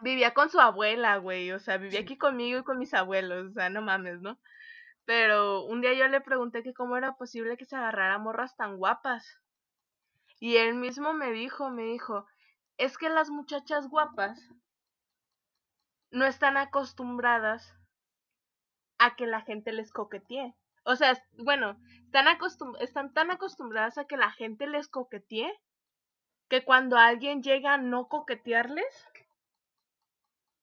Vivía 0.00 0.34
con 0.34 0.50
su 0.50 0.60
abuela, 0.60 1.16
güey, 1.18 1.52
o 1.52 1.58
sea, 1.58 1.78
vivía 1.78 2.00
aquí 2.00 2.18
conmigo 2.18 2.58
y 2.58 2.64
con 2.64 2.78
mis 2.78 2.94
abuelos, 2.94 3.50
o 3.50 3.52
sea, 3.52 3.70
no 3.70 3.80
mames, 3.80 4.20
¿no? 4.20 4.38
Pero 5.04 5.64
un 5.64 5.80
día 5.80 5.94
yo 5.94 6.08
le 6.08 6.20
pregunté 6.20 6.62
que 6.62 6.74
cómo 6.74 6.96
era 6.96 7.16
posible 7.16 7.56
que 7.56 7.64
se 7.64 7.76
agarrara 7.76 8.18
morras 8.18 8.56
tan 8.56 8.76
guapas. 8.76 9.38
Y 10.40 10.56
él 10.56 10.74
mismo 10.74 11.12
me 11.14 11.30
dijo, 11.30 11.70
me 11.70 11.84
dijo, 11.84 12.26
es 12.76 12.98
que 12.98 13.08
las 13.08 13.30
muchachas 13.30 13.88
guapas 13.88 14.50
no 16.10 16.26
están 16.26 16.56
acostumbradas 16.56 17.74
a 18.98 19.16
que 19.16 19.26
la 19.26 19.42
gente 19.42 19.72
les 19.72 19.92
coquetee. 19.92 20.54
O 20.84 20.96
sea, 20.96 21.22
bueno, 21.38 21.78
están, 22.06 22.26
están 22.80 23.12
tan 23.12 23.30
acostumbradas 23.30 23.98
a 23.98 24.04
que 24.04 24.16
la 24.16 24.30
gente 24.30 24.66
les 24.66 24.88
coquetee 24.88 25.52
que 26.48 26.64
cuando 26.64 26.96
alguien 26.96 27.42
llega 27.42 27.74
a 27.74 27.78
no 27.78 28.08
coquetearles, 28.08 29.06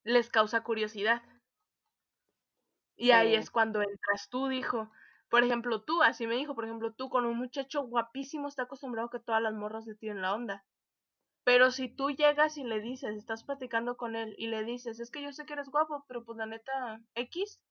les 0.03 0.29
causa 0.29 0.63
curiosidad. 0.63 1.21
Y 2.95 3.11
ahí 3.11 3.35
es 3.35 3.49
cuando 3.49 3.81
entras 3.81 4.29
tú, 4.29 4.47
dijo. 4.47 4.91
Por 5.29 5.43
ejemplo, 5.43 5.81
tú, 5.83 6.03
así 6.03 6.27
me 6.27 6.35
dijo, 6.35 6.55
por 6.55 6.65
ejemplo, 6.65 6.93
tú 6.93 7.09
con 7.09 7.25
un 7.25 7.37
muchacho 7.37 7.83
guapísimo 7.83 8.47
está 8.47 8.63
acostumbrado 8.63 9.09
que 9.09 9.19
todas 9.19 9.41
las 9.41 9.53
morras 9.53 9.85
le 9.87 9.95
tiren 9.95 10.21
la 10.21 10.33
onda. 10.35 10.65
Pero 11.43 11.71
si 11.71 11.87
tú 11.89 12.11
llegas 12.11 12.57
y 12.57 12.63
le 12.63 12.81
dices, 12.81 13.15
estás 13.15 13.43
platicando 13.43 13.97
con 13.97 14.15
él 14.15 14.35
y 14.37 14.47
le 14.47 14.63
dices, 14.63 14.99
es 14.99 15.09
que 15.09 15.23
yo 15.23 15.31
sé 15.31 15.45
que 15.45 15.53
eres 15.53 15.69
guapo, 15.69 16.05
pero 16.07 16.23
pues 16.23 16.37
la 16.37 16.45
neta, 16.45 17.01
X, 17.15 17.61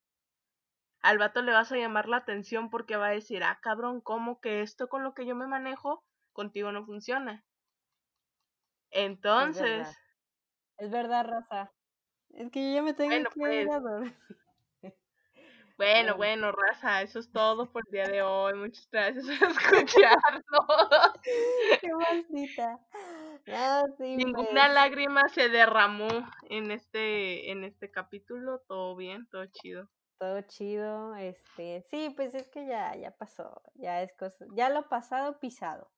al 1.02 1.18
vato 1.18 1.42
le 1.42 1.52
vas 1.52 1.70
a 1.70 1.76
llamar 1.76 2.08
la 2.08 2.18
atención 2.18 2.70
porque 2.70 2.96
va 2.96 3.08
a 3.08 3.12
decir, 3.12 3.44
ah, 3.44 3.58
cabrón, 3.62 4.00
¿cómo 4.00 4.40
que 4.40 4.62
esto 4.62 4.88
con 4.88 5.04
lo 5.04 5.14
que 5.14 5.26
yo 5.26 5.36
me 5.36 5.46
manejo 5.46 6.04
contigo 6.32 6.72
no 6.72 6.84
funciona? 6.84 7.44
Entonces... 8.90 9.88
Es 10.78 10.90
verdad, 10.90 11.26
raza. 11.26 11.70
Es 12.34 12.50
que 12.50 12.68
yo 12.68 12.74
ya 12.76 12.82
me 12.82 12.94
tengo 12.94 13.30
que 13.30 13.62
ir 13.62 13.70
a 13.70 13.80
pues. 13.80 14.12
Bueno, 15.80 16.14
bueno, 16.18 16.52
raza, 16.52 17.00
eso 17.00 17.20
es 17.20 17.32
todo 17.32 17.72
por 17.72 17.82
el 17.86 17.92
día 17.92 18.06
de 18.06 18.20
hoy. 18.22 18.52
Muchas 18.52 18.86
gracias 18.90 19.24
por 19.24 19.48
escucharnos. 19.78 20.44
Qué 21.80 21.88
maldita. 21.94 22.78
Ah, 23.48 23.84
Ninguna 23.98 24.44
pues. 24.44 24.74
lágrima 24.74 25.26
se 25.30 25.48
derramó 25.48 26.08
en 26.50 26.70
este, 26.70 27.50
en 27.50 27.64
este 27.64 27.90
capítulo. 27.90 28.58
Todo 28.68 28.94
bien, 28.94 29.26
todo 29.30 29.46
chido. 29.46 29.88
Todo 30.18 30.42
chido. 30.42 31.16
Este, 31.16 31.82
sí, 31.90 32.12
pues 32.14 32.34
es 32.34 32.46
que 32.48 32.66
ya, 32.66 32.94
ya 32.96 33.12
pasó. 33.12 33.62
Ya 33.76 34.02
es 34.02 34.12
cosa, 34.12 34.44
ya 34.54 34.68
lo 34.68 34.86
pasado, 34.90 35.40
pisado. 35.40 35.90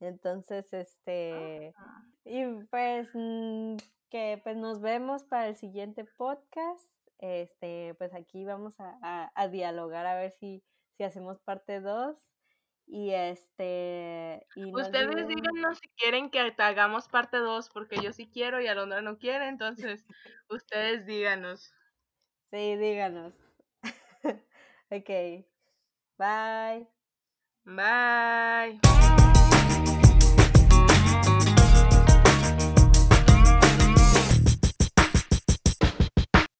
Entonces, 0.00 0.72
este, 0.72 1.72
y 2.24 2.44
pues 2.70 3.08
mm, 3.14 3.76
que 4.10 4.40
pues 4.42 4.56
nos 4.56 4.80
vemos 4.80 5.24
para 5.24 5.48
el 5.48 5.56
siguiente 5.56 6.04
podcast 6.04 6.98
este, 7.18 7.94
pues 7.98 8.14
aquí 8.14 8.44
vamos 8.44 8.76
a, 8.78 9.48
dialogar 9.48 10.06
a 10.06 10.14
ver 10.14 10.32
si, 10.32 10.62
si 10.96 11.04
hacemos 11.04 11.40
parte 11.40 11.80
2. 11.80 12.16
Y 12.90 13.10
este. 13.10 14.46
Y 14.56 14.72
Ustedes 14.74 15.28
díganos 15.28 15.78
si 15.78 15.88
quieren 15.98 16.30
que 16.30 16.54
hagamos 16.56 17.06
parte 17.08 17.36
2, 17.36 17.68
porque 17.68 18.00
yo 18.02 18.14
sí 18.14 18.30
quiero 18.32 18.62
y 18.62 18.66
Alondra 18.66 19.02
no 19.02 19.18
quiere, 19.18 19.48
entonces 19.48 20.06
ustedes 20.48 21.04
díganos. 21.04 21.74
Sí, 22.50 22.76
díganos. 22.76 23.34
ok. 24.90 25.44
Bye. 26.16 26.88
Bye. 27.64 28.80